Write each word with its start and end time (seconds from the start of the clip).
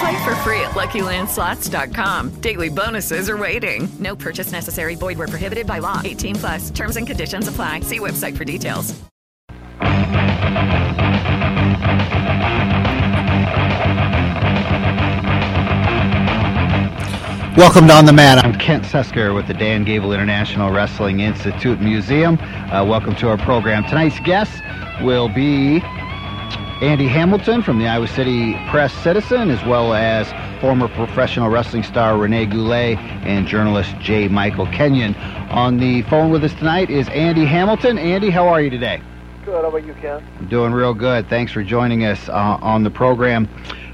Play 0.00 0.24
for 0.24 0.34
free 0.36 0.60
at 0.60 0.72
LuckyLandSlots.com. 0.72 2.40
Daily 2.40 2.68
bonuses 2.68 3.30
are 3.30 3.36
waiting. 3.36 3.88
No 3.98 4.14
purchase 4.14 4.52
necessary. 4.52 4.94
Void 4.94 5.18
where 5.18 5.28
prohibited 5.28 5.66
by 5.66 5.78
law. 5.78 6.02
18 6.04 6.34
plus. 6.36 6.70
Terms 6.70 6.96
and 6.96 7.06
conditions 7.06 7.48
apply. 7.48 7.80
See 7.80 7.98
website 7.98 8.36
for 8.36 8.44
details. 8.44 8.94
Welcome 17.56 17.86
to 17.88 17.94
On 17.94 18.04
the 18.04 18.12
Mat. 18.12 18.44
I'm 18.44 18.52
Kent 18.58 18.84
Sesker 18.84 19.34
with 19.34 19.46
the 19.46 19.54
Dan 19.54 19.82
Gable 19.82 20.12
International 20.12 20.70
Wrestling 20.70 21.20
Institute 21.20 21.80
Museum. 21.80 22.38
Uh, 22.38 22.84
welcome 22.86 23.16
to 23.16 23.30
our 23.30 23.38
program. 23.38 23.82
Tonight's 23.84 24.20
guest 24.20 24.62
will 25.00 25.30
be 25.30 25.80
Andy 26.82 27.08
Hamilton 27.08 27.62
from 27.62 27.78
the 27.78 27.88
Iowa 27.88 28.06
City 28.06 28.52
Press 28.68 28.92
Citizen, 28.92 29.48
as 29.48 29.64
well 29.64 29.94
as 29.94 30.30
former 30.60 30.88
professional 30.88 31.48
wrestling 31.48 31.82
star 31.82 32.18
Renee 32.18 32.44
Goulet 32.44 32.98
and 32.98 33.46
journalist 33.46 33.94
J. 33.98 34.28
Michael 34.28 34.66
Kenyon. 34.66 35.14
On 35.48 35.78
the 35.78 36.02
phone 36.02 36.30
with 36.30 36.44
us 36.44 36.52
tonight 36.52 36.90
is 36.90 37.08
Andy 37.08 37.46
Hamilton. 37.46 37.96
Andy, 37.96 38.28
how 38.28 38.46
are 38.46 38.60
you 38.60 38.68
today? 38.68 39.00
Good. 39.46 39.54
How 39.54 39.70
about 39.70 39.86
you, 39.86 39.94
Ken? 39.94 40.22
I'm 40.38 40.48
doing 40.48 40.74
real 40.74 40.92
good. 40.92 41.30
Thanks 41.30 41.50
for 41.50 41.62
joining 41.62 42.04
us 42.04 42.28
uh, 42.28 42.58
on 42.60 42.82
the 42.82 42.90
program. 42.90 43.48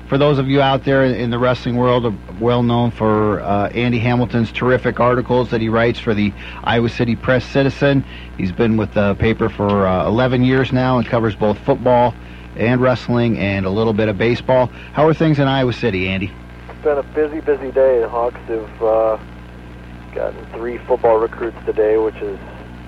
For 0.08 0.18
those 0.18 0.40
of 0.40 0.48
you 0.48 0.60
out 0.60 0.82
there 0.84 1.04
in 1.04 1.30
the 1.30 1.38
wrestling 1.38 1.76
world, 1.76 2.04
uh, 2.04 2.10
well 2.40 2.64
known 2.64 2.90
for 2.90 3.42
uh, 3.42 3.68
Andy 3.68 4.00
Hamilton's 4.00 4.50
terrific 4.50 4.98
articles 4.98 5.50
that 5.50 5.60
he 5.60 5.68
writes 5.68 6.00
for 6.00 6.14
the 6.14 6.32
Iowa 6.64 6.88
City 6.88 7.14
Press 7.14 7.44
Citizen. 7.44 8.04
He's 8.36 8.50
been 8.50 8.76
with 8.76 8.92
the 8.94 9.14
paper 9.14 9.48
for 9.48 9.86
uh, 9.86 10.08
11 10.08 10.42
years 10.42 10.72
now 10.72 10.98
and 10.98 11.06
covers 11.06 11.36
both 11.36 11.56
football 11.60 12.12
and 12.56 12.80
wrestling 12.80 13.38
and 13.38 13.66
a 13.66 13.70
little 13.70 13.92
bit 13.92 14.08
of 14.08 14.18
baseball. 14.18 14.66
How 14.92 15.06
are 15.06 15.14
things 15.14 15.38
in 15.38 15.48
Iowa 15.48 15.72
City, 15.72 16.08
Andy? 16.08 16.30
It's 16.68 16.82
been 16.82 16.98
a 16.98 17.02
busy, 17.02 17.40
busy 17.40 17.70
day. 17.70 18.00
The 18.00 18.08
Hawks 18.08 18.40
have 18.48 18.82
uh, 18.82 19.18
gotten 20.14 20.44
three 20.52 20.78
football 20.78 21.18
recruits 21.18 21.58
today, 21.64 21.96
which 21.96 22.16
is 22.16 22.38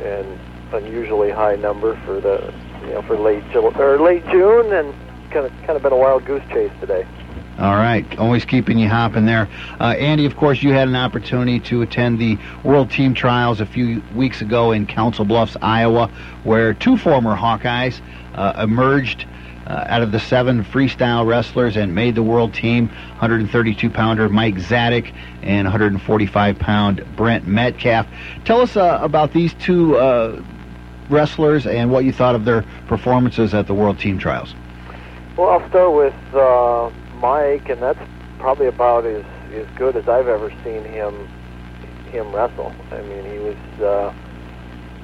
an 0.03 0.39
unusually 0.73 1.31
high 1.31 1.56
number 1.56 1.97
for 2.05 2.21
the 2.21 2.53
you 2.83 2.93
know 2.95 3.03
for 3.03 3.17
late 3.17 3.45
Ju- 3.53 3.61
or 3.61 3.98
late 3.98 4.27
June, 4.29 4.73
and 4.73 4.93
kind 5.31 5.47
of 5.47 5.53
kind 5.59 5.77
of 5.77 5.83
been 5.83 5.93
a 5.93 5.97
wild 5.97 6.25
goose 6.25 6.43
chase 6.51 6.73
today. 6.81 7.06
All 7.56 7.77
right, 7.77 8.05
always 8.19 8.45
keeping 8.45 8.81
you 8.81 8.89
hopping 8.89 9.27
there. 9.27 9.49
Uh, 9.78 9.94
Andy, 9.97 10.27
of 10.27 10.37
course, 10.37 10.61
you 10.61 10.72
had 10.72 10.88
an 10.88 10.97
opportunity 10.97 11.61
to 11.61 11.83
attend 11.83 12.19
the 12.19 12.37
World 12.65 12.91
Team 12.91 13.15
Trials 13.15 13.61
a 13.61 13.67
few 13.67 14.03
weeks 14.12 14.41
ago 14.41 14.72
in 14.72 14.87
Council 14.87 15.25
Bluffs, 15.25 15.56
Iowa, 15.62 16.11
where 16.43 16.75
two 16.75 16.97
former 16.97 17.37
Hawkeyes 17.37 18.00
uh, 18.34 18.55
emerged 18.61 19.27
uh, 19.66 19.84
out 19.88 20.02
of 20.02 20.12
the 20.12 20.20
seven 20.20 20.64
freestyle 20.64 21.26
wrestlers 21.26 21.76
and 21.76 21.94
made 21.94 22.14
the 22.14 22.22
world 22.22 22.52
team 22.52 22.88
132 22.88 23.91
pounder 23.91 24.28
Mike 24.28 24.56
Zadick 24.56 25.14
and 25.42 25.64
145 25.64 26.58
pound 26.58 27.04
Brent 27.16 27.47
Metcalf. 27.47 28.06
Tell 28.44 28.60
us 28.60 28.76
uh, 28.76 28.98
about 29.00 29.32
these 29.32 29.54
two 29.54 29.97
uh, 29.97 30.42
wrestlers 31.08 31.66
and 31.66 31.91
what 31.91 32.04
you 32.04 32.12
thought 32.12 32.34
of 32.34 32.44
their 32.44 32.62
performances 32.88 33.54
at 33.54 33.66
the 33.66 33.75
World 33.75 33.98
Team 33.98 34.19
Trials. 34.19 34.54
Well, 35.36 35.48
I'll 35.50 35.69
start 35.69 35.94
with 35.94 36.34
uh, 36.34 36.91
Mike, 37.16 37.69
and 37.69 37.81
that's 37.82 37.98
probably 38.38 38.66
about 38.66 39.06
as 39.06 39.25
as 39.52 39.66
good 39.76 39.96
as 39.96 40.08
I've 40.08 40.26
ever 40.26 40.50
seen 40.64 40.84
him 40.84 41.28
him 42.10 42.34
wrestle. 42.34 42.75
I 42.91 43.02
mean, 43.02 43.25
he 43.25 43.38
was 43.38 43.56
uh, 43.81 44.14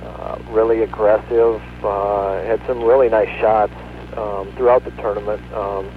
uh, 0.05 0.39
really 0.51 0.83
aggressive, 0.83 1.61
had 1.83 2.61
some 2.67 2.83
really 2.83 3.09
nice 3.09 3.29
shots 3.41 3.73
um, 4.17 4.53
throughout 4.57 4.85
the 4.85 4.91
tournament. 4.93 5.43
Um, 5.53 5.91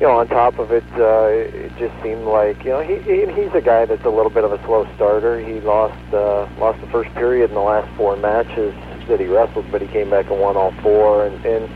you 0.00 0.08
know, 0.08 0.18
on 0.18 0.26
top 0.26 0.58
of 0.58 0.72
it, 0.72 0.84
uh, 0.94 1.28
it 1.28 1.70
just 1.78 1.94
seemed 2.02 2.24
like 2.24 2.64
you 2.64 2.70
know 2.70 2.80
he, 2.80 2.96
he 3.02 3.24
he's 3.32 3.54
a 3.54 3.60
guy 3.60 3.84
that's 3.84 4.04
a 4.04 4.10
little 4.10 4.30
bit 4.30 4.42
of 4.42 4.52
a 4.52 4.58
slow 4.64 4.84
starter. 4.96 5.38
He 5.38 5.60
lost 5.60 6.14
uh, 6.14 6.48
lost 6.58 6.80
the 6.80 6.88
first 6.88 7.12
period 7.14 7.50
in 7.50 7.54
the 7.54 7.62
last 7.62 7.88
four 7.96 8.16
matches 8.16 8.74
that 9.06 9.20
he 9.20 9.26
wrestled, 9.26 9.70
but 9.70 9.80
he 9.80 9.88
came 9.88 10.10
back 10.10 10.30
and 10.30 10.40
won 10.40 10.56
all 10.56 10.72
four. 10.82 11.26
And, 11.26 11.44
and 11.44 11.68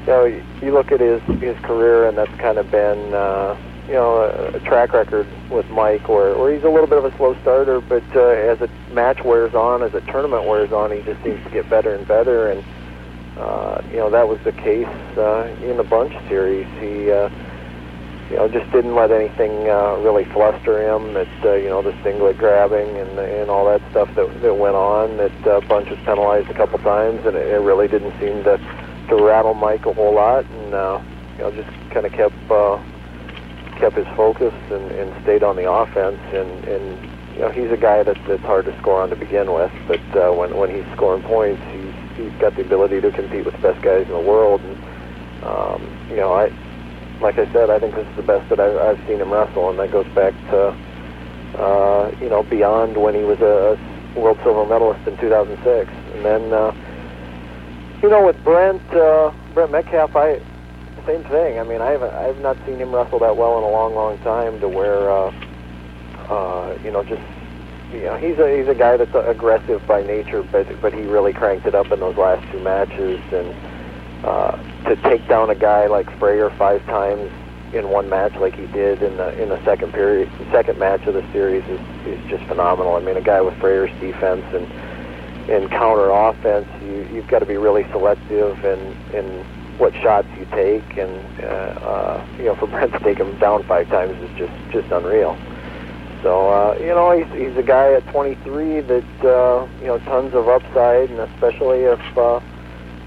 you 0.00 0.06
know, 0.06 0.24
you 0.62 0.72
look 0.72 0.90
at 0.90 1.00
his 1.00 1.20
his 1.40 1.58
career, 1.64 2.08
and 2.08 2.16
that's 2.16 2.34
kind 2.40 2.56
of 2.56 2.70
been 2.70 3.12
uh, 3.12 3.58
you 3.88 3.94
know 3.94 4.22
a, 4.22 4.56
a 4.56 4.60
track 4.60 4.94
record 4.94 5.26
with 5.50 5.68
Mike, 5.68 6.08
where 6.08 6.34
where 6.38 6.54
he's 6.54 6.64
a 6.64 6.70
little 6.70 6.86
bit 6.86 6.98
of 6.98 7.04
a 7.04 7.14
slow 7.16 7.36
starter, 7.42 7.80
but 7.80 8.04
uh, 8.14 8.22
as 8.22 8.60
a 8.62 8.68
match 8.92 9.22
wears 9.22 9.54
on, 9.54 9.82
as 9.82 9.92
a 9.92 10.00
tournament 10.02 10.46
wears 10.46 10.72
on, 10.72 10.92
he 10.92 11.02
just 11.02 11.22
seems 11.22 11.42
to 11.44 11.50
get 11.50 11.68
better 11.68 11.94
and 11.94 12.06
better. 12.08 12.50
And 12.50 12.64
uh, 13.38 13.82
you 13.90 13.96
know 13.96 14.10
that 14.10 14.28
was 14.28 14.38
the 14.44 14.52
case 14.52 14.86
uh, 15.16 15.54
in 15.62 15.76
the 15.76 15.84
Bunch 15.84 16.12
series. 16.28 16.66
He 16.80 17.10
uh, 17.10 17.28
you 18.30 18.36
know 18.36 18.48
just 18.48 18.70
didn't 18.72 18.94
let 18.94 19.10
anything 19.10 19.68
uh, 19.68 19.96
really 20.00 20.24
fluster 20.26 20.80
him. 20.80 21.14
That 21.14 21.44
uh, 21.44 21.54
you 21.54 21.68
know 21.68 21.82
the 21.82 21.94
singlet 22.02 22.38
grabbing 22.38 22.96
and 22.96 23.18
and 23.18 23.50
all 23.50 23.66
that 23.66 23.82
stuff 23.90 24.14
that 24.14 24.42
that 24.42 24.54
went 24.54 24.76
on. 24.76 25.16
That 25.18 25.46
uh, 25.46 25.60
Bunch 25.68 25.90
was 25.90 25.98
penalized 26.00 26.48
a 26.48 26.54
couple 26.54 26.78
times, 26.78 27.24
and 27.26 27.36
it, 27.36 27.46
it 27.46 27.60
really 27.60 27.88
didn't 27.88 28.18
seem 28.20 28.42
to 28.44 28.58
to 29.08 29.16
rattle 29.16 29.54
Mike 29.54 29.86
a 29.86 29.92
whole 29.92 30.14
lot, 30.14 30.44
and 30.44 30.74
uh, 30.74 31.02
you 31.36 31.42
know 31.42 31.50
just 31.52 31.68
kind 31.90 32.06
of 32.06 32.12
kept 32.12 32.50
uh, 32.50 32.82
kept 33.78 33.96
his 33.96 34.06
focus 34.16 34.54
and, 34.70 34.90
and 34.92 35.22
stayed 35.22 35.42
on 35.42 35.56
the 35.56 35.70
offense. 35.70 36.20
And, 36.32 36.64
and 36.64 37.34
you 37.34 37.40
know 37.40 37.50
he's 37.50 37.70
a 37.70 37.76
guy 37.76 38.02
that, 38.02 38.16
that's 38.26 38.42
hard 38.42 38.64
to 38.64 38.76
score 38.78 39.02
on 39.02 39.10
to 39.10 39.16
begin 39.16 39.52
with, 39.52 39.72
but 39.86 40.00
uh, 40.16 40.32
when 40.32 40.56
when 40.56 40.74
he's 40.74 40.90
scoring 40.94 41.22
points, 41.22 41.62
he's 41.70 41.85
he's 42.16 42.32
got 42.40 42.56
the 42.56 42.62
ability 42.62 43.00
to 43.00 43.12
compete 43.12 43.44
with 43.44 43.54
the 43.54 43.62
best 43.62 43.80
guys 43.82 44.06
in 44.06 44.12
the 44.12 44.20
world. 44.20 44.60
And 44.62 44.76
um, 45.44 45.80
you 46.10 46.16
know 46.16 46.32
I. 46.32 46.50
Like 47.16 47.38
I 47.38 47.50
said, 47.50 47.70
I 47.70 47.78
think 47.78 47.94
this 47.94 48.04
is 48.04 48.16
the 48.16 48.28
best 48.28 48.44
that 48.50 48.60
I've, 48.60 48.76
I've 48.76 49.00
seen 49.08 49.16
him 49.16 49.32
wrestle, 49.32 49.70
and 49.70 49.78
that 49.78 49.90
goes 49.90 50.04
back 50.12 50.34
to 50.52 50.76
uh, 51.56 52.10
you 52.20 52.28
know 52.28 52.42
beyond 52.42 53.00
when 53.00 53.14
he 53.14 53.24
was 53.24 53.40
a 53.40 53.80
world 54.20 54.36
silver 54.44 54.68
medalist 54.68 55.00
in 55.08 55.16
2006, 55.16 55.56
and 56.12 56.24
then 56.26 56.52
uh, 56.52 56.76
you 58.02 58.10
know, 58.10 58.24
with 58.24 58.36
Brent 58.44 58.82
uh, 58.92 59.32
Brent 59.54 59.72
Metcalf, 59.72 60.14
I 60.14 60.38
same 61.06 61.22
thing. 61.24 61.58
I 61.58 61.64
mean, 61.64 61.80
I 61.80 61.90
haven't 61.92 62.12
I've 62.14 62.38
not 62.38 62.56
seen 62.66 62.78
him 62.78 62.94
wrestle 62.94 63.18
that 63.20 63.36
well 63.36 63.58
in 63.58 63.64
a 63.64 63.70
long, 63.70 63.94
long 63.94 64.18
time. 64.18 64.60
To 64.60 64.68
where, 64.68 65.10
uh, 65.10 65.32
uh, 66.28 66.78
you 66.84 66.90
know, 66.90 67.02
just 67.02 67.22
you 67.92 68.02
know, 68.02 68.16
he's 68.16 68.38
a 68.38 68.56
he's 68.56 68.68
a 68.68 68.74
guy 68.74 68.96
that's 68.96 69.14
aggressive 69.14 69.86
by 69.86 70.02
nature, 70.02 70.42
but 70.42 70.66
but 70.80 70.92
he 70.92 71.02
really 71.02 71.32
cranked 71.32 71.66
it 71.66 71.74
up 71.74 71.90
in 71.90 72.00
those 72.00 72.16
last 72.16 72.50
two 72.50 72.60
matches, 72.60 73.20
and 73.32 73.54
uh, 74.24 74.56
to 74.88 74.96
take 75.02 75.26
down 75.28 75.50
a 75.50 75.54
guy 75.54 75.86
like 75.86 76.06
Frayer 76.18 76.56
five 76.58 76.84
times 76.86 77.30
in 77.72 77.88
one 77.90 78.08
match 78.08 78.34
like 78.36 78.54
he 78.54 78.66
did 78.68 79.02
in 79.02 79.16
the 79.16 79.40
in 79.40 79.48
the 79.48 79.62
second 79.64 79.92
period, 79.92 80.30
second 80.50 80.78
match 80.78 81.06
of 81.06 81.14
the 81.14 81.24
series 81.32 81.64
is 81.64 81.80
is 82.06 82.30
just 82.30 82.44
phenomenal. 82.44 82.96
I 82.96 83.00
mean, 83.00 83.16
a 83.16 83.22
guy 83.22 83.40
with 83.40 83.54
Frayer's 83.54 83.92
defense 84.00 84.44
and 84.52 84.66
in 85.48 85.68
counter 85.68 86.10
offense, 86.10 86.66
you, 86.82 87.08
you've 87.12 87.28
got 87.28 87.38
to 87.38 87.46
be 87.46 87.56
really 87.56 87.84
selective 87.92 88.64
in, 88.64 88.96
in 89.14 89.44
what 89.78 89.94
shots 89.94 90.26
you 90.36 90.46
take, 90.46 90.96
and 90.96 91.44
uh, 91.44 91.46
uh, 91.46 92.26
you 92.38 92.44
know, 92.44 92.56
for 92.56 92.66
Brent 92.66 92.92
to 92.92 92.98
take 93.00 93.18
him 93.18 93.38
down 93.38 93.62
five 93.64 93.88
times 93.88 94.20
is 94.22 94.36
just 94.36 94.52
just 94.72 94.90
unreal. 94.90 95.36
So 96.22 96.48
uh, 96.48 96.78
you 96.78 96.86
know, 96.86 97.12
he's 97.12 97.32
he's 97.38 97.56
a 97.56 97.62
guy 97.62 97.92
at 97.92 98.06
23 98.08 98.80
that 98.80 99.24
uh, 99.24 99.68
you 99.80 99.86
know 99.86 99.98
tons 100.00 100.34
of 100.34 100.48
upside, 100.48 101.10
and 101.10 101.20
especially 101.20 101.80
if 101.80 102.18
uh, 102.18 102.40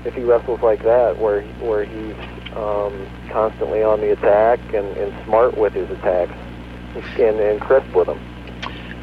if 0.05 0.13
he 0.13 0.23
wrestles 0.23 0.61
like 0.61 0.83
that, 0.83 1.17
where 1.17 1.41
where 1.59 1.85
he's 1.85 2.15
um, 2.55 3.07
constantly 3.29 3.83
on 3.83 3.99
the 4.01 4.11
attack 4.11 4.59
and, 4.73 4.87
and 4.97 5.25
smart 5.25 5.57
with 5.57 5.73
his 5.73 5.89
attacks 5.91 6.33
and, 6.95 7.39
and 7.39 7.61
crisp 7.61 7.93
with 7.93 8.07
them. 8.07 8.19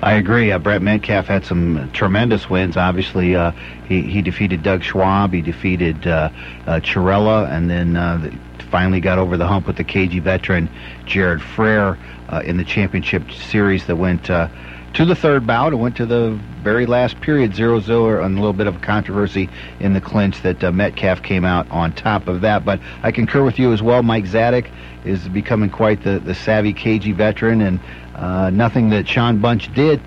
I 0.02 0.14
agree. 0.14 0.52
Uh, 0.52 0.58
Brent 0.58 0.84
Metcalf 0.84 1.26
had 1.26 1.44
some 1.44 1.90
tremendous 1.92 2.50
wins. 2.50 2.76
Obviously, 2.76 3.34
uh, 3.34 3.52
he 3.88 4.02
he 4.02 4.22
defeated 4.22 4.62
Doug 4.62 4.82
Schwab. 4.82 5.32
He 5.32 5.40
defeated 5.40 6.06
uh, 6.06 6.30
uh, 6.66 6.80
Churella, 6.80 7.50
and 7.50 7.70
then 7.70 7.96
uh, 7.96 8.30
finally 8.70 9.00
got 9.00 9.18
over 9.18 9.36
the 9.36 9.46
hump 9.46 9.66
with 9.66 9.76
the 9.76 9.84
cagey 9.84 10.18
veteran 10.18 10.68
Jared 11.06 11.40
Frayer 11.40 11.98
in 12.44 12.56
the 12.56 12.64
championship 12.64 13.30
series 13.32 13.86
that 13.86 13.96
went 13.96 14.30
uh, 14.30 14.48
to 14.94 15.04
the 15.04 15.14
third 15.14 15.46
bout 15.46 15.72
and 15.72 15.80
went 15.80 15.96
to 15.96 16.06
the 16.06 16.38
very 16.62 16.86
last 16.86 17.20
period, 17.20 17.52
0-0, 17.52 18.24
and 18.24 18.36
a 18.36 18.40
little 18.40 18.52
bit 18.54 18.66
of 18.66 18.76
a 18.76 18.78
controversy 18.80 19.48
in 19.78 19.92
the 19.92 20.00
clinch 20.00 20.40
that 20.42 20.64
uh, 20.64 20.72
Metcalf 20.72 21.22
came 21.22 21.44
out 21.44 21.70
on 21.70 21.92
top 21.92 22.28
of 22.28 22.40
that. 22.40 22.64
But 22.64 22.80
I 23.02 23.12
concur 23.12 23.44
with 23.44 23.58
you 23.58 23.72
as 23.72 23.82
well. 23.82 24.02
Mike 24.02 24.24
Zadick 24.24 24.70
is 25.04 25.28
becoming 25.28 25.70
quite 25.70 26.02
the, 26.02 26.18
the 26.18 26.34
savvy 26.34 26.72
KG 26.72 27.14
veteran, 27.14 27.60
and 27.60 27.80
uh, 28.14 28.50
nothing 28.50 28.88
that 28.90 29.06
Sean 29.06 29.38
Bunch 29.38 29.72
did 29.74 30.00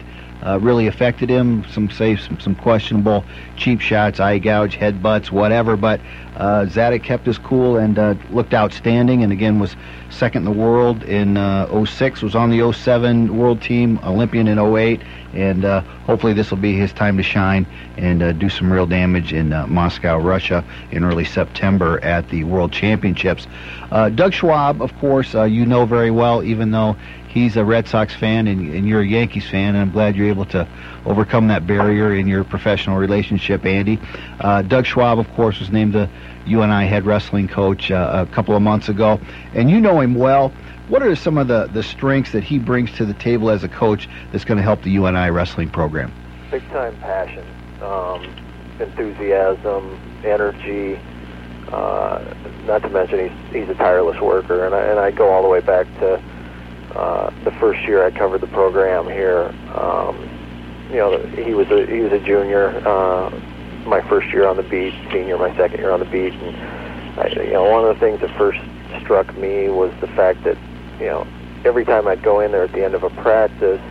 uh, 0.46 0.60
really 0.60 0.88
affected 0.88 1.30
him. 1.30 1.66
Some 1.72 1.90
say 1.90 2.16
some, 2.16 2.40
some 2.40 2.56
questionable 2.56 3.26
cheap 3.58 3.82
shots, 3.82 4.20
eye 4.20 4.40
gouge, 4.40 4.76
headbutts, 4.76 5.32
whatever. 5.32 5.76
But 5.76 6.00
uh, 6.36 6.66
Zadick 6.66 7.04
kept 7.04 7.26
his 7.26 7.38
cool 7.38 7.78
and 7.78 8.00
uh, 8.00 8.16
looked 8.32 8.54
outstanding, 8.54 9.24
and 9.24 9.32
again 9.34 9.60
was 9.60 9.76
second 10.10 10.48
in 10.48 10.54
the 10.54 10.60
world 10.60 11.04
in 11.04 11.38
uh, 11.38 11.86
06. 11.86 12.22
Was 12.22 12.36
on 12.36 12.50
the 12.50 12.72
07 12.72 13.38
world 13.38 13.62
team, 13.62 14.00
Olympian 14.04 14.48
in 14.48 14.58
08, 14.58 15.02
and 15.34 15.66
uh, 15.66 15.82
hopefully 16.06 16.34
this 16.34 16.50
will 16.50 16.58
be 16.58 16.76
his 16.76 16.94
time 16.94 17.18
to 17.18 17.24
shine 17.24 17.68
and 17.98 18.24
uh, 18.24 18.32
do 18.32 18.50
some 18.50 18.72
real 18.72 18.86
damage 18.86 19.34
in 19.34 19.52
uh, 19.52 19.68
Moscow, 19.68 20.18
Russia, 20.18 20.64
in 20.92 21.04
early 21.04 21.26
September 21.26 22.00
at 22.04 22.30
the 22.30 22.46
World 22.46 22.72
Championships. 22.72 23.46
Doug 23.90 24.34
Schwab, 24.34 24.82
of 24.82 24.96
course, 25.00 25.34
you 25.34 25.66
know 25.66 25.86
very 25.86 26.12
well, 26.12 26.44
even 26.44 26.72
though 26.72 26.96
he's 27.30 27.56
a 27.56 27.64
Red 27.64 27.88
Sox 27.88 28.14
fan 28.14 28.48
and, 28.48 28.74
and 28.74 28.88
you're 28.88 29.02
a 29.02 29.08
Yankees 29.08 29.48
fan, 29.48 29.76
and 29.76 29.78
I'm 29.78 29.92
glad 29.92 30.16
you're 30.16 30.28
able 30.28 30.46
to 30.48 30.68
overcome 31.06 31.48
that 31.48 31.66
barrier 31.66 32.14
in 32.16 32.28
your 32.28 32.44
professional 32.44 32.98
relationship, 32.98 33.66
Andy. 33.66 34.00
Uh, 34.40 34.64
Doug 34.64 34.86
Schwab, 34.86 35.20
of 35.20 35.32
course, 35.34 35.60
was 35.60 35.70
named 35.70 35.94
the 35.94 36.10
UNI 36.46 36.88
head 36.88 37.06
wrestling 37.06 37.48
coach 37.48 37.92
uh, 37.92 38.26
a 38.28 38.34
couple 38.34 38.56
of 38.56 38.62
months 38.62 38.90
ago, 38.90 39.20
and 39.54 39.70
you 39.70 39.80
know 39.80 40.02
him 40.02 40.16
well. 40.16 40.50
What 40.88 41.04
are 41.04 41.16
some 41.16 41.38
of 41.38 41.48
the, 41.48 41.68
the 41.68 41.84
strengths 41.84 42.32
that 42.32 42.44
he 42.44 42.58
brings 42.58 42.92
to 42.94 43.06
the 43.06 43.14
table 43.14 43.52
as 43.52 43.64
a 43.64 43.70
coach 43.70 44.10
that's 44.32 44.44
going 44.44 44.58
to 44.58 44.64
help 44.64 44.82
the 44.82 44.90
UNI 44.92 45.30
wrestling 45.30 45.70
program? 45.70 46.12
Big 46.50 46.68
time 46.70 46.98
passion, 46.98 47.46
um, 47.82 48.24
enthusiasm, 48.80 50.00
energy. 50.26 51.00
Uh, 51.68 52.34
not 52.66 52.82
to 52.82 52.90
mention 52.90 53.30
he's 53.30 53.54
he's 53.54 53.70
a 53.70 53.76
tireless 53.76 54.20
worker, 54.20 54.66
and 54.66 54.74
I, 54.74 54.82
and 54.86 55.00
I 55.00 55.12
go 55.12 55.30
all 55.30 55.44
the 55.44 55.48
way 55.48 55.60
back 55.60 55.86
to 56.00 56.20
uh, 56.96 57.30
the 57.44 57.52
first 57.52 57.82
year 57.88 58.06
I 58.06 58.12
covered 58.12 58.42
the 58.42 58.48
program 58.48 59.06
here. 59.06 59.54
Um, 59.76 60.18
you 60.90 60.98
know, 60.98 61.20
he 61.20 61.54
was 61.54 61.70
a 61.70 61.86
he 61.86 62.00
was 62.00 62.12
a 62.12 62.20
junior. 62.20 62.70
Uh, 62.88 63.30
my 63.86 64.02
first 64.10 64.28
year 64.30 64.48
on 64.48 64.58
the 64.58 64.64
beat, 64.64 64.94
senior 65.12 65.38
my 65.38 65.56
second 65.56 65.80
year 65.80 65.92
on 65.92 66.00
the 66.00 66.06
beat, 66.06 66.34
and 66.34 67.20
I, 67.20 67.28
you 67.44 67.54
know, 67.54 67.70
one 67.70 67.86
of 67.86 67.94
the 67.94 68.00
things 68.00 68.22
that 68.22 68.36
first 68.38 68.60
struck 69.02 69.36
me 69.38 69.70
was 69.70 69.94
the 70.02 70.08
fact 70.08 70.44
that 70.44 70.58
you 71.00 71.06
know 71.06 71.28
every 71.66 71.86
time 71.86 72.08
I'd 72.08 72.24
go 72.24 72.40
in 72.40 72.52
there 72.52 72.64
at 72.64 72.72
the 72.72 72.84
end 72.84 72.96
of 72.96 73.04
a 73.04 73.10
practice, 73.10 73.82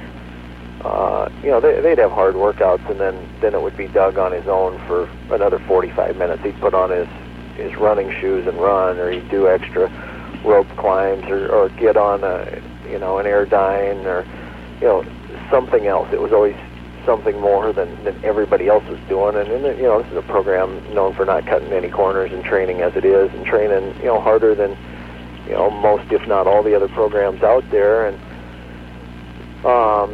uh, 0.83 1.29
you 1.43 1.50
know, 1.50 1.61
they, 1.61 1.81
they'd 1.81 1.99
have 1.99 2.12
hard 2.12 2.35
workouts, 2.35 2.89
and 2.91 3.00
then 3.00 3.29
then 3.41 3.55
it 3.55 3.62
would 3.62 3.77
be 3.77 3.89
Doug 3.89 4.19
on 4.19 4.33
his 4.33 4.47
own 4.47 4.79
for 4.87 5.09
another 5.31 5.59
45 5.61 6.17
minutes. 6.17 6.43
He'd 6.43 6.59
put 6.61 6.75
on 6.75 6.91
his 6.91 7.09
his 7.56 7.75
running 7.77 8.11
shoes 8.21 8.47
and 8.47 8.56
run, 8.59 8.99
or 8.99 9.11
he'd 9.11 9.29
do 9.29 9.49
extra 9.49 9.89
rope 10.45 10.69
climbs, 10.77 11.25
or, 11.25 11.49
or 11.49 11.69
get 11.71 11.97
on 11.97 12.23
a 12.23 12.62
you 12.90 12.99
know 12.99 13.19
an 13.19 13.26
airdyne, 13.26 14.05
or 14.05 14.26
you 14.81 14.87
know 14.87 15.05
something 15.50 15.87
else. 15.87 16.08
It 16.12 16.20
was 16.20 16.32
always 16.32 16.56
something 17.08 17.40
more 17.40 17.73
than, 17.73 18.05
than 18.05 18.23
everybody 18.23 18.69
else 18.69 18.85
was 18.85 19.00
doing. 19.08 19.35
And, 19.35 19.49
and 19.49 19.79
you 19.79 19.85
know, 19.85 20.02
this 20.02 20.12
is 20.12 20.19
a 20.19 20.23
program 20.23 20.82
known 20.93 21.14
for 21.14 21.25
not 21.25 21.46
cutting 21.46 21.73
any 21.73 21.88
corners 21.88 22.31
and 22.32 22.44
training 22.44 22.82
as 22.82 22.94
it 22.96 23.05
is, 23.05 23.32
and 23.32 23.46
training 23.46 23.96
you 23.99 24.06
know 24.06 24.20
harder 24.20 24.55
than 24.55 24.76
you 25.46 25.52
know 25.52 25.70
most, 25.70 26.12
if 26.12 26.26
not 26.29 26.46
all, 26.46 26.62
the 26.62 26.75
other 26.75 26.88
programs 26.88 27.43
out 27.43 27.64
there. 27.70 28.06
And 28.08 28.17
um, 29.64 30.11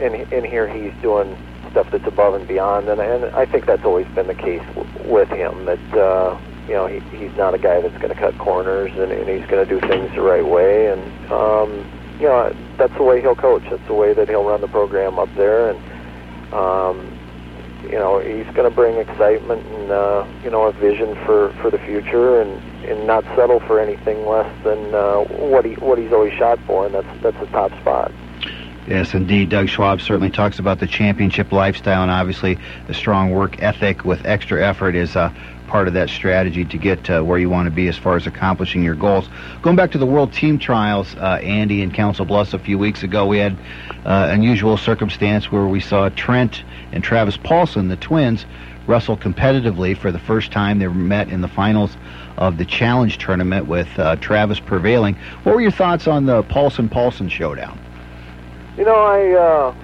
and 0.00 0.14
and 0.32 0.46
here 0.46 0.66
he's 0.66 0.94
doing 1.02 1.36
stuff 1.70 1.90
that's 1.90 2.06
above 2.06 2.34
and 2.34 2.48
beyond. 2.48 2.88
And 2.88 3.00
and 3.00 3.26
I 3.26 3.44
think 3.44 3.66
that's 3.66 3.84
always 3.84 4.06
been 4.14 4.26
the 4.26 4.34
case 4.34 4.62
w- 4.74 5.12
with 5.12 5.28
him. 5.28 5.66
That 5.66 5.92
uh, 5.92 6.40
you 6.66 6.74
know 6.74 6.86
he, 6.86 7.00
he's 7.16 7.36
not 7.36 7.52
a 7.54 7.58
guy 7.58 7.82
that's 7.82 7.98
going 7.98 8.14
to 8.14 8.18
cut 8.18 8.36
corners, 8.38 8.90
and, 8.96 9.12
and 9.12 9.28
he's 9.28 9.46
going 9.50 9.66
to 9.66 9.68
do 9.68 9.86
things 9.86 10.10
the 10.14 10.22
right 10.22 10.46
way. 10.46 10.86
And 10.86 11.30
um, 11.30 11.84
you 12.18 12.26
know 12.26 12.54
that's 12.76 12.94
the 12.94 13.02
way 13.02 13.20
he'll 13.20 13.36
coach. 13.36 13.62
That's 13.70 13.86
the 13.86 13.94
way 13.94 14.12
that 14.12 14.28
he'll 14.28 14.44
run 14.44 14.60
the 14.60 14.68
program 14.68 15.18
up 15.18 15.28
there. 15.36 15.70
And 15.70 16.52
um, 16.52 17.18
you 17.84 17.92
know, 17.92 18.18
he's 18.18 18.46
going 18.54 18.68
to 18.68 18.74
bring 18.74 18.96
excitement 18.96 19.64
and 19.66 19.90
uh, 19.90 20.26
you 20.42 20.50
know 20.50 20.64
a 20.64 20.72
vision 20.72 21.14
for, 21.24 21.52
for 21.60 21.70
the 21.70 21.78
future, 21.78 22.40
and, 22.40 22.50
and 22.84 23.06
not 23.06 23.24
settle 23.36 23.60
for 23.60 23.80
anything 23.80 24.26
less 24.26 24.52
than 24.64 24.94
uh, 24.94 25.20
what 25.24 25.64
he 25.64 25.74
what 25.74 25.98
he's 25.98 26.12
always 26.12 26.32
shot 26.34 26.58
for, 26.66 26.86
and 26.86 26.94
that's 26.94 27.22
that's 27.22 27.38
the 27.38 27.46
top 27.46 27.70
spot. 27.80 28.12
Yes, 28.86 29.12
indeed. 29.12 29.50
Doug 29.50 29.68
Schwab 29.68 30.00
certainly 30.00 30.30
talks 30.30 30.58
about 30.58 30.80
the 30.80 30.86
championship 30.86 31.52
lifestyle, 31.52 32.02
and 32.02 32.10
obviously 32.10 32.58
the 32.86 32.94
strong 32.94 33.30
work 33.30 33.62
ethic 33.62 34.04
with 34.04 34.24
extra 34.24 34.66
effort 34.66 34.94
is 34.94 35.14
uh, 35.14 35.32
part 35.68 35.86
of 35.86 35.94
that 35.94 36.08
strategy 36.08 36.64
to 36.64 36.78
get 36.78 37.08
uh, 37.08 37.22
where 37.22 37.38
you 37.38 37.48
want 37.48 37.66
to 37.66 37.70
be 37.70 37.86
as 37.86 37.96
far 37.96 38.16
as 38.16 38.26
accomplishing 38.26 38.82
your 38.82 38.94
goals. 38.94 39.28
Going 39.62 39.76
back 39.76 39.92
to 39.92 39.98
the 39.98 40.06
World 40.06 40.32
Team 40.32 40.58
Trials, 40.58 41.14
uh, 41.16 41.38
Andy 41.42 41.82
in 41.82 41.92
Council 41.92 42.24
Bluffs 42.24 42.54
a 42.54 42.58
few 42.58 42.78
weeks 42.78 43.02
ago, 43.02 43.26
we 43.26 43.38
had 43.38 43.56
uh, 44.04 44.28
unusual 44.30 44.76
circumstance 44.76 45.52
where 45.52 45.66
we 45.66 45.80
saw 45.80 46.08
Trent 46.08 46.64
and 46.92 47.04
Travis 47.04 47.36
Paulson, 47.36 47.88
the 47.88 47.96
twins, 47.96 48.46
wrestle 48.86 49.16
competitively 49.16 49.96
for 49.96 50.10
the 50.10 50.18
first 50.18 50.50
time. 50.50 50.78
They 50.78 50.88
were 50.88 50.94
met 50.94 51.28
in 51.28 51.42
the 51.42 51.48
finals 51.48 51.96
of 52.38 52.56
the 52.56 52.64
Challenge 52.64 53.18
tournament 53.18 53.66
with 53.66 53.88
uh, 53.98 54.16
Travis 54.16 54.58
prevailing. 54.58 55.14
What 55.42 55.54
were 55.54 55.60
your 55.60 55.70
thoughts 55.70 56.08
on 56.08 56.26
the 56.26 56.42
Paulson 56.44 56.88
Paulson 56.88 57.28
showdown? 57.28 57.78
You 58.78 58.84
know, 58.84 58.94
I, 58.94 59.32
uh, 59.32 59.74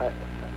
I 0.00 0.12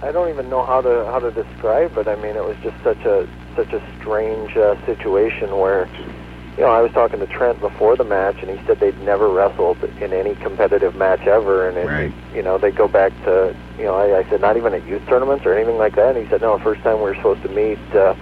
I 0.07 0.11
don't 0.11 0.29
even 0.29 0.49
know 0.49 0.63
how 0.63 0.81
to 0.81 1.05
how 1.05 1.19
to 1.19 1.31
describe 1.31 1.97
it. 1.97 2.07
I 2.07 2.15
mean, 2.15 2.35
it 2.35 2.43
was 2.43 2.57
just 2.63 2.81
such 2.83 2.99
a 3.05 3.27
such 3.55 3.73
a 3.73 3.81
strange 3.99 4.55
uh, 4.57 4.75
situation 4.85 5.57
where, 5.57 5.87
you 6.57 6.63
know, 6.63 6.69
I 6.69 6.81
was 6.81 6.91
talking 6.91 7.19
to 7.19 7.27
Trent 7.27 7.59
before 7.59 7.95
the 7.95 8.03
match, 8.03 8.37
and 8.41 8.49
he 8.49 8.65
said 8.65 8.79
they'd 8.79 8.99
never 9.01 9.29
wrestled 9.29 9.83
in 10.01 10.13
any 10.13 10.35
competitive 10.35 10.95
match 10.95 11.21
ever, 11.27 11.67
and 11.67 11.77
it, 11.77 11.87
Right. 11.87 12.13
you 12.33 12.41
know, 12.41 12.57
they 12.57 12.71
go 12.71 12.87
back 12.87 13.11
to, 13.23 13.55
you 13.77 13.85
know, 13.85 13.95
I, 13.95 14.19
I 14.19 14.29
said 14.29 14.41
not 14.41 14.57
even 14.57 14.73
at 14.73 14.85
youth 14.87 15.05
tournaments 15.07 15.45
or 15.45 15.53
anything 15.55 15.77
like 15.77 15.95
that, 15.95 16.15
and 16.15 16.23
he 16.23 16.29
said 16.29 16.41
no, 16.41 16.57
the 16.57 16.63
first 16.63 16.81
time 16.81 16.97
we 16.97 17.03
were 17.03 17.15
supposed 17.15 17.41
to 17.43 17.49
meet, 17.49 17.79
uh, 17.93 18.15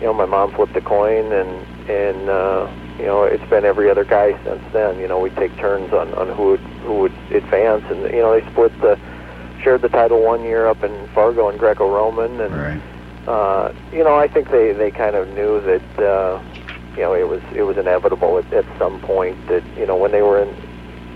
you 0.00 0.06
know, 0.06 0.14
my 0.14 0.26
mom 0.26 0.52
flipped 0.52 0.76
a 0.76 0.80
coin, 0.80 1.32
and 1.32 1.66
and 1.88 2.28
uh, 2.28 2.68
you 2.98 3.04
know, 3.06 3.24
it's 3.24 3.44
been 3.50 3.64
every 3.64 3.90
other 3.90 4.04
guy 4.04 4.32
since 4.44 4.62
then. 4.72 4.98
You 4.98 5.08
know, 5.08 5.18
we 5.20 5.30
take 5.30 5.56
turns 5.58 5.92
on 5.92 6.12
on 6.14 6.28
who 6.30 6.50
would 6.52 6.60
who 6.84 6.94
would 7.00 7.12
advance, 7.30 7.84
and 7.90 8.02
you 8.12 8.20
know, 8.22 8.38
they 8.38 8.46
split 8.50 8.72
the 8.80 8.98
shared 9.62 9.82
the 9.82 9.88
title 9.88 10.22
one 10.22 10.42
year 10.44 10.66
up 10.66 10.82
in 10.84 11.06
Fargo 11.14 11.48
and 11.48 11.58
Greco-Roman, 11.58 12.40
and 12.40 12.54
Right. 12.54 12.80
Uh, 13.26 13.72
you 13.92 14.04
know, 14.04 14.16
I 14.16 14.28
think 14.28 14.50
they 14.50 14.72
they 14.72 14.90
kind 14.90 15.16
of 15.16 15.28
knew 15.28 15.60
that 15.62 16.02
uh, 16.02 16.42
you 16.96 17.02
know 17.02 17.14
it 17.14 17.26
was 17.26 17.42
it 17.54 17.62
was 17.62 17.76
inevitable 17.78 18.38
at, 18.38 18.52
at 18.52 18.66
some 18.78 19.00
point 19.00 19.36
that 19.48 19.64
you 19.78 19.86
know 19.86 19.96
when 19.96 20.12
they 20.12 20.22
were 20.22 20.42
in 20.42 20.54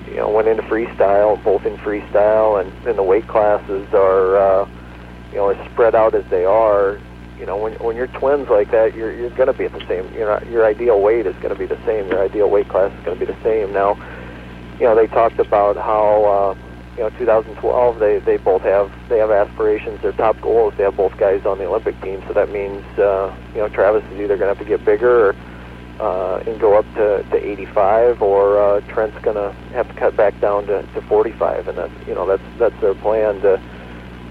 you 0.08 0.16
know 0.16 0.30
went 0.30 0.48
into 0.48 0.62
freestyle, 0.62 1.42
both 1.44 1.66
in 1.66 1.76
freestyle 1.78 2.60
and 2.60 2.72
and 2.86 2.96
the 2.96 3.02
weight 3.02 3.26
classes 3.26 3.86
are 3.92 4.36
uh, 4.36 4.68
you 5.30 5.36
know 5.36 5.50
as 5.50 5.70
spread 5.72 5.94
out 5.94 6.14
as 6.14 6.24
they 6.30 6.44
are. 6.44 6.98
You 7.38 7.46
know, 7.46 7.56
when 7.56 7.74
when 7.74 7.94
you're 7.94 8.08
twins 8.08 8.48
like 8.48 8.70
that, 8.70 8.96
you're 8.96 9.12
you're 9.12 9.30
going 9.30 9.46
to 9.46 9.52
be 9.52 9.64
at 9.64 9.72
the 9.72 9.86
same. 9.86 10.12
You're 10.14 10.42
your 10.48 10.64
ideal 10.64 11.00
weight 11.00 11.26
is 11.26 11.36
going 11.36 11.54
to 11.54 11.58
be 11.58 11.66
the 11.66 11.78
same. 11.84 12.08
Your 12.08 12.24
ideal 12.24 12.48
weight 12.48 12.68
class 12.68 12.90
is 12.90 13.04
going 13.04 13.18
to 13.18 13.26
be 13.26 13.30
the 13.30 13.42
same. 13.42 13.72
Now, 13.72 13.94
you 14.80 14.86
know, 14.86 14.96
they 14.96 15.06
talked 15.08 15.38
about 15.38 15.76
how. 15.76 16.24
Uh, 16.24 16.67
you 16.98 17.04
know 17.04 17.10
2012 17.10 18.00
they 18.00 18.18
they 18.18 18.36
both 18.38 18.62
have 18.62 18.90
they 19.08 19.18
have 19.18 19.30
aspirations. 19.30 20.00
Their 20.02 20.12
top 20.12 20.40
goal 20.40 20.70
is 20.70 20.76
to 20.78 20.82
have 20.82 20.96
both 20.96 21.16
guys 21.16 21.46
on 21.46 21.58
the 21.58 21.64
olympic 21.64 22.00
team. 22.02 22.20
So 22.26 22.34
that 22.34 22.50
means 22.50 22.84
uh 22.98 23.32
you 23.54 23.60
know 23.60 23.68
travis 23.68 24.02
is 24.10 24.18
either 24.18 24.36
going 24.36 24.52
to 24.52 24.58
have 24.58 24.58
to 24.58 24.64
get 24.64 24.84
bigger 24.84 25.28
or 25.28 25.34
uh 26.00 26.42
and 26.44 26.58
go 26.58 26.76
up 26.76 26.92
to 26.94 27.22
to 27.30 27.36
85 27.36 28.20
or 28.20 28.58
uh 28.58 28.80
trent's 28.92 29.16
going 29.22 29.36
to 29.36 29.54
have 29.72 29.86
to 29.86 29.94
cut 29.94 30.16
back 30.16 30.40
down 30.40 30.66
to 30.66 30.82
to 30.82 31.00
45 31.02 31.68
and 31.68 31.78
that's 31.78 31.94
you 32.08 32.14
know 32.16 32.26
that's 32.26 32.42
that's 32.58 32.78
their 32.80 32.94
plan 32.94 33.40
to 33.42 33.60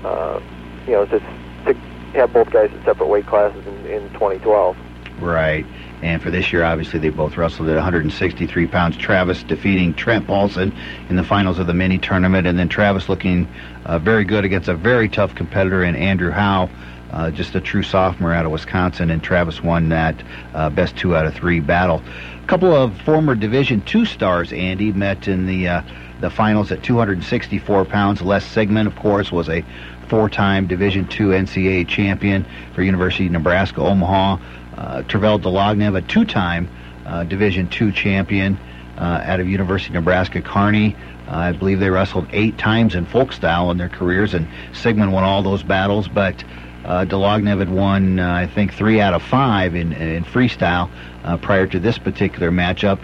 uh 0.04 0.40
you 0.86 0.94
know 0.94 1.06
to 1.06 1.20
to 1.66 1.76
have 2.16 2.34
both 2.34 2.52
guys 2.52 2.70
in 2.74 2.84
separate 2.84 3.08
weight 3.08 3.28
classes 3.28 3.64
in 3.66 3.86
in 3.86 4.10
2012 4.12 4.76
Right. 5.20 5.66
And 6.02 6.22
for 6.22 6.30
this 6.30 6.54
year, 6.54 6.64
obviously, 6.64 7.00
they 7.00 7.10
both 7.10 7.38
wrestled 7.38 7.70
at 7.70 7.76
163 7.76 8.68
pounds. 8.68 8.98
Travis 8.98 9.42
defeating 9.44 9.96
Trent 9.96 10.28
Paulson 10.28 10.72
in 11.10 11.16
the 11.16 11.24
finals 11.24 11.58
of 11.58 11.66
the 11.66 11.74
mini 11.74 11.98
tournament, 11.98 12.46
and 12.46 12.58
then 12.58 12.70
Travis 12.70 13.10
looking 13.10 13.48
uh, 13.86 13.98
very 13.98 14.24
good 14.24 14.46
against 14.46 14.68
a 14.68 14.76
very 14.76 15.10
tough 15.10 15.34
competitor 15.34 15.84
in 15.84 15.96
Andrew 15.96 16.30
Howe, 16.30 16.70
uh, 17.12 17.32
just 17.32 17.56
a 17.56 17.62
true 17.62 17.82
sophomore 17.82 18.32
out 18.32 18.46
of 18.46 18.52
Wisconsin, 18.52 19.10
and 19.10 19.24
Travis 19.24 19.64
won 19.64 19.90
that 19.90 20.22
uh, 20.54 20.70
best 20.70 20.96
two 20.96 21.16
out 21.16 21.26
of 21.26 21.34
three 21.34 21.60
battle. 21.60 22.04
A 22.44 22.48
couple 22.48 22.76
of 22.76 22.96
former 23.02 23.34
Division 23.34 23.82
two 23.82 24.06
stars, 24.06 24.54
Andy, 24.54 24.92
met 24.92 25.28
in 25.28 25.48
the 25.48 25.68
uh, 25.68 25.82
the 26.22 26.30
finals 26.30 26.72
at 26.72 26.84
264 26.84 27.86
pounds. 27.86 28.22
Les 28.22 28.44
Sigmund, 28.44 28.88
of 28.88 28.96
course, 28.96 29.32
was 29.32 29.50
a 29.50 29.64
four-time 30.08 30.68
Division 30.68 31.04
II 31.04 31.28
NCAA 31.28 31.88
champion 31.88 32.46
for 32.74 32.82
University 32.82 33.26
of 33.26 33.34
Nebraska 33.34 33.82
Omaha. 33.82 34.38
Uh, 34.78 35.02
Tervel 35.04 35.42
Dlagnev, 35.42 35.98
a 35.98 36.02
two-time 36.02 36.70
uh, 37.06 37.24
Division 37.24 37.70
II 37.72 37.92
champion 37.92 38.60
uh, 38.98 39.22
out 39.24 39.40
of 39.40 39.48
University 39.48 39.90
of 39.90 39.96
Nebraska 39.96 40.42
Kearney. 40.42 40.96
Uh, 41.28 41.36
I 41.36 41.52
believe 41.52 41.80
they 41.80 41.90
wrestled 41.90 42.28
eight 42.32 42.58
times 42.58 42.96
in 42.96 43.06
folk 43.06 43.32
style 43.32 43.72
in 43.72 43.78
their 43.78 43.90
careers, 43.90 44.34
and 44.34 44.48
Sigmund 44.74 45.14
won 45.14 45.24
all 45.24 45.42
those 45.42 45.64
battles. 45.64 46.08
But 46.08 46.44
uh, 46.86 47.06
Dlagnev 47.06 47.60
had 47.60 47.70
won, 47.70 48.20
uh, 48.20 48.34
I 48.34 48.48
think, 48.48 48.74
three 48.74 49.02
out 49.02 49.14
of 49.14 49.24
five 49.24 49.76
in, 49.76 49.94
in 49.94 50.24
freestyle 50.24 50.90
uh, 51.24 51.38
prior 51.38 51.68
to 51.68 51.80
this 51.80 51.98
particular 51.98 52.52
matchup. 52.52 53.00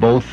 Both 0.00 0.26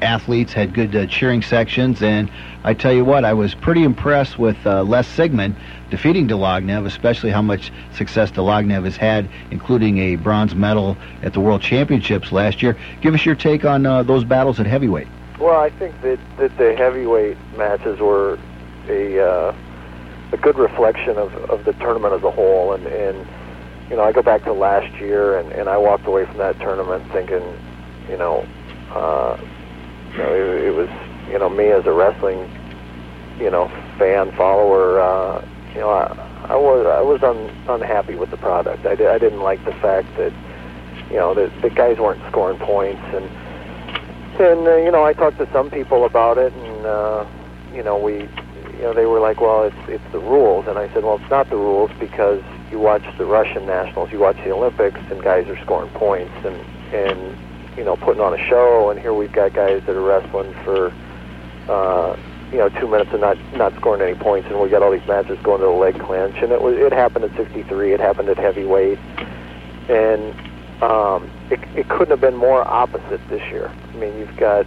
athletes 0.00 0.52
had 0.52 0.74
good 0.74 1.08
cheering 1.10 1.42
sections, 1.42 2.02
and 2.02 2.30
I 2.64 2.74
tell 2.74 2.92
you 2.92 3.04
what, 3.04 3.24
I 3.24 3.34
was 3.34 3.54
pretty 3.54 3.84
impressed 3.84 4.38
with 4.38 4.64
Les 4.64 5.06
Sigmund 5.06 5.54
defeating 5.92 6.26
Dlagnev, 6.26 6.86
especially 6.86 7.28
how 7.28 7.42
much 7.42 7.70
success 7.94 8.30
Dlagnev 8.30 8.84
has 8.84 8.96
had, 8.96 9.28
including 9.50 9.98
a 9.98 10.16
bronze 10.16 10.54
medal 10.54 10.96
at 11.22 11.34
the 11.34 11.40
World 11.40 11.60
Championships 11.60 12.32
last 12.32 12.62
year. 12.62 12.78
Give 13.02 13.12
us 13.12 13.26
your 13.26 13.34
take 13.34 13.66
on 13.66 13.84
uh, 13.84 14.02
those 14.02 14.24
battles 14.24 14.58
at 14.58 14.64
heavyweight. 14.64 15.06
Well, 15.38 15.60
I 15.60 15.68
think 15.68 16.00
that, 16.00 16.18
that 16.38 16.56
the 16.56 16.74
heavyweight 16.74 17.36
matches 17.58 18.00
were 18.00 18.38
a 18.88 19.20
uh, 19.20 19.54
a 20.32 20.36
good 20.38 20.56
reflection 20.56 21.18
of, 21.18 21.34
of 21.50 21.66
the 21.66 21.74
tournament 21.74 22.14
as 22.14 22.22
a 22.22 22.30
whole, 22.30 22.72
and, 22.72 22.86
and 22.86 23.28
you 23.90 23.96
know 23.96 24.02
I 24.02 24.12
go 24.12 24.22
back 24.22 24.44
to 24.44 24.52
last 24.54 24.98
year, 24.98 25.38
and, 25.38 25.52
and 25.52 25.68
I 25.68 25.76
walked 25.76 26.06
away 26.06 26.24
from 26.24 26.38
that 26.38 26.58
tournament 26.58 27.04
thinking, 27.12 27.42
you 28.08 28.16
know, 28.16 28.46
uh, 28.92 29.38
you 30.12 30.18
know 30.18 30.34
it, 30.34 30.64
it 30.68 30.74
was 30.74 30.88
you 31.30 31.38
know 31.38 31.50
me 31.50 31.66
as 31.66 31.84
a 31.84 31.92
wrestling 31.92 32.50
you 33.38 33.50
know 33.50 33.68
fan 33.98 34.32
follower, 34.36 35.00
uh, 35.00 35.46
you 35.74 35.80
know 35.80 35.90
I, 35.90 36.06
I 36.50 36.56
was 36.56 36.86
I 36.86 37.02
was 37.02 37.22
un, 37.22 37.50
unhappy 37.68 38.14
with 38.14 38.30
the 38.30 38.36
product. 38.36 38.86
I, 38.86 38.94
di- 38.94 39.06
I 39.06 39.18
didn't 39.18 39.40
like 39.40 39.64
the 39.64 39.72
fact 39.72 40.08
that 40.16 40.32
you 41.10 41.16
know 41.16 41.34
that 41.34 41.50
the 41.62 41.70
guys 41.70 41.98
weren't 41.98 42.22
scoring 42.30 42.58
points 42.58 43.02
and 43.14 43.28
and 44.40 44.66
uh, 44.66 44.76
you 44.76 44.90
know, 44.90 45.04
I 45.04 45.12
talked 45.12 45.38
to 45.38 45.48
some 45.52 45.70
people 45.70 46.04
about 46.04 46.38
it, 46.38 46.52
and 46.52 46.86
uh, 46.86 47.26
you 47.74 47.82
know, 47.82 47.98
we, 47.98 48.14
you 48.76 48.82
know, 48.82 48.94
they 48.94 49.06
were 49.06 49.20
like, 49.20 49.40
"Well, 49.40 49.64
it's 49.64 49.76
it's 49.88 50.12
the 50.12 50.18
rules," 50.18 50.66
and 50.66 50.78
I 50.78 50.92
said, 50.92 51.04
"Well, 51.04 51.18
it's 51.20 51.30
not 51.30 51.50
the 51.50 51.56
rules 51.56 51.90
because 52.00 52.42
you 52.70 52.78
watch 52.78 53.04
the 53.18 53.26
Russian 53.26 53.66
nationals, 53.66 54.10
you 54.10 54.18
watch 54.18 54.36
the 54.38 54.50
Olympics, 54.50 55.00
and 55.10 55.22
guys 55.22 55.46
are 55.48 55.58
scoring 55.62 55.90
points 55.90 56.32
and 56.44 56.56
and 56.94 57.36
you 57.76 57.84
know, 57.84 57.96
putting 57.96 58.20
on 58.20 58.34
a 58.34 58.48
show, 58.48 58.90
and 58.90 58.98
here 58.98 59.14
we've 59.14 59.32
got 59.32 59.52
guys 59.52 59.82
that 59.86 59.94
are 59.96 60.02
wrestling 60.02 60.54
for." 60.64 60.92
Uh, 61.68 62.16
you 62.52 62.58
know, 62.58 62.68
two 62.68 62.86
minutes 62.86 63.10
and 63.12 63.20
not 63.20 63.38
not 63.54 63.74
scoring 63.76 64.02
any 64.02 64.14
points, 64.14 64.48
and 64.48 64.60
we 64.60 64.68
got 64.68 64.82
all 64.82 64.90
these 64.90 65.06
matches 65.08 65.38
going 65.42 65.60
to 65.60 65.66
the 65.66 65.72
leg 65.72 65.98
clinch, 65.98 66.36
and 66.42 66.52
it 66.52 66.60
was 66.60 66.76
it 66.76 66.92
happened 66.92 67.24
at 67.24 67.34
63, 67.36 67.94
it 67.94 68.00
happened 68.00 68.28
at 68.28 68.36
heavyweight, 68.36 68.98
and 69.88 70.34
um, 70.82 71.30
it, 71.50 71.60
it 71.74 71.88
couldn't 71.88 72.10
have 72.10 72.20
been 72.20 72.36
more 72.36 72.66
opposite 72.68 73.20
this 73.28 73.42
year. 73.50 73.68
I 73.68 73.96
mean, 73.96 74.18
you've 74.18 74.36
got 74.36 74.66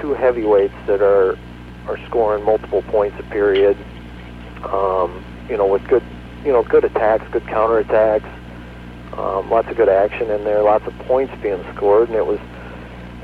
two 0.00 0.14
heavyweights 0.14 0.74
that 0.86 1.02
are 1.02 1.36
are 1.88 1.98
scoring 2.06 2.44
multiple 2.44 2.82
points 2.82 3.18
a 3.18 3.24
period. 3.24 3.76
Um, 4.64 5.24
you 5.48 5.56
know, 5.56 5.66
with 5.66 5.86
good, 5.88 6.02
you 6.44 6.52
know, 6.52 6.62
good 6.62 6.84
attacks, 6.84 7.26
good 7.32 7.44
counterattacks, 7.44 8.30
um, 9.18 9.50
lots 9.50 9.68
of 9.68 9.76
good 9.76 9.88
action 9.88 10.30
in 10.30 10.44
there, 10.44 10.62
lots 10.62 10.86
of 10.86 10.96
points 11.00 11.34
being 11.42 11.62
scored, 11.74 12.08
and 12.08 12.16
it 12.16 12.26
was 12.26 12.38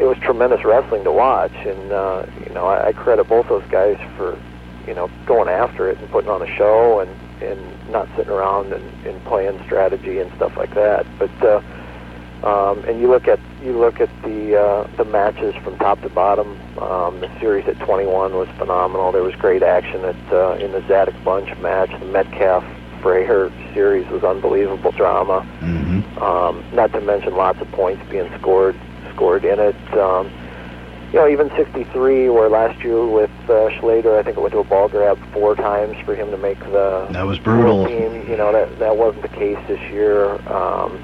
it 0.01 0.07
was 0.07 0.17
tremendous 0.19 0.65
wrestling 0.65 1.05
to 1.05 1.13
watch. 1.13 1.53
And 1.53 1.93
uh, 1.93 2.27
you 2.47 2.55
know, 2.55 2.67
I, 2.67 2.89
I 2.89 2.93
credit 2.93 3.29
both 3.29 3.49
those 3.49 3.65
guys 3.71 3.99
for 4.17 4.41
you 4.87 4.95
know 4.95 5.11
going 5.27 5.49
after 5.49 5.91
it 5.91 5.99
and 5.99 6.11
putting 6.11 6.31
on 6.31 6.43
a 6.43 6.57
show 6.57 7.01
and 7.01 7.11
and 7.43 7.91
not 7.91 8.09
sitting 8.17 8.33
around 8.33 8.73
and, 8.73 9.07
and 9.07 9.23
playing 9.25 9.63
strategy 9.65 10.19
and 10.19 10.33
stuff 10.37 10.57
like 10.57 10.75
that. 10.75 11.07
But 11.19 11.43
uh, 11.43 11.63
um, 12.47 12.83
and 12.85 13.01
you 13.01 13.09
look 13.09 13.29
at 13.29 13.39
you 13.63 13.79
look 13.79 14.01
at 14.01 14.09
the 14.23 14.59
uh, 14.59 14.97
the 14.97 15.05
matches 15.05 15.55
from 15.63 15.77
top 15.77 16.01
to 16.01 16.09
bottom. 16.09 16.59
Um, 16.79 17.21
the 17.21 17.31
series 17.39 17.69
at 17.69 17.79
21 17.81 18.33
was 18.35 18.49
phenomenal. 18.57 19.13
There 19.13 19.23
was 19.23 19.35
great 19.35 19.63
action 19.63 20.03
at 20.05 20.33
uh, 20.33 20.53
in 20.55 20.73
the 20.73 20.81
Zadick 20.81 21.23
Bunch 21.23 21.55
match. 21.59 21.91
The 22.01 22.07
Metcalf 22.07 22.65
Frayer 23.03 23.53
series 23.75 24.09
was 24.09 24.25
unbelievable 24.25 24.93
drama. 24.93 25.47
Mm-hmm. 25.61 26.23
Um, 26.23 26.65
not 26.73 26.93
to 26.93 27.01
mention 27.03 27.35
lots 27.35 27.61
of 27.61 27.71
points 27.73 28.03
being 28.11 28.31
scored 28.39 28.79
scored 29.15 29.45
in 29.45 29.59
it. 29.59 29.77
Um, 29.95 30.31
you 31.13 31.19
know, 31.19 31.29
even 31.29 31.51
63, 31.57 32.29
where 32.29 32.49
last 32.49 32.83
year 32.85 33.05
with 33.05 33.31
uh, 33.47 33.69
Schlater, 33.81 34.17
I 34.17 34.23
think 34.23 34.37
it 34.37 34.41
went 34.41 34.53
to 34.53 34.61
a 34.61 34.65
ball 34.65 34.89
grab 34.89 35.19
four 35.33 35.57
times 35.57 35.97
for 36.05 36.15
him 36.15 36.31
to 36.31 36.37
make 36.37 36.61
the 36.61 37.09
That 37.11 37.27
was 37.27 37.39
brutal. 37.41 37.87
team. 37.87 38.29
You 38.31 38.37
know, 38.37 38.53
that 38.53 38.79
that 38.79 38.97
wasn't 38.97 39.23
the 39.23 39.29
case 39.29 39.59
this 39.67 39.81
year. 39.91 40.35
Um, 40.53 41.03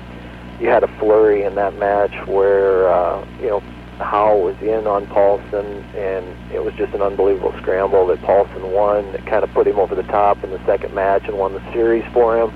you 0.61 0.69
had 0.69 0.85
a 0.85 0.99
flurry 0.99 1.43
in 1.43 1.57
that 1.57 1.77
match 1.79 2.15
where 2.29 2.89
uh, 2.89 3.27
you 3.41 3.49
know 3.49 3.61
Howe 3.99 4.39
was 4.39 4.55
in 4.63 4.87
on 4.87 5.07
Paulson, 5.09 5.67
and 5.97 6.25
it 6.53 6.63
was 6.63 6.73
just 6.75 6.95
an 6.95 7.03
unbelievable 7.03 7.53
scramble 7.59 8.07
that 8.07 8.23
Paulson 8.23 8.71
won. 8.73 9.05
It 9.07 9.27
kind 9.27 9.43
of 9.43 9.51
put 9.55 9.67
him 9.67 9.79
over 9.81 9.97
the 9.97 10.05
top 10.05 10.45
in 10.45 10.51
the 10.51 10.65
second 10.67 10.95
match 10.95 11.25
and 11.27 11.37
won 11.37 11.53
the 11.53 11.73
series 11.73 12.05
for 12.13 12.39
him. 12.39 12.51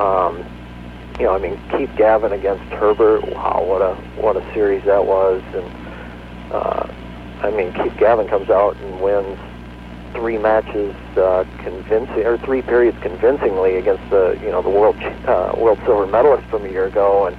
Um, 0.00 0.44
you 1.20 1.26
know, 1.26 1.34
I 1.34 1.38
mean, 1.38 1.60
Keith 1.70 1.90
Gavin 1.96 2.32
against 2.32 2.64
Herbert. 2.72 3.28
Wow, 3.28 3.62
what 3.68 3.82
a 3.82 3.94
what 4.16 4.38
a 4.38 4.54
series 4.54 4.82
that 4.86 5.04
was! 5.04 5.42
And 5.52 6.50
uh, 6.50 6.86
I 7.42 7.50
mean, 7.50 7.74
Keith 7.74 7.94
Gavin 7.98 8.26
comes 8.26 8.48
out 8.48 8.74
and 8.76 9.02
wins 9.02 9.38
three 10.14 10.38
matches 10.38 10.96
uh, 11.18 11.44
convincing, 11.58 12.24
or 12.24 12.38
three 12.38 12.62
periods 12.62 12.96
convincingly 13.02 13.76
against 13.76 14.08
the 14.08 14.38
you 14.42 14.50
know 14.50 14.62
the 14.62 14.70
world 14.70 14.96
uh, 15.28 15.52
world 15.58 15.78
silver 15.84 16.06
medalist 16.06 16.48
from 16.48 16.64
a 16.64 16.70
year 16.70 16.86
ago, 16.86 17.26
and 17.26 17.36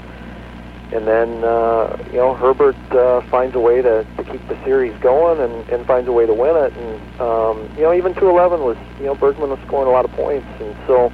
and 0.94 1.08
then 1.08 1.44
uh, 1.44 1.98
you 2.12 2.18
know 2.18 2.36
Herbert 2.36 2.78
uh, 2.92 3.22
finds 3.32 3.56
a 3.56 3.60
way 3.60 3.82
to, 3.82 4.06
to 4.16 4.24
keep 4.26 4.48
the 4.48 4.64
series 4.64 4.96
going 5.02 5.42
and, 5.42 5.68
and 5.72 5.88
finds 5.88 6.08
a 6.08 6.12
way 6.12 6.28
to 6.28 6.34
win 6.36 6.56
it, 6.56 6.72
and 6.72 7.20
um, 7.20 7.68
you 7.78 7.82
know 7.82 7.96
even 7.96 8.14
211 8.14 8.62
was 8.62 8.78
you 9.00 9.08
know 9.08 9.16
Bergman 9.16 9.50
was 9.50 9.60
scoring 9.66 9.88
a 9.88 9.92
lot 9.92 10.06
of 10.06 10.12
points, 10.12 10.46
and 10.60 10.76
so 10.86 11.12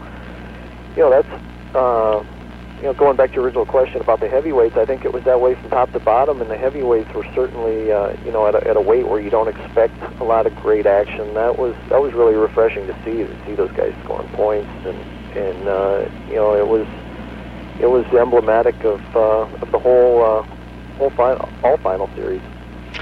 you 0.98 1.04
know 1.04 1.10
that's. 1.10 1.44
Uh, 1.74 2.26
you 2.78 2.84
know, 2.84 2.94
going 2.94 3.18
back 3.18 3.30
to 3.30 3.36
your 3.36 3.46
original 3.46 3.66
question 3.66 4.02
about 4.02 4.20
the 4.20 4.28
heavyweights, 4.28 4.78
I 4.78 4.86
think 4.86 5.04
it 5.04 5.12
was 5.12 5.24
that 5.24 5.42
way 5.42 5.56
from 5.56 5.70
top 5.72 5.92
to 5.94 6.00
bottom, 6.00 6.42
and 6.42 6.50
the 6.50 6.58
heavyweights 6.58 7.12
were 7.14 7.26
certainly, 7.34 7.92
uh, 7.92 8.16
you 8.24 8.32
know, 8.32 8.46
at 8.46 8.54
a, 8.54 8.68
at 8.68 8.78
a 8.78 8.82
weight 8.82 9.08
where 9.08 9.20
you 9.20 9.32
don't 9.32 9.48
expect 9.48 9.96
a 10.20 10.24
lot 10.24 10.46
of 10.46 10.56
great 10.58 10.86
action. 10.86 11.34
That 11.34 11.58
was 11.58 11.76
that 11.90 12.02
was 12.02 12.14
really 12.14 12.36
refreshing 12.36 12.86
to 12.86 12.94
see 13.04 13.24
to 13.24 13.46
see 13.46 13.56
those 13.56 13.72
guys 13.72 13.96
scoring 14.04 14.30
points, 14.34 14.70
and 14.86 14.98
and 15.36 15.68
uh, 15.68 16.10
you 16.30 16.36
know, 16.36 16.56
it 16.56 16.68
was 16.68 16.88
it 17.80 17.88
was 17.88 18.06
emblematic 18.14 18.76
of 18.84 19.02
uh, 19.16 19.62
of 19.62 19.72
the 19.72 19.80
whole 19.80 20.24
uh, 20.24 20.44
whole 20.98 21.10
final 21.12 21.50
all 21.64 21.78
final 21.78 22.10
series, 22.16 22.42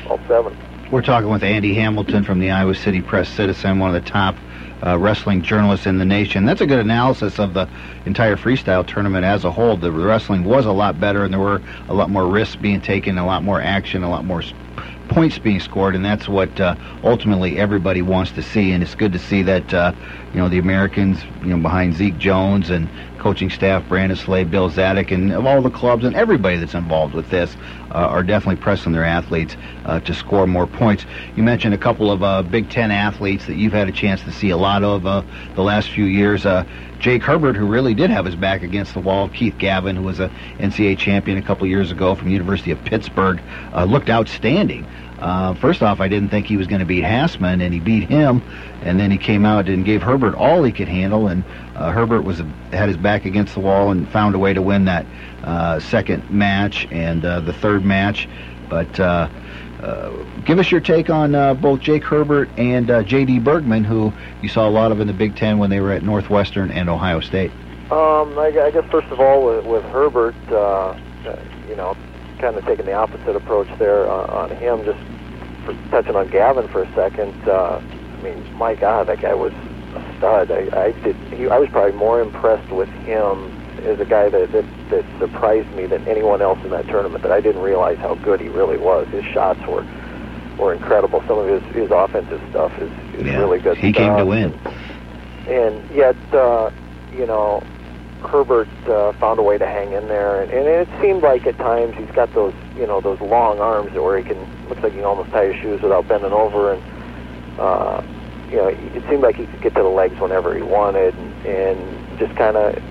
all 0.09 0.19
seven. 0.27 0.57
We're 0.89 1.01
talking 1.01 1.29
with 1.29 1.43
Andy 1.43 1.73
Hamilton 1.73 2.23
from 2.23 2.39
the 2.39 2.51
Iowa 2.51 2.75
City 2.75 3.01
Press 3.01 3.27
Citizen, 3.27 3.79
one 3.79 3.93
of 3.93 4.01
the 4.01 4.09
top 4.09 4.35
uh, 4.83 4.97
wrestling 4.97 5.41
journalists 5.41 5.85
in 5.85 5.97
the 5.97 6.05
nation. 6.05 6.45
That's 6.45 6.61
a 6.61 6.65
good 6.65 6.79
analysis 6.79 7.39
of 7.39 7.53
the 7.53 7.67
entire 8.05 8.35
freestyle 8.35 8.85
tournament 8.85 9.25
as 9.25 9.43
a 9.43 9.51
whole. 9.51 9.77
The 9.77 9.91
wrestling 9.91 10.43
was 10.43 10.65
a 10.65 10.71
lot 10.71 10.99
better, 10.99 11.23
and 11.23 11.33
there 11.33 11.39
were 11.39 11.61
a 11.87 11.93
lot 11.93 12.09
more 12.09 12.27
risks 12.27 12.55
being 12.55 12.81
taken, 12.81 13.17
a 13.17 13.25
lot 13.25 13.43
more 13.43 13.61
action, 13.61 14.03
a 14.03 14.09
lot 14.09 14.25
more 14.25 14.43
points 15.07 15.37
being 15.39 15.59
scored, 15.59 15.95
and 15.95 16.03
that's 16.03 16.27
what 16.27 16.59
uh, 16.59 16.75
ultimately 17.03 17.57
everybody 17.57 18.01
wants 18.01 18.31
to 18.33 18.43
see. 18.43 18.71
And 18.71 18.83
it's 18.83 18.95
good 18.95 19.13
to 19.13 19.19
see 19.19 19.41
that 19.43 19.73
uh, 19.73 19.93
you 20.33 20.39
know 20.39 20.49
the 20.49 20.57
Americans, 20.57 21.23
you 21.41 21.47
know, 21.47 21.61
behind 21.61 21.93
Zeke 21.93 22.17
Jones 22.17 22.69
and 22.69 22.89
coaching 23.25 23.49
staff, 23.49 23.83
Brandon 23.89 24.15
Slay, 24.15 24.43
Bill 24.43 24.69
Zadick, 24.69 25.09
and 25.09 25.33
of 25.33 25.47
all 25.47 25.59
the 25.59 25.71
clubs 25.71 26.05
and 26.05 26.15
everybody 26.15 26.57
that's 26.57 26.75
involved 26.75 27.15
with 27.15 27.27
this 27.31 27.57
uh, 27.89 27.95
are 27.95 28.21
definitely 28.21 28.61
pressing 28.61 28.91
their 28.91 29.03
athletes 29.03 29.57
uh, 29.85 29.99
to 30.01 30.13
score 30.13 30.45
more 30.45 30.67
points. 30.67 31.07
You 31.35 31.41
mentioned 31.41 31.73
a 31.73 31.77
couple 31.79 32.11
of 32.11 32.21
uh, 32.21 32.43
Big 32.43 32.69
Ten 32.69 32.91
athletes 32.91 33.47
that 33.47 33.55
you've 33.55 33.73
had 33.73 33.89
a 33.89 33.91
chance 33.91 34.21
to 34.25 34.31
see 34.31 34.51
a 34.51 34.57
lot 34.57 34.83
of 34.83 35.07
uh, 35.07 35.23
the 35.55 35.63
last 35.63 35.89
few 35.89 36.05
years. 36.05 36.45
Uh, 36.45 36.65
Jake 36.99 37.23
Herbert, 37.23 37.55
who 37.55 37.65
really 37.65 37.95
did 37.95 38.11
have 38.11 38.25
his 38.25 38.35
back 38.35 38.61
against 38.61 38.93
the 38.93 38.99
wall. 38.99 39.27
Keith 39.29 39.57
Gavin, 39.57 39.95
who 39.95 40.03
was 40.03 40.19
a 40.19 40.29
NCAA 40.59 40.95
champion 40.95 41.39
a 41.39 41.41
couple 41.41 41.65
years 41.65 41.89
ago 41.89 42.13
from 42.13 42.29
University 42.29 42.69
of 42.69 42.83
Pittsburgh, 42.85 43.41
uh, 43.73 43.85
looked 43.85 44.11
outstanding. 44.11 44.85
Uh, 45.19 45.53
first 45.55 45.81
off, 45.81 46.01
I 46.01 46.07
didn't 46.07 46.29
think 46.29 46.45
he 46.45 46.57
was 46.57 46.67
going 46.67 46.79
to 46.79 46.85
beat 46.85 47.03
Hassman, 47.03 47.61
and 47.61 47.73
he 47.73 47.79
beat 47.79 48.09
him. 48.09 48.41
And 48.81 48.99
then 48.99 49.11
he 49.11 49.17
came 49.17 49.45
out 49.45 49.69
and 49.69 49.85
gave 49.85 50.01
Herbert 50.01 50.35
all 50.35 50.63
he 50.63 50.71
could 50.71 50.87
handle, 50.87 51.27
and 51.27 51.43
uh, 51.75 51.91
Herbert 51.91 52.23
was 52.23 52.41
had 52.71 52.89
his 52.89 52.97
back 52.97 53.25
against 53.25 53.53
the 53.53 53.61
wall 53.61 53.91
and 53.91 54.07
found 54.09 54.35
a 54.35 54.39
way 54.39 54.53
to 54.53 54.61
win 54.61 54.85
that 54.85 55.05
uh, 55.43 55.79
second 55.79 56.29
match 56.29 56.87
and 56.91 57.23
uh, 57.23 57.39
the 57.39 57.53
third 57.53 57.85
match. 57.85 58.27
But 58.69 58.99
uh, 58.99 59.29
uh, 59.81 60.11
give 60.45 60.59
us 60.59 60.71
your 60.71 60.81
take 60.81 61.09
on 61.09 61.59
both 61.61 61.79
Jake 61.79 62.03
Herbert 62.03 62.49
and 62.57 62.87
J.D. 63.07 63.39
Bergman, 63.39 63.83
who 63.83 64.11
you 64.41 64.49
saw 64.49 64.67
a 64.67 64.71
lot 64.71 64.91
of 64.91 64.99
in 64.99 65.07
the 65.07 65.13
Big 65.13 65.35
Ten 65.35 65.59
when 65.59 65.69
they 65.69 65.79
were 65.79 65.91
at 65.91 66.03
Northwestern 66.03 66.71
and 66.71 66.89
Ohio 66.89 67.19
State. 67.19 67.51
Um, 67.91 68.37
I, 68.39 68.51
guess 68.73 68.89
first 68.89 69.07
of 69.07 69.19
all 69.19 69.45
with, 69.45 69.65
with 69.65 69.83
Herbert, 69.85 70.35
you 71.69 71.75
know, 71.75 71.95
kind 72.45 72.57
of 72.57 72.65
taking 72.65 72.85
the 72.85 72.93
opposite 72.93 73.35
approach 73.35 73.67
there 73.79 74.07
on, 74.07 74.29
on 74.29 74.57
him. 74.57 74.85
Just 74.85 74.99
for 75.65 75.73
touching 75.89 76.15
on 76.15 76.29
Gavin 76.29 76.67
for 76.67 76.83
a 76.83 76.93
second, 76.93 77.33
uh, 77.49 77.81
I 77.81 78.21
mean, 78.21 78.53
my 78.53 78.75
God, 78.75 79.07
that 79.07 79.19
guy 79.19 79.33
was 79.33 79.51
a 79.95 80.15
stud. 80.17 80.51
I, 80.51 80.69
I 80.79 80.91
did. 81.01 81.15
He, 81.33 81.47
I 81.49 81.57
was 81.57 81.69
probably 81.69 81.97
more 81.97 82.21
impressed 82.21 82.71
with 82.71 82.89
him 83.09 83.49
as 83.83 83.99
a 83.99 84.05
guy 84.05 84.29
that, 84.29 84.51
that 84.51 84.65
that 84.91 85.19
surprised 85.19 85.69
me 85.75 85.87
than 85.87 86.07
anyone 86.07 86.43
else 86.43 86.59
in 86.63 86.69
that 86.69 86.85
tournament. 86.85 87.23
That 87.23 87.31
I 87.31 87.41
didn't 87.41 87.63
realize 87.63 87.97
how 87.97 88.13
good 88.13 88.39
he 88.39 88.47
really 88.49 88.77
was. 88.77 89.07
His 89.07 89.25
shots 89.25 89.59
were 89.67 89.83
were 90.59 90.71
incredible. 90.71 91.23
Some 91.27 91.39
of 91.39 91.47
his 91.49 91.63
his 91.73 91.89
offensive 91.89 92.41
stuff 92.51 92.71
is, 92.79 92.91
is 93.15 93.25
Yeah, 93.25 93.39
really 93.39 93.59
good. 93.59 93.75
he 93.77 93.91
stuff. 93.91 94.03
came 94.03 94.17
to 94.17 94.25
win. 94.25 94.53
And 95.47 95.89
yet, 95.95 96.15
uh, 96.31 96.69
you 97.11 97.25
know, 97.25 97.63
Herbert 98.21 98.67
uh, 98.87 99.13
found 99.13 99.39
a 99.39 99.43
way 99.43 99.57
to 99.57 99.65
hang 99.65 99.93
in 99.93 100.07
there, 100.07 100.41
and, 100.41 100.51
and 100.51 100.67
it 100.67 100.87
seemed 101.01 101.21
like 101.21 101.45
at 101.45 101.57
times 101.57 101.95
he's 101.95 102.09
got 102.11 102.33
those, 102.33 102.53
you 102.75 102.87
know, 102.87 103.01
those 103.01 103.19
long 103.21 103.59
arms 103.59 103.93
where 103.93 104.17
he 104.17 104.23
can 104.23 104.37
looks 104.69 104.81
like 104.81 104.93
he 104.93 104.99
can 104.99 105.05
almost 105.05 105.29
tie 105.31 105.51
his 105.51 105.61
shoes 105.61 105.81
without 105.81 106.07
bending 106.07 106.31
over, 106.31 106.73
and 106.73 106.83
uh, 107.59 108.01
you 108.49 108.57
know, 108.57 108.67
it 108.67 109.03
seemed 109.09 109.21
like 109.21 109.35
he 109.35 109.45
could 109.45 109.61
get 109.61 109.75
to 109.75 109.81
the 109.81 109.89
legs 109.89 110.19
whenever 110.19 110.55
he 110.55 110.61
wanted, 110.61 111.13
and, 111.15 111.45
and 111.45 112.19
just 112.19 112.35
kind 112.35 112.57
of 112.57 112.81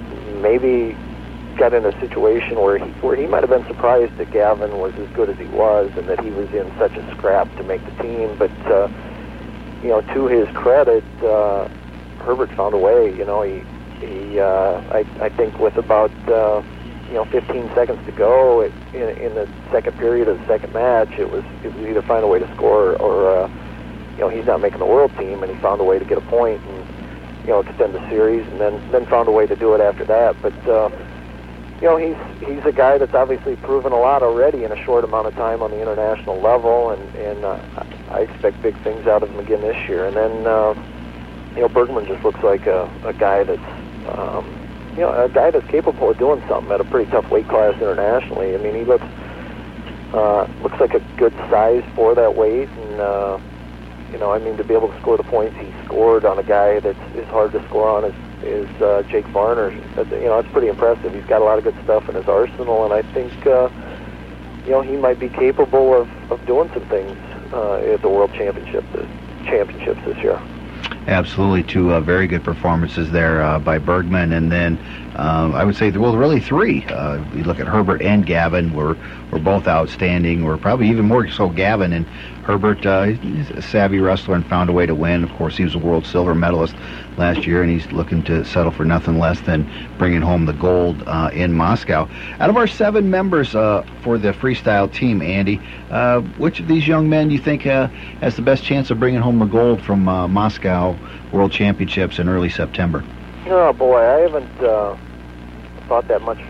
maybe 0.41 0.97
got 1.57 1.73
in 1.73 1.85
a 1.85 2.01
situation 2.01 2.61
where 2.61 2.79
he 2.79 2.91
where 3.01 3.17
he 3.17 3.27
might 3.27 3.43
have 3.43 3.51
been 3.51 3.67
surprised 3.67 4.17
that 4.19 4.31
Gavin 4.31 4.79
was 4.79 4.95
as 4.95 5.09
good 5.11 5.29
as 5.31 5.39
he 5.39 5.47
was, 5.47 5.91
and 5.97 6.09
that 6.09 6.21
he 6.21 6.31
was 6.31 6.53
in 6.53 6.71
such 6.79 6.93
a 6.93 7.11
scrap 7.17 7.55
to 7.57 7.63
make 7.65 7.85
the 7.85 8.03
team, 8.03 8.37
but. 8.39 8.51
Uh, 8.67 8.89
you 9.85 9.91
know, 9.91 10.01
to 10.01 10.27
his 10.27 10.49
credit, 10.57 11.05
uh, 11.23 11.69
Herbert 12.21 12.51
found 12.53 12.73
a 12.73 12.79
way. 12.79 13.15
You 13.15 13.27
know, 13.27 13.43
he 13.43 13.63
he 14.07 14.41
uh, 14.41 14.81
I 14.91 15.05
I 15.21 15.29
think 15.31 15.59
with 15.59 15.77
about 15.77 16.13
uh, 16.29 16.63
you 17.09 17.15
know 17.15 17.25
15 17.27 17.71
seconds 17.75 18.05
to 18.07 18.13
go 18.13 18.61
it, 18.61 18.73
in 18.93 19.09
in 19.19 19.35
the 19.35 19.49
second 19.71 19.97
period 19.99 20.29
of 20.29 20.39
the 20.39 20.47
second 20.47 20.73
match, 20.73 21.13
it 21.19 21.31
was 21.31 21.45
it 21.63 21.75
was 21.75 21.87
either 21.87 22.03
find 22.03 22.25
a 22.25 22.29
way 22.29 22.39
to 22.39 22.55
score 22.55 22.97
or 22.97 23.45
uh, 23.45 23.49
you 24.15 24.21
know 24.21 24.29
he's 24.29 24.47
not 24.47 24.61
making 24.61 24.79
the 24.79 24.87
world 24.87 25.13
team, 25.19 25.43
and 25.43 25.55
he 25.55 25.61
found 25.61 25.81
a 25.81 25.85
way 25.85 25.99
to 25.99 26.05
get 26.05 26.19
a 26.19 26.27
point 26.29 26.61
and 26.63 27.45
you 27.45 27.51
know 27.51 27.61
extend 27.61 27.95
the 27.95 28.09
series, 28.09 28.47
and 28.49 28.61
then 28.61 28.81
then 28.91 29.07
found 29.07 29.29
a 29.29 29.33
way 29.33 29.47
to 29.47 29.57
do 29.57 29.75
it 29.75 29.81
after 29.81 30.05
that. 30.05 30.37
But 30.43 30.57
uh, 30.69 30.91
you 31.81 31.87
know 31.87 31.97
he's 31.97 32.17
he's 32.49 32.65
a 32.65 32.73
guy 32.73 32.99
that's 32.99 33.15
obviously 33.15 33.57
proven 33.57 33.93
a 33.93 33.99
lot 33.99 34.23
already 34.23 34.65
in 34.65 34.73
a 34.73 34.85
short 34.85 35.05
amount 35.05 35.27
of 35.27 35.35
time 35.35 35.63
on 35.63 35.71
the 35.71 35.81
international 35.81 36.41
level, 36.41 36.91
and 36.91 37.15
and 37.17 37.45
uh, 37.45 37.61
I 38.11 38.21
expect 38.21 38.63
big 38.63 38.81
things 38.83 39.07
out 39.07 39.23
of 39.23 39.31
him 39.31 39.39
again 39.39 39.61
this 39.61 39.77
year. 39.89 40.07
And 40.07 40.17
then 40.17 40.47
uh, 40.47 40.75
you 41.55 41.61
know 41.61 41.69
Bergman 41.69 42.07
just 42.07 42.25
looks 42.25 42.43
like 42.43 42.67
a, 42.67 42.91
a 43.05 43.13
guy 43.13 43.45
that's 43.45 43.84
um, 44.09 44.45
you 44.93 45.01
know 45.01 45.13
a 45.13 45.29
guy 45.29 45.51
that's 45.51 45.67
capable 45.69 46.11
of 46.11 46.19
doing 46.19 46.43
something 46.49 46.73
at 46.73 46.81
a 46.81 46.85
pretty 46.85 47.11
tough 47.11 47.29
weight 47.31 47.49
class 47.49 47.75
internationally. 47.75 48.55
I 48.55 48.59
mean 48.59 48.75
he 48.75 48.85
looks 48.85 49.07
uh, 50.13 50.47
looks 50.63 50.79
like 50.79 50.95
a 50.95 51.01
good 51.17 51.33
size 51.51 51.83
for 51.95 52.15
that 52.15 52.37
weight, 52.37 52.69
and 52.69 53.01
uh, 53.01 53.39
you 54.13 54.19
know 54.19 54.33
I 54.33 54.39
mean 54.39 54.57
to 54.57 54.65
be 54.65 54.75
able 54.75 54.89
to 54.89 55.01
score 55.01 55.17
the 55.17 55.25
points 55.25 55.57
he 55.59 55.73
scored 55.85 56.25
on 56.25 56.39
a 56.39 56.45
guy 56.45 56.81
that's 56.81 56.99
hard 57.31 57.53
to 57.53 57.65
score 57.67 57.89
on 57.89 58.05
is 58.05 58.15
is 58.45 58.83
uh, 58.83 59.03
Jake 59.09 59.27
Varner. 59.29 59.71
You 59.71 60.05
know, 60.27 60.39
it's 60.39 60.51
pretty 60.53 60.69
impressive. 60.69 61.15
He's 61.15 61.25
got 61.25 61.41
a 61.41 61.45
lot 61.45 61.59
of 61.59 61.65
good 61.65 61.77
stuff 61.85 62.09
in 62.09 62.15
his 62.15 62.29
arsenal, 62.29 62.85
and 62.85 62.93
I 62.93 63.03
think 63.13 63.47
uh, 63.47 63.69
you 64.65 64.71
know 64.71 64.83
he 64.83 64.97
might 64.97 65.19
be 65.19 65.29
capable 65.29 65.95
of, 65.95 66.09
of 66.31 66.45
doing 66.47 66.71
some 66.73 66.87
things 66.89 67.17
uh, 67.53 67.77
at 67.77 68.03
the 68.03 68.09
World 68.09 68.33
Championship 68.35 68.85
this, 68.93 69.09
championships 69.47 70.01
this 70.05 70.17
year. 70.19 70.41
Absolutely, 71.07 71.65
two 71.65 71.93
uh, 71.93 72.01
very 72.01 72.27
good 72.27 72.43
performances 72.43 73.11
there 73.11 73.43
uh, 73.43 73.59
by 73.59 73.79
Bergman, 73.79 74.33
and 74.33 74.51
then 74.51 74.81
um, 75.17 75.55
I 75.55 75.65
would 75.65 75.77
say, 75.77 75.91
well, 75.93 76.17
really 76.17 76.41
three. 76.41 76.85
Uh, 76.87 77.23
you 77.35 77.45
look 77.45 77.61
at 77.61 77.69
Herbert 77.69 78.03
and 78.03 78.27
Gavin 78.27 78.73
were 78.75 78.97
were 79.31 79.39
both 79.39 79.69
outstanding. 79.69 80.45
Were 80.45 80.59
probably 80.59 80.89
even 80.89 81.07
more 81.07 81.29
so 81.29 81.49
Gavin 81.49 81.93
and 81.93 82.07
Herbert. 82.45 82.85
Uh, 82.85 83.05
he's 83.05 83.51
a 83.51 83.63
savvy 83.63 84.01
wrestler 84.01 84.35
and 84.35 84.47
found 84.47 84.71
a 84.71 84.73
way 84.73 84.87
to 84.87 84.95
win. 84.95 85.23
Of 85.23 85.31
course, 85.33 85.57
he 85.57 85.65
was 85.65 85.75
a 85.75 85.79
world 85.79 86.05
silver 86.05 86.35
medalist 86.35 86.75
last 87.17 87.47
year, 87.47 87.63
and 87.63 87.71
he's 87.71 87.91
looking 87.93 88.25
to 88.25 88.45
settle 88.45 88.73
for 88.73 88.85
nothing 88.85 89.19
less 89.19 89.41
than 89.43 89.71
bringing 89.99 90.21
home 90.21 90.47
the 90.47 90.53
gold 90.53 91.03
uh, 91.07 91.31
in 91.33 91.53
Moscow. 91.53 92.09
Out 92.41 92.51
of 92.51 92.57
our 92.57 92.67
seven 92.67 93.09
members 93.11 93.55
uh, 93.55 93.87
for 94.03 94.19
the 94.19 94.33
freestyle 94.33 94.93
team, 94.93 95.23
Andy, 95.23 95.61
uh, 95.91 96.21
which 96.21 96.59
of 96.59 96.67
these 96.67 96.89
young 96.89 97.09
men 97.09 97.29
do 97.29 97.35
you 97.35 97.41
think 97.41 97.67
uh, 97.67 97.87
has 98.21 98.35
the 98.35 98.43
best 98.43 98.65
chance 98.65 98.91
of 98.91 98.99
bringing 98.99 99.21
home 99.21 99.39
the 99.39 99.47
gold 99.47 99.81
from 99.81 100.09
uh, 100.09 100.27
Moscow 100.27 100.97
World 101.33 101.53
Championships 101.53 102.19
in 102.19 102.29
early 102.29 102.51
September? 102.51 103.05
Oh 103.47 103.73
boy, 103.73 103.99
I 103.99 104.21
haven't 104.21 104.61
uh, 104.61 104.97
thought 105.89 106.09
that 106.09 106.23
much 106.23 106.41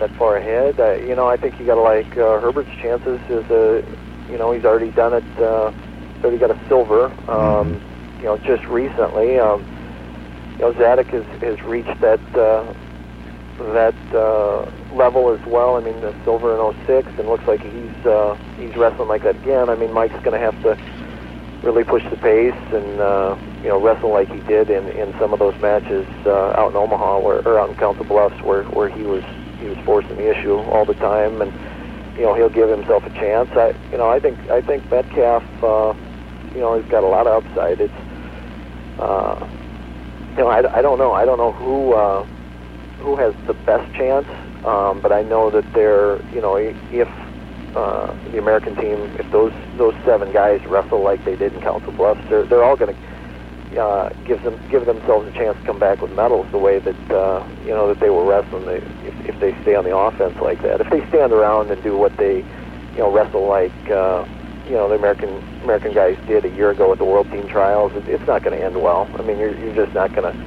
that 0.00 0.10
far 0.16 0.36
ahead. 0.36 0.78
Uh, 0.78 0.94
you 1.06 1.14
know, 1.14 1.28
I 1.28 1.36
think 1.36 1.58
you 1.58 1.66
got 1.66 1.74
to 1.74 1.82
like 1.82 2.12
uh, 2.16 2.40
Herbert's 2.40 2.70
chances 2.82 3.18
is 3.28 3.44
a, 3.50 3.82
you 4.30 4.38
know, 4.38 4.52
he's 4.52 4.64
already 4.64 4.90
done 4.92 5.14
it. 5.14 5.24
Uh, 5.38 5.70
he's 6.14 6.22
already 6.24 6.38
got 6.38 6.50
a 6.50 6.58
silver. 6.68 7.10
Um, 7.30 7.80
You 8.18 8.24
know, 8.26 8.36
just 8.38 8.66
recently, 8.66 9.38
um, 9.38 9.62
you 10.58 10.66
know, 10.66 10.72
Zadick 10.74 11.06
has, 11.14 11.22
has 11.40 11.56
reached 11.62 12.00
that 12.00 12.18
uh, 12.34 12.66
that 13.74 13.94
uh, 14.10 14.66
level 14.94 15.30
as 15.30 15.40
well. 15.46 15.76
I 15.76 15.80
mean, 15.80 16.00
the 16.00 16.14
silver 16.24 16.54
in 16.54 16.74
06, 16.86 17.12
and 17.18 17.28
looks 17.28 17.46
like 17.46 17.62
he's 17.62 17.94
uh, 18.06 18.34
he's 18.58 18.74
wrestling 18.76 19.08
like 19.08 19.22
that 19.22 19.36
again. 19.36 19.70
I 19.70 19.76
mean, 19.76 19.92
Mike's 19.94 20.18
going 20.24 20.34
to 20.34 20.44
have 20.44 20.58
to 20.62 20.74
really 21.62 21.84
push 21.84 22.02
the 22.10 22.16
pace 22.16 22.58
and 22.74 23.00
uh, 23.00 23.36
you 23.62 23.68
know 23.68 23.80
wrestle 23.80 24.10
like 24.10 24.28
he 24.30 24.40
did 24.40 24.70
in, 24.70 24.88
in 24.88 25.12
some 25.18 25.32
of 25.32 25.38
those 25.38 25.58
matches 25.60 26.06
uh, 26.26 26.52
out 26.56 26.70
in 26.70 26.76
Omaha 26.76 27.20
where, 27.20 27.46
or 27.46 27.58
out 27.58 27.70
in 27.70 27.76
Council 27.76 28.04
Bluffs 28.04 28.40
where, 28.42 28.64
where 28.64 28.88
he 28.88 29.02
was 29.02 29.24
he 29.58 29.66
was 29.66 29.78
forcing 29.84 30.16
the 30.16 30.30
issue 30.30 30.56
all 30.56 30.84
the 30.84 30.94
time 30.94 31.42
and 31.42 31.52
you 32.16 32.22
know 32.22 32.34
he'll 32.34 32.48
give 32.48 32.68
himself 32.68 33.04
a 33.04 33.10
chance. 33.10 33.50
I 33.52 33.74
you 33.90 33.98
know 33.98 34.08
I 34.08 34.20
think 34.20 34.38
I 34.50 34.60
think 34.60 34.88
Metcalf 34.90 35.42
uh, 35.62 35.94
you 36.54 36.60
know 36.60 36.80
he's 36.80 36.90
got 36.90 37.02
a 37.02 37.08
lot 37.08 37.26
of 37.26 37.44
upside. 37.44 37.80
It's 37.80 37.92
uh, 38.98 39.48
you 40.32 40.44
know 40.44 40.48
I, 40.48 40.78
I 40.78 40.82
don't 40.82 40.98
know 40.98 41.12
I 41.12 41.24
don't 41.24 41.38
know 41.38 41.52
who 41.52 41.94
uh, 41.94 42.24
who 43.00 43.16
has 43.16 43.34
the 43.46 43.54
best 43.54 43.92
chance, 43.94 44.26
um, 44.64 45.00
but 45.00 45.12
I 45.12 45.22
know 45.22 45.50
that 45.50 45.64
they're 45.72 46.22
you 46.32 46.40
know 46.40 46.56
if 46.56 47.08
uh, 47.74 48.12
the 48.30 48.38
American 48.38 48.74
team, 48.76 48.98
if 49.18 49.30
those 49.30 49.52
those 49.76 49.94
seven 50.04 50.32
guys 50.32 50.64
wrestle 50.66 51.02
like 51.02 51.24
they 51.24 51.36
did 51.36 51.52
in 51.52 51.60
Council 51.60 51.92
Bluffs, 51.92 52.20
they're 52.28 52.44
they're 52.44 52.64
all 52.64 52.76
going 52.76 52.94
to 52.94 53.00
uh, 53.76 54.08
give 54.24 54.42
them 54.42 54.58
give 54.70 54.86
themselves 54.86 55.28
a 55.28 55.32
chance 55.32 55.58
to 55.58 55.64
come 55.64 55.78
back 55.78 56.00
with 56.00 56.12
medals 56.12 56.46
the 56.52 56.58
way 56.58 56.78
that 56.78 57.10
uh, 57.10 57.46
you 57.64 57.70
know 57.70 57.88
that 57.88 58.00
they 58.00 58.10
were 58.10 58.24
wrestling. 58.24 58.64
They, 58.64 58.78
if, 59.06 59.34
if 59.34 59.40
they 59.40 59.52
stay 59.62 59.74
on 59.74 59.84
the 59.84 59.96
offense 59.96 60.36
like 60.40 60.62
that, 60.62 60.80
if 60.80 60.88
they 60.90 61.06
stand 61.08 61.32
around 61.32 61.70
and 61.70 61.82
do 61.82 61.96
what 61.96 62.16
they 62.16 62.38
you 62.92 62.98
know 62.98 63.12
wrestle 63.12 63.46
like 63.46 63.72
uh, 63.90 64.24
you 64.64 64.72
know 64.72 64.88
the 64.88 64.94
American 64.94 65.30
American 65.62 65.92
guys 65.92 66.16
did 66.26 66.44
a 66.44 66.50
year 66.50 66.70
ago 66.70 66.92
at 66.92 66.98
the 66.98 67.04
World 67.04 67.30
Team 67.30 67.46
Trials, 67.48 67.92
it, 67.94 68.08
it's 68.08 68.26
not 68.26 68.42
going 68.42 68.58
to 68.58 68.64
end 68.64 68.80
well. 68.80 69.08
I 69.18 69.22
mean, 69.22 69.38
you're 69.38 69.56
you're 69.58 69.74
just 69.74 69.94
not 69.94 70.14
going 70.14 70.32
to 70.32 70.38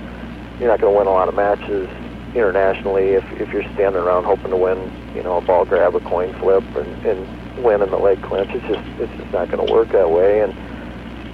you're 0.59 0.69
not 0.69 0.79
going 0.79 0.93
to 0.93 0.97
win 0.97 1.07
a 1.07 1.11
lot 1.11 1.27
of 1.27 1.35
matches 1.35 1.89
internationally 2.33 3.09
if 3.09 3.23
if 3.39 3.51
you're 3.53 3.69
standing 3.73 4.01
around 4.01 4.23
hoping 4.23 4.51
to 4.51 4.57
win, 4.57 4.91
you 5.15 5.21
know, 5.21 5.37
a 5.37 5.41
ball 5.41 5.65
grab, 5.65 5.95
a 5.95 5.99
coin 6.01 6.33
flip, 6.39 6.63
and, 6.75 7.05
and 7.05 7.63
win 7.63 7.81
in 7.81 7.89
the 7.89 7.97
leg 7.97 8.21
clinch. 8.21 8.49
It's 8.51 8.65
just 8.67 9.01
it's 9.01 9.11
just 9.17 9.31
not 9.31 9.49
going 9.49 9.65
to 9.65 9.71
work 9.71 9.89
that 9.89 10.09
way. 10.09 10.41
And 10.41 10.53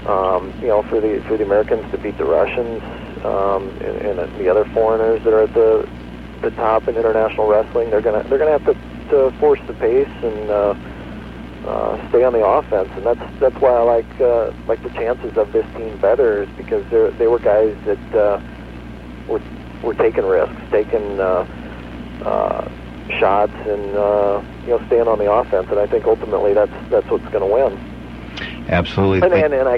um, 0.08 0.54
you 0.62 0.68
know, 0.68 0.84
for 0.84 1.02
the 1.02 1.22
for 1.28 1.38
the 1.38 1.44
Americans 1.44 1.90
to 1.92 1.98
beat 1.98 2.18
the 2.18 2.26
Russians 2.26 2.82
um, 3.26 3.70
and, 3.84 4.20
and 4.20 4.40
the 4.40 4.50
other 4.50 4.66
foreigners 4.74 5.22
that 5.24 5.34
are 5.34 5.44
at 5.44 5.54
the 5.54 5.88
the 6.42 6.52
top 6.52 6.88
in 6.88 6.96
international 6.96 7.48
wrestling, 7.48 7.90
they're 7.90 8.02
gonna 8.02 8.24
they're 8.30 8.40
gonna 8.40 8.52
have 8.52 8.66
to, 8.66 8.74
to 9.10 9.32
force 9.40 9.60
the 9.68 9.74
pace 9.74 10.08
and 10.24 10.50
uh, 10.50 10.76
uh, 11.68 12.10
stay 12.10 12.24
on 12.24 12.32
the 12.32 12.46
offense. 12.46 12.90
And 12.96 13.06
that's 13.06 13.40
that's 13.40 13.56
why 13.58 13.74
I 13.74 13.82
like 13.82 14.22
uh, 14.22 14.52
like 14.68 14.82
the 14.82 14.90
chances 14.90 15.36
of 15.36 15.52
this 15.52 15.66
team 15.76 15.98
better 15.98 16.44
is 16.44 16.50
because 16.56 16.86
they 16.90 17.10
they 17.18 17.28
were 17.28 17.40
guys 17.40 17.76
that 17.86 18.16
uh, 18.16 18.40
were 19.28 19.42
were 19.84 19.94
taking 19.96 20.24
risks, 20.24 20.56
taking 20.72 21.20
uh, 21.20 21.46
uh, 22.24 22.70
shots, 23.20 23.54
and 23.68 23.96
uh, 23.96 24.42
you 24.64 24.70
know 24.70 24.82
staying 24.88 25.08
on 25.08 25.20
the 25.20 25.30
offense. 25.30 25.68
And 25.70 25.80
I 25.80 25.88
think 25.88 26.06
ultimately 26.06 26.54
that's 26.54 26.74
that's 26.90 27.10
what's 27.12 27.28
going 27.28 27.44
to 27.44 27.52
win. 27.52 27.87
Absolutely. 28.68 29.22
And, 29.22 29.34
and 29.34 29.54
and 29.54 29.70
I 29.70 29.76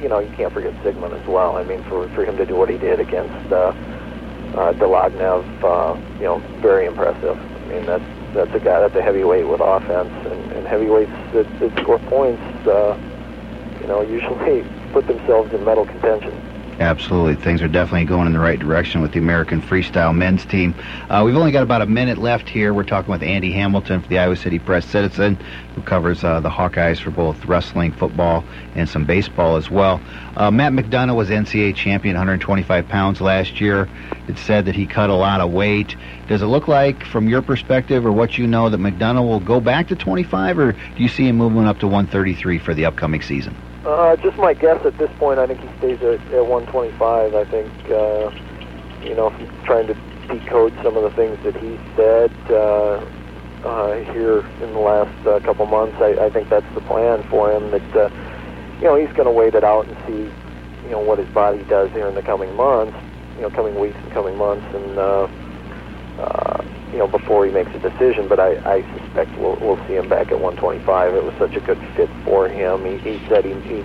you 0.00 0.08
know 0.08 0.18
you 0.18 0.30
can't 0.36 0.52
forget 0.52 0.72
Sigmund 0.82 1.14
as 1.14 1.26
well. 1.26 1.56
I 1.56 1.64
mean 1.64 1.82
for 1.84 2.08
for 2.10 2.24
him 2.24 2.36
to 2.36 2.46
do 2.46 2.56
what 2.56 2.68
he 2.68 2.78
did 2.78 3.00
against 3.00 3.52
uh, 3.52 3.74
uh, 4.54 4.72
Dlagnev, 4.74 5.44
uh, 5.64 5.98
you 6.18 6.24
know 6.24 6.38
very 6.60 6.86
impressive. 6.86 7.38
I 7.38 7.66
mean 7.68 7.86
that's 7.86 8.04
that's 8.34 8.54
a 8.54 8.60
guy 8.60 8.80
that's 8.80 8.94
a 8.94 9.02
heavyweight 9.02 9.48
with 9.48 9.60
offense, 9.60 10.12
and, 10.26 10.52
and 10.52 10.66
heavyweights 10.66 11.10
that, 11.34 11.46
that 11.58 11.82
score 11.82 11.98
points, 11.98 12.42
uh, 12.66 12.96
you 13.80 13.86
know 13.88 14.02
usually 14.02 14.64
put 14.92 15.06
themselves 15.06 15.52
in 15.52 15.64
medal 15.64 15.86
contention. 15.86 16.49
Absolutely. 16.80 17.34
Things 17.34 17.60
are 17.60 17.68
definitely 17.68 18.06
going 18.06 18.26
in 18.26 18.32
the 18.32 18.38
right 18.38 18.58
direction 18.58 19.02
with 19.02 19.12
the 19.12 19.18
American 19.18 19.60
Freestyle 19.60 20.16
men's 20.16 20.46
team. 20.46 20.74
Uh, 21.10 21.22
we've 21.26 21.36
only 21.36 21.52
got 21.52 21.62
about 21.62 21.82
a 21.82 21.86
minute 21.86 22.16
left 22.16 22.48
here. 22.48 22.72
We're 22.72 22.84
talking 22.84 23.12
with 23.12 23.22
Andy 23.22 23.52
Hamilton 23.52 24.00
for 24.00 24.08
the 24.08 24.18
Iowa 24.18 24.34
City 24.34 24.58
Press 24.58 24.86
Citizen, 24.86 25.34
who 25.74 25.82
covers 25.82 26.24
uh, 26.24 26.40
the 26.40 26.48
Hawkeyes 26.48 26.98
for 26.98 27.10
both 27.10 27.44
wrestling, 27.44 27.92
football, 27.92 28.46
and 28.74 28.88
some 28.88 29.04
baseball 29.04 29.56
as 29.56 29.70
well. 29.70 30.00
Uh, 30.38 30.50
Matt 30.50 30.72
McDonough 30.72 31.14
was 31.14 31.28
NCAA 31.28 31.76
champion, 31.76 32.14
125 32.14 32.88
pounds 32.88 33.20
last 33.20 33.60
year. 33.60 33.86
It's 34.26 34.40
said 34.40 34.64
that 34.64 34.74
he 34.74 34.86
cut 34.86 35.10
a 35.10 35.14
lot 35.14 35.42
of 35.42 35.52
weight. 35.52 35.94
Does 36.28 36.40
it 36.40 36.46
look 36.46 36.66
like, 36.66 37.04
from 37.04 37.28
your 37.28 37.42
perspective 37.42 38.06
or 38.06 38.12
what 38.12 38.38
you 38.38 38.46
know, 38.46 38.70
that 38.70 38.80
McDonough 38.80 39.28
will 39.28 39.40
go 39.40 39.60
back 39.60 39.88
to 39.88 39.96
25, 39.96 40.58
or 40.58 40.72
do 40.72 40.78
you 40.96 41.08
see 41.08 41.28
him 41.28 41.36
moving 41.36 41.66
up 41.66 41.78
to 41.80 41.86
133 41.86 42.58
for 42.58 42.72
the 42.72 42.86
upcoming 42.86 43.20
season? 43.20 43.54
Uh, 43.84 44.16
just 44.16 44.36
my 44.36 44.52
guess 44.52 44.84
at 44.84 44.96
this 44.98 45.10
point. 45.18 45.38
I 45.38 45.46
think 45.46 45.60
he 45.60 45.68
stays 45.78 45.98
at, 46.02 46.20
at 46.34 46.46
125. 46.46 47.34
I 47.34 47.44
think, 47.44 47.72
uh, 47.90 48.30
you 49.02 49.14
know, 49.14 49.30
he's 49.30 49.48
trying 49.64 49.86
to 49.86 49.94
decode 50.28 50.74
some 50.82 50.96
of 50.96 51.02
the 51.02 51.10
things 51.16 51.38
that 51.44 51.56
he 51.56 51.78
said 51.96 52.30
uh, 52.50 53.00
uh, 53.64 54.12
here 54.12 54.40
in 54.62 54.72
the 54.72 54.78
last 54.78 55.26
uh, 55.26 55.40
couple 55.40 55.66
months, 55.66 55.96
I, 56.00 56.16
I 56.26 56.30
think 56.30 56.48
that's 56.48 56.66
the 56.74 56.80
plan 56.82 57.22
for 57.28 57.52
him. 57.52 57.70
That 57.70 57.96
uh, 57.96 58.10
you 58.78 58.84
know 58.84 58.96
he's 58.96 59.12
going 59.16 59.26
to 59.26 59.32
wait 59.32 59.54
it 59.54 59.64
out 59.64 59.86
and 59.86 59.96
see, 60.06 60.32
you 60.84 60.90
know, 60.90 61.00
what 61.00 61.18
his 61.18 61.28
body 61.28 61.64
does 61.64 61.90
here 61.92 62.08
in 62.08 62.14
the 62.14 62.22
coming 62.22 62.54
months, 62.56 62.96
you 63.36 63.42
know, 63.42 63.50
coming 63.50 63.78
weeks 63.78 63.96
and 64.02 64.12
coming 64.12 64.36
months, 64.36 64.64
and 64.74 64.98
uh, 64.98 65.28
uh, 66.18 66.64
you 66.92 66.98
know, 66.98 67.06
before 67.06 67.46
he 67.46 67.52
makes 67.52 67.70
a 67.74 67.78
decision. 67.78 68.28
But 68.28 68.40
I, 68.40 68.56
I 68.66 68.82
suspect 68.98 69.38
we'll, 69.38 69.58
we'll 69.60 69.78
see 69.86 69.94
him 69.94 70.08
back 70.08 70.32
at 70.32 70.40
125. 70.40 71.14
It 71.14 71.24
was 71.24 71.34
such 71.38 71.56
a 71.56 71.60
good 71.60 71.78
fit 71.96 72.10
for 72.24 72.48
him. 72.48 72.84
He, 72.84 72.98
he 73.02 73.18
said 73.28 73.44
he, 73.44 73.54
he, 73.66 73.82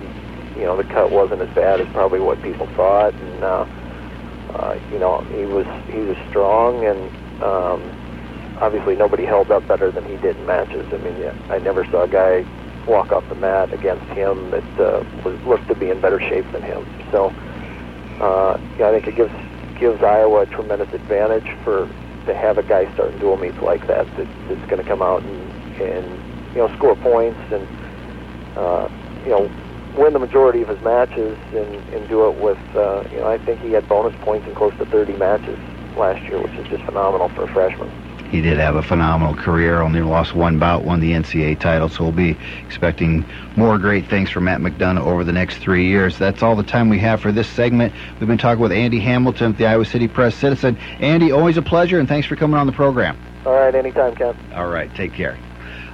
you 0.58 0.66
know, 0.66 0.76
the 0.76 0.84
cut 0.84 1.12
wasn't 1.12 1.42
as 1.42 1.50
bad 1.54 1.80
as 1.80 1.86
probably 1.92 2.20
what 2.20 2.42
people 2.42 2.66
thought, 2.76 3.14
and 3.14 3.44
uh, 3.44 3.64
uh, 4.58 4.74
you 4.90 4.98
know, 4.98 5.22
he 5.30 5.44
was 5.44 5.66
he 5.86 6.00
was 6.00 6.16
strong, 6.28 6.84
and 6.86 7.10
um, 7.42 7.80
obviously 8.62 8.96
nobody 8.96 9.24
held 9.26 9.50
up 9.50 9.66
better 9.68 9.90
than 9.90 10.04
he 10.04 10.16
did 10.18 10.36
in 10.36 10.46
matches. 10.46 10.86
I 10.92 10.98
mean, 10.98 11.18
yeah, 11.20 11.34
I 11.50 11.58
never 11.58 11.84
saw 11.90 12.04
a 12.04 12.08
guy 12.08 12.44
walk 12.88 13.12
off 13.12 13.24
the 13.28 13.34
mat 13.34 13.72
against 13.74 14.06
him 14.14 14.50
that 14.50 14.68
uh, 14.78 15.02
was 15.24 15.38
looked 15.44 15.68
to 15.68 15.74
be 15.74 15.90
in 15.90 16.00
better 16.00 16.20
shape 16.20 16.46
than 16.52 16.62
him. 16.62 16.86
So, 17.10 17.34
uh, 18.20 18.56
yeah, 18.78 18.88
I 18.88 18.92
think 18.92 19.06
it 19.06 19.16
gives 19.16 19.34
gives 19.78 20.02
Iowa 20.02 20.42
a 20.42 20.46
tremendous 20.46 20.88
advantage 20.94 21.48
for 21.62 21.88
to 22.26 22.34
have 22.34 22.58
a 22.58 22.62
guy 22.62 22.84
starting 22.94 23.18
dual 23.18 23.36
meets 23.36 23.58
like 23.62 23.86
that, 23.86 24.06
that 24.16 24.28
that's 24.48 24.66
going 24.68 24.82
to 24.82 24.88
come 24.88 25.02
out 25.02 25.22
and, 25.24 25.50
and 25.80 26.18
you 26.54 26.60
know 26.60 26.68
score 26.76 26.96
points 26.96 27.40
and 27.50 27.66
uh, 28.56 28.88
you 29.24 29.30
know 29.30 29.50
win 29.96 30.12
the 30.12 30.18
majority 30.18 30.60
of 30.62 30.68
his 30.68 30.78
matches 30.82 31.38
and, 31.54 31.82
and 31.94 32.08
do 32.08 32.28
it 32.28 32.36
with 32.40 32.58
uh, 32.76 33.02
you 33.10 33.18
know 33.18 33.28
I 33.28 33.38
think 33.38 33.60
he 33.60 33.72
had 33.72 33.88
bonus 33.88 34.14
points 34.22 34.46
in 34.46 34.54
close 34.54 34.72
to 34.78 34.84
30 34.86 35.16
matches 35.16 35.58
last 35.96 36.20
year, 36.28 36.40
which 36.42 36.52
is 36.58 36.66
just 36.68 36.84
phenomenal 36.84 37.30
for 37.34 37.44
a 37.44 37.48
freshman. 37.52 37.88
He 38.30 38.40
did 38.40 38.58
have 38.58 38.74
a 38.74 38.82
phenomenal 38.82 39.34
career, 39.34 39.80
only 39.80 40.02
lost 40.02 40.34
one 40.34 40.58
bout, 40.58 40.84
won 40.84 41.00
the 41.00 41.12
NCAA 41.12 41.60
title, 41.60 41.88
so 41.88 42.02
we'll 42.04 42.12
be 42.12 42.36
expecting 42.66 43.24
more 43.56 43.78
great 43.78 44.08
things 44.08 44.30
from 44.30 44.44
Matt 44.44 44.60
McDonough 44.60 45.06
over 45.06 45.22
the 45.22 45.32
next 45.32 45.58
three 45.58 45.86
years. 45.86 46.18
That's 46.18 46.42
all 46.42 46.56
the 46.56 46.64
time 46.64 46.88
we 46.88 46.98
have 46.98 47.20
for 47.20 47.30
this 47.30 47.48
segment. 47.48 47.94
We've 48.18 48.28
been 48.28 48.38
talking 48.38 48.62
with 48.62 48.72
Andy 48.72 48.98
Hamilton, 48.98 49.52
of 49.52 49.58
the 49.58 49.66
Iowa 49.66 49.84
City 49.84 50.08
Press 50.08 50.34
Citizen. 50.34 50.76
Andy, 50.98 51.30
always 51.30 51.56
a 51.56 51.62
pleasure, 51.62 52.00
and 52.00 52.08
thanks 52.08 52.26
for 52.26 52.34
coming 52.36 52.58
on 52.58 52.66
the 52.66 52.72
program. 52.72 53.16
All 53.44 53.52
right, 53.52 53.74
anytime, 53.74 54.14
Ken. 54.16 54.36
All 54.54 54.68
right, 54.68 54.92
take 54.96 55.12
care. 55.12 55.38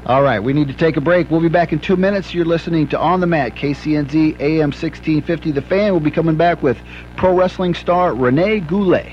All 0.07 0.23
right, 0.23 0.41
we 0.41 0.53
need 0.53 0.67
to 0.69 0.75
take 0.75 0.97
a 0.97 1.01
break. 1.01 1.31
We'll 1.31 1.41
be 1.41 1.49
back 1.49 1.73
in 1.73 1.79
two 1.79 1.97
minutes. 1.97 2.35
You're 2.35 2.45
listening 2.45 2.89
to 2.89 2.99
On 2.99 3.21
the 3.21 3.27
Mat, 3.27 3.55
KCNZ 3.55 4.41
AM 4.41 4.71
1650. 4.71 5.53
The 5.53 5.63
fan 5.63 5.93
will 5.93 6.01
be 6.01 6.11
coming 6.11 6.37
back 6.37 6.63
with 6.63 6.77
pro 7.17 7.37
wrestling 7.37 7.75
star 7.75 8.13
Renee 8.15 8.61
Goulet. 8.61 9.13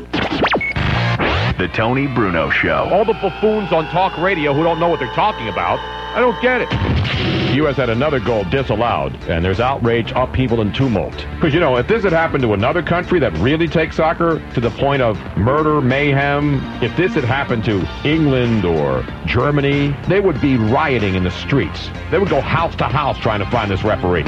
The 1.57 1.69
Tony 1.73 2.05
Bruno 2.05 2.49
Show. 2.49 2.89
All 2.91 3.05
the 3.05 3.13
buffoons 3.13 3.71
on 3.71 3.87
talk 3.87 4.17
radio 4.17 4.53
who 4.53 4.61
don't 4.61 4.77
know 4.77 4.89
what 4.89 4.99
they're 4.99 5.07
talking 5.07 5.47
about, 5.47 5.79
I 6.17 6.19
don't 6.19 6.41
get 6.41 6.61
it. 6.61 6.69
The 6.69 7.57
U.S. 7.57 7.75
had 7.75 7.91
another 7.91 8.19
goal 8.19 8.43
disallowed, 8.45 9.13
and 9.29 9.45
there's 9.45 9.59
outrage, 9.59 10.11
upheaval, 10.15 10.61
and 10.61 10.73
tumult. 10.73 11.13
Because, 11.35 11.53
you 11.53 11.59
know, 11.59 11.77
if 11.77 11.87
this 11.87 12.03
had 12.03 12.11
happened 12.11 12.41
to 12.41 12.53
another 12.53 12.81
country 12.81 13.19
that 13.19 13.37
really 13.37 13.67
takes 13.67 13.97
soccer 13.97 14.41
to 14.55 14.59
the 14.59 14.71
point 14.71 15.03
of 15.03 15.15
murder, 15.37 15.79
mayhem, 15.79 16.55
if 16.81 16.97
this 16.97 17.13
had 17.13 17.23
happened 17.23 17.63
to 17.65 17.87
England 18.03 18.65
or 18.65 19.05
Germany, 19.27 19.95
they 20.07 20.19
would 20.19 20.41
be 20.41 20.57
rioting 20.57 21.13
in 21.13 21.23
the 21.23 21.29
streets. 21.29 21.91
They 22.09 22.17
would 22.17 22.29
go 22.29 22.41
house 22.41 22.75
to 22.77 22.85
house 22.85 23.19
trying 23.19 23.41
to 23.41 23.49
find 23.51 23.69
this 23.69 23.83
referee. 23.83 24.23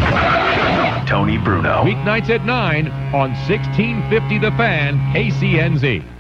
Tony 1.08 1.40
Bruno. 1.40 1.84
Weeknights 1.86 2.30
at 2.30 2.46
9 2.46 2.88
on 2.88 3.32
1650 3.32 4.38
The 4.38 4.52
Fan, 4.52 5.00
KCNZ. 5.12 6.19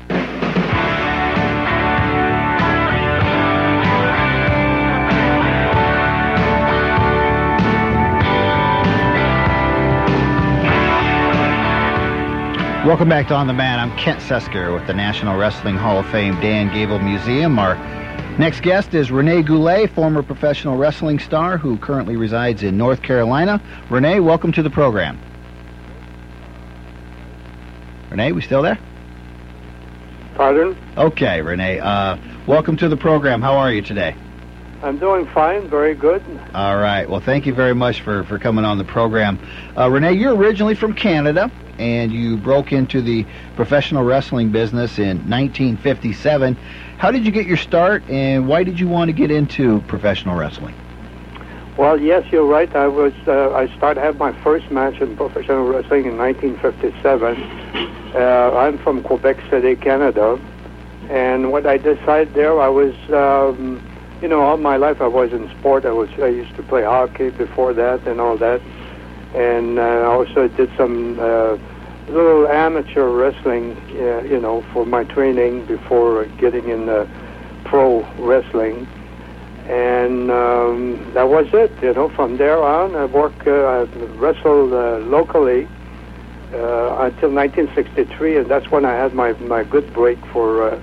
Welcome 12.89 13.09
back 13.09 13.27
to 13.27 13.35
On 13.35 13.45
the 13.45 13.53
Mat. 13.53 13.77
I'm 13.77 13.95
Kent 13.99 14.19
Sesker 14.19 14.73
with 14.73 14.87
the 14.87 14.95
National 14.95 15.37
Wrestling 15.37 15.75
Hall 15.75 15.99
of 15.99 16.09
Fame 16.09 16.33
Dan 16.41 16.73
Gable 16.73 16.97
Museum. 16.97 17.59
Our 17.59 17.75
next 18.39 18.63
guest 18.63 18.95
is 18.95 19.11
Renee 19.11 19.43
Goulet, 19.43 19.91
former 19.91 20.23
professional 20.23 20.75
wrestling 20.75 21.19
star 21.19 21.59
who 21.59 21.77
currently 21.77 22.15
resides 22.15 22.63
in 22.63 22.79
North 22.79 23.03
Carolina. 23.03 23.61
Renee, 23.91 24.21
welcome 24.21 24.51
to 24.53 24.63
the 24.63 24.71
program. 24.71 25.19
Renee, 28.09 28.31
we 28.31 28.41
still 28.41 28.63
there? 28.63 28.79
Pardon? 30.33 30.75
Okay, 30.97 31.43
Renee. 31.43 31.79
Uh, 31.79 32.17
welcome 32.47 32.75
to 32.77 32.89
the 32.89 32.97
program. 32.97 33.39
How 33.39 33.55
are 33.55 33.71
you 33.71 33.83
today? 33.83 34.15
I'm 34.81 34.97
doing 34.97 35.27
fine, 35.27 35.69
very 35.69 35.93
good. 35.93 36.23
All 36.55 36.77
right. 36.77 37.07
Well, 37.07 37.21
thank 37.21 37.45
you 37.45 37.53
very 37.53 37.75
much 37.75 38.01
for, 38.01 38.23
for 38.23 38.39
coming 38.39 38.65
on 38.65 38.79
the 38.79 38.83
program. 38.83 39.37
Uh, 39.77 39.91
Renee, 39.91 40.13
you're 40.13 40.35
originally 40.35 40.73
from 40.73 40.95
Canada, 40.95 41.51
and 41.79 42.11
you 42.11 42.37
broke 42.37 42.71
into 42.71 43.01
the 43.01 43.25
professional 43.55 44.03
wrestling 44.03 44.51
business 44.51 44.99
in 44.99 45.17
1957. 45.29 46.55
How 46.97 47.09
did 47.09 47.25
you 47.25 47.31
get 47.31 47.47
your 47.47 47.57
start, 47.57 48.03
and 48.09 48.47
why 48.47 48.63
did 48.63 48.79
you 48.79 48.87
want 48.87 49.07
to 49.09 49.13
get 49.13 49.31
into 49.31 49.79
professional 49.81 50.35
wrestling? 50.35 50.75
Well, 51.77 51.97
yes, 51.97 52.29
you're 52.29 52.45
right. 52.45 52.75
I 52.75 52.87
was 52.87 53.13
uh, 53.25 53.53
I 53.53 53.73
started 53.77 54.01
have 54.01 54.17
my 54.17 54.33
first 54.43 54.69
match 54.69 54.99
in 54.99 55.15
professional 55.15 55.65
wrestling 55.65 56.05
in 56.05 56.17
1957. 56.17 57.41
Uh, 58.13 58.51
I'm 58.53 58.77
from 58.79 59.01
Quebec 59.01 59.37
City, 59.49 59.77
Canada, 59.77 60.37
and 61.09 61.53
what 61.53 61.65
I 61.65 61.77
decided 61.77 62.33
there, 62.33 62.59
I 62.59 62.67
was, 62.67 62.93
um, 63.11 63.81
you 64.21 64.27
know, 64.27 64.41
all 64.41 64.57
my 64.57 64.75
life 64.75 64.99
I 64.99 65.07
was 65.07 65.31
in 65.31 65.49
sport. 65.57 65.85
I 65.85 65.91
was 65.91 66.09
I 66.19 66.27
used 66.27 66.53
to 66.57 66.63
play 66.63 66.83
hockey 66.83 67.29
before 67.29 67.71
that 67.73 68.05
and 68.05 68.19
all 68.19 68.35
that, 68.37 68.61
and 69.33 69.79
uh, 69.79 70.09
also 70.09 70.47
did 70.47 70.69
some 70.77 71.19
uh, 71.19 71.57
little 72.07 72.47
amateur 72.47 73.09
wrestling, 73.09 73.77
uh, 73.99 74.21
you 74.21 74.39
know, 74.39 74.61
for 74.73 74.85
my 74.85 75.03
training 75.03 75.65
before 75.65 76.25
getting 76.39 76.69
in 76.69 76.89
uh, 76.89 77.07
pro 77.65 78.03
wrestling 78.17 78.87
and 79.69 80.31
um, 80.31 81.11
that 81.13 81.29
was 81.29 81.47
it. 81.53 81.71
You 81.81 81.93
know, 81.93 82.09
from 82.09 82.37
there 82.37 82.61
on, 82.61 82.95
I 82.95 83.05
worked, 83.05 83.47
uh, 83.47 83.51
I 83.51 83.83
wrestled 84.17 84.73
uh, 84.73 84.97
locally 85.05 85.65
uh, 86.53 87.05
until 87.05 87.29
1963, 87.29 88.37
and 88.37 88.47
that's 88.49 88.71
when 88.71 88.83
I 88.83 88.93
had 88.93 89.13
my 89.13 89.33
my 89.33 89.63
good 89.63 89.93
break 89.93 90.17
for 90.27 90.71
uh, 90.71 90.81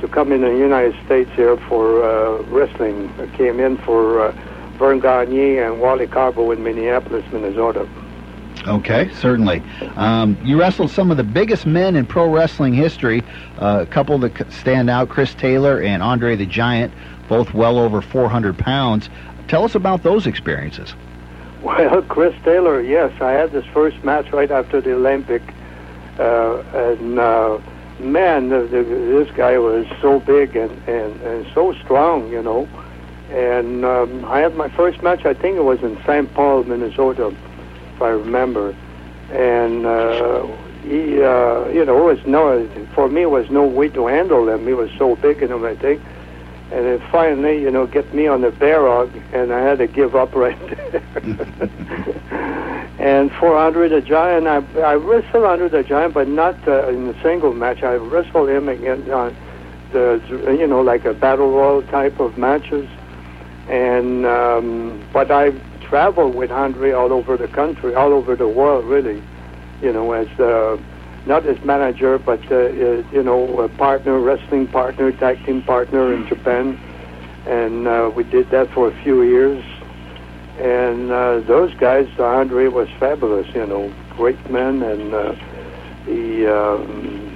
to 0.00 0.08
come 0.08 0.32
in 0.32 0.40
the 0.40 0.48
United 0.48 0.96
States 1.04 1.30
here 1.36 1.56
for 1.68 2.02
uh, 2.02 2.42
wrestling. 2.50 3.08
I 3.20 3.28
came 3.36 3.60
in 3.60 3.76
for 3.78 4.20
uh, 4.20 4.32
Verne 4.76 5.00
Gagne 5.00 5.58
and 5.58 5.80
Wally 5.80 6.06
Karbo 6.06 6.54
in 6.54 6.62
Minneapolis, 6.62 7.24
Minnesota. 7.32 7.88
Okay, 8.66 9.10
certainly. 9.14 9.62
Um, 9.96 10.36
you 10.42 10.58
wrestled 10.58 10.90
some 10.90 11.10
of 11.10 11.16
the 11.16 11.24
biggest 11.24 11.66
men 11.66 11.94
in 11.94 12.04
pro 12.04 12.28
wrestling 12.28 12.74
history. 12.74 13.22
Uh, 13.60 13.80
a 13.82 13.86
couple 13.86 14.18
that 14.18 14.52
stand 14.52 14.90
out: 14.90 15.08
Chris 15.08 15.34
Taylor 15.34 15.80
and 15.80 16.02
Andre 16.02 16.34
the 16.36 16.46
Giant, 16.46 16.92
both 17.28 17.54
well 17.54 17.78
over 17.78 18.02
400 18.02 18.58
pounds. 18.58 19.08
Tell 19.48 19.64
us 19.64 19.74
about 19.74 20.02
those 20.02 20.26
experiences. 20.26 20.94
Well, 21.62 22.02
Chris 22.02 22.34
Taylor, 22.44 22.80
yes, 22.80 23.10
I 23.20 23.32
had 23.32 23.50
this 23.50 23.64
first 23.72 24.04
match 24.04 24.30
right 24.30 24.52
after 24.52 24.80
the 24.80 24.94
Olympic, 24.94 25.42
uh, 26.16 26.58
and 26.72 27.18
uh, 27.18 27.58
man, 27.98 28.50
the, 28.50 28.60
the, 28.60 28.84
this 28.84 29.28
guy 29.34 29.58
was 29.58 29.84
so 30.00 30.20
big 30.20 30.54
and, 30.54 30.70
and, 30.86 31.20
and 31.22 31.46
so 31.54 31.72
strong, 31.82 32.30
you 32.30 32.40
know. 32.40 32.68
And 33.30 33.84
um, 33.84 34.24
I 34.26 34.40
had 34.40 34.54
my 34.54 34.68
first 34.70 35.02
match, 35.02 35.24
I 35.24 35.34
think 35.34 35.56
it 35.56 35.64
was 35.64 35.82
in 35.82 36.00
St. 36.04 36.32
Paul, 36.34 36.64
Minnesota, 36.64 37.34
if 37.94 38.02
I 38.02 38.10
remember. 38.10 38.76
And 39.30 39.84
uh, 39.84 40.46
he, 40.82 41.20
uh, 41.20 41.68
you 41.68 41.84
know, 41.84 42.08
it 42.08 42.16
was 42.16 42.26
no, 42.26 42.68
for 42.94 43.08
me, 43.08 43.22
it 43.22 43.30
was 43.30 43.50
no 43.50 43.64
way 43.64 43.88
to 43.88 44.06
handle 44.06 44.48
him. 44.48 44.66
He 44.66 44.72
was 44.72 44.90
so 44.96 45.16
big 45.16 45.42
and 45.42 45.50
everything. 45.52 46.00
And 46.70 46.84
then 46.84 47.02
finally, 47.10 47.60
you 47.60 47.70
know, 47.70 47.86
get 47.86 48.12
me 48.12 48.26
on 48.26 48.40
the 48.40 48.50
bear 48.50 48.86
hug, 48.86 49.10
and 49.32 49.52
I 49.52 49.60
had 49.60 49.78
to 49.78 49.86
give 49.86 50.16
up 50.16 50.34
right 50.34 50.58
there. 50.68 51.02
and 52.98 53.30
for 53.32 53.56
Andre 53.56 53.88
the 53.88 54.00
Giant, 54.00 54.48
I, 54.48 54.56
I 54.80 54.94
wrestled 54.94 55.44
Andre 55.44 55.68
the 55.68 55.82
Giant, 55.84 56.14
but 56.14 56.28
not 56.28 56.56
uh, 56.66 56.88
in 56.88 57.08
a 57.08 57.22
single 57.22 57.52
match. 57.52 57.82
I 57.82 57.94
wrestled 57.94 58.48
him 58.48 58.68
against 58.68 59.08
on 59.10 59.36
the, 59.92 60.20
you 60.58 60.66
know, 60.66 60.80
like 60.80 61.04
a 61.04 61.14
battle 61.14 61.50
royal 61.50 61.82
type 61.82 62.18
of 62.18 62.36
matches. 62.36 62.88
And 63.68 64.24
um, 64.26 65.04
but 65.12 65.30
I 65.30 65.50
traveled 65.88 66.34
with 66.34 66.50
Andre 66.50 66.92
all 66.92 67.12
over 67.12 67.36
the 67.36 67.48
country, 67.48 67.94
all 67.94 68.12
over 68.12 68.36
the 68.36 68.48
world, 68.48 68.84
really. 68.84 69.22
You 69.82 69.92
know, 69.92 70.12
as 70.12 70.28
uh, 70.38 70.78
not 71.26 71.44
as 71.46 71.62
manager, 71.64 72.18
but 72.18 72.40
uh, 72.50 72.54
uh, 72.54 73.02
you 73.12 73.22
know, 73.22 73.60
a 73.60 73.68
partner, 73.68 74.18
wrestling 74.20 74.68
partner, 74.68 75.12
tag 75.12 75.44
team 75.44 75.62
partner 75.62 76.12
in 76.14 76.26
Japan, 76.28 76.78
and 77.46 77.86
uh, 77.88 78.10
we 78.14 78.22
did 78.24 78.50
that 78.50 78.70
for 78.70 78.88
a 78.88 79.02
few 79.02 79.22
years. 79.22 79.62
And 80.58 81.10
uh, 81.10 81.40
those 81.40 81.74
guys, 81.74 82.08
Andre 82.18 82.68
was 82.68 82.88
fabulous. 82.98 83.46
You 83.54 83.66
know, 83.66 83.92
great 84.10 84.50
men, 84.50 84.82
and 84.82 85.12
uh, 85.12 85.34
he. 86.06 86.46
Um, 86.46 87.32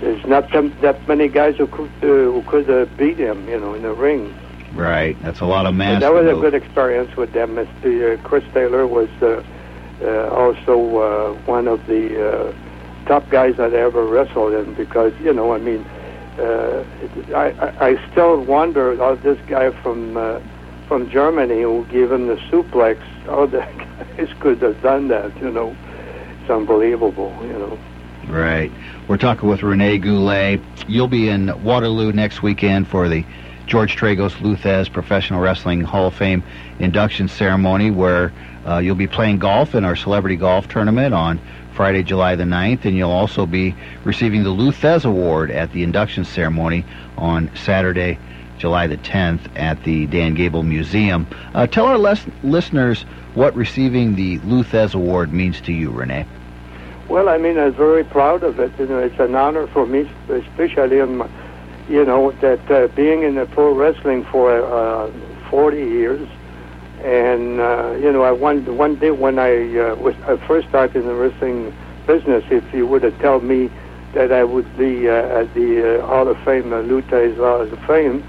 there's 0.00 0.26
not 0.26 0.50
that 0.50 1.06
many 1.06 1.28
guys 1.28 1.56
who 1.56 1.68
could 1.68 1.90
uh, 2.02 2.32
who 2.32 2.42
could 2.48 2.68
uh, 2.68 2.86
beat 2.96 3.18
him. 3.18 3.48
You 3.48 3.60
know, 3.60 3.74
in 3.74 3.82
the 3.82 3.92
ring. 3.92 4.34
Right, 4.74 5.20
that's 5.22 5.40
a 5.40 5.46
lot 5.46 5.66
of 5.66 5.74
mass. 5.74 5.96
But 5.96 6.00
that 6.00 6.12
was 6.12 6.38
a 6.38 6.40
good 6.40 6.54
experience 6.54 7.14
with 7.16 7.32
them. 7.32 7.56
Mr. 7.56 8.18
Uh, 8.18 8.22
Chris 8.22 8.44
Taylor 8.54 8.86
was 8.86 9.08
uh, 9.20 9.42
uh, 10.02 10.28
also 10.30 10.98
uh, 10.98 11.32
one 11.44 11.68
of 11.68 11.86
the 11.86 12.28
uh, 12.28 12.54
top 13.06 13.28
guys 13.30 13.56
that 13.56 13.74
I 13.74 13.78
ever 13.78 14.04
wrestled 14.04 14.54
in 14.54 14.74
because 14.74 15.12
you 15.20 15.32
know 15.32 15.52
I 15.52 15.58
mean 15.58 15.84
uh, 16.38 16.84
I, 17.34 17.50
I 17.50 17.88
I 17.88 18.10
still 18.10 18.40
wonder 18.42 18.96
how 18.96 19.14
this 19.16 19.38
guy 19.46 19.70
from 19.82 20.16
uh, 20.16 20.40
from 20.88 21.10
Germany 21.10 21.62
who 21.62 21.84
gave 21.90 22.10
him 22.10 22.26
the 22.26 22.36
suplex 22.50 22.98
how 23.26 23.46
the 23.46 23.60
guys 24.16 24.28
could 24.40 24.62
have 24.62 24.80
done 24.82 25.08
that 25.08 25.36
you 25.40 25.50
know 25.50 25.76
it's 26.40 26.50
unbelievable 26.50 27.36
you 27.42 27.52
know 27.52 27.78
Right. 28.28 28.70
We're 29.08 29.16
talking 29.16 29.48
with 29.48 29.62
Renee 29.62 29.98
Goulet. 29.98 30.60
You'll 30.86 31.08
be 31.08 31.28
in 31.28 31.62
Waterloo 31.64 32.12
next 32.12 32.42
weekend 32.42 32.88
for 32.88 33.08
the 33.08 33.24
George 33.72 33.96
Tragos 33.96 34.38
Lou 34.42 34.54
Thesz 34.54 34.92
Professional 34.92 35.40
Wrestling 35.40 35.80
Hall 35.80 36.08
of 36.08 36.14
Fame 36.14 36.42
induction 36.78 37.26
ceremony 37.26 37.90
where 37.90 38.30
uh, 38.66 38.76
you'll 38.76 38.94
be 38.94 39.06
playing 39.06 39.38
golf 39.38 39.74
in 39.74 39.82
our 39.82 39.96
celebrity 39.96 40.36
golf 40.36 40.68
tournament 40.68 41.14
on 41.14 41.40
Friday, 41.72 42.02
July 42.02 42.36
the 42.36 42.44
9th, 42.44 42.84
and 42.84 42.94
you'll 42.98 43.10
also 43.10 43.46
be 43.46 43.74
receiving 44.04 44.42
the 44.42 44.50
Lou 44.50 44.72
Thesz 44.72 45.06
Award 45.06 45.50
at 45.50 45.72
the 45.72 45.82
induction 45.84 46.22
ceremony 46.26 46.84
on 47.16 47.50
Saturday, 47.56 48.18
July 48.58 48.88
the 48.88 48.98
10th 48.98 49.40
at 49.56 49.82
the 49.84 50.06
Dan 50.06 50.34
Gable 50.34 50.64
Museum. 50.64 51.26
Uh, 51.54 51.66
tell 51.66 51.86
our 51.86 51.96
les- 51.96 52.26
listeners 52.42 53.06
what 53.32 53.56
receiving 53.56 54.16
the 54.16 54.38
Lou 54.40 54.64
Thesz 54.64 54.92
Award 54.92 55.32
means 55.32 55.62
to 55.62 55.72
you, 55.72 55.90
Renee. 55.90 56.26
Well, 57.08 57.30
I 57.30 57.38
mean, 57.38 57.58
I'm 57.58 57.72
very 57.72 58.04
proud 58.04 58.42
of 58.42 58.60
it. 58.60 58.70
You 58.78 58.86
know, 58.86 58.98
it's 58.98 59.18
an 59.18 59.34
honor 59.34 59.66
for 59.68 59.86
me, 59.86 60.10
especially 60.28 61.00
on 61.00 61.16
my, 61.16 61.28
you 61.92 62.06
know, 62.06 62.30
that 62.40 62.70
uh, 62.70 62.88
being 62.96 63.22
in 63.22 63.34
the 63.34 63.44
pro 63.44 63.74
wrestling 63.74 64.24
for 64.24 64.64
uh, 64.64 65.10
40 65.50 65.76
years, 65.76 66.26
and 67.04 67.60
uh, 67.60 67.94
you 68.00 68.10
know, 68.10 68.22
I 68.22 68.32
one 68.32 68.64
one 68.78 68.96
day 68.96 69.10
when 69.10 69.38
I 69.38 69.52
uh, 69.76 69.94
was 69.96 70.14
I 70.26 70.36
first 70.48 70.70
started 70.70 70.96
in 70.96 71.06
the 71.06 71.14
wrestling 71.14 71.74
business, 72.06 72.44
if 72.50 72.64
you 72.72 72.86
would 72.86 73.02
have 73.02 73.18
told 73.20 73.44
me 73.44 73.70
that 74.14 74.32
I 74.32 74.42
would 74.42 74.74
be 74.78 75.06
uh, 75.06 75.40
at 75.40 75.52
the 75.52 76.00
uh, 76.00 76.06
Hall 76.06 76.28
of 76.28 76.38
Fame, 76.44 76.72
uh, 76.72 76.80
Lou 76.80 77.02
Thesz 77.02 77.36
Hall 77.36 77.60
of 77.60 77.78
Fame, 77.80 78.24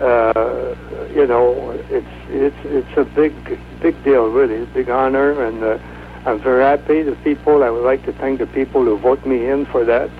uh, 0.00 0.74
you 1.14 1.26
know, 1.26 1.70
it's 1.88 2.14
it's 2.28 2.56
it's 2.64 2.96
a 2.98 3.04
big 3.04 3.32
big 3.80 4.04
deal, 4.04 4.28
really, 4.28 4.56
it's 4.56 4.70
a 4.72 4.74
big 4.74 4.90
honor, 4.90 5.42
and 5.42 5.64
uh, 5.64 5.78
I'm 6.26 6.38
very 6.38 6.64
happy. 6.64 7.00
The 7.00 7.16
people, 7.24 7.64
I 7.64 7.70
would 7.70 7.84
like 7.84 8.04
to 8.04 8.12
thank 8.12 8.40
the 8.40 8.46
people 8.46 8.84
who 8.84 8.98
vote 8.98 9.24
me 9.24 9.48
in 9.48 9.64
for 9.64 9.86
that, 9.86 10.10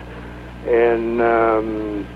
and 0.66 1.20
um, 1.20 2.06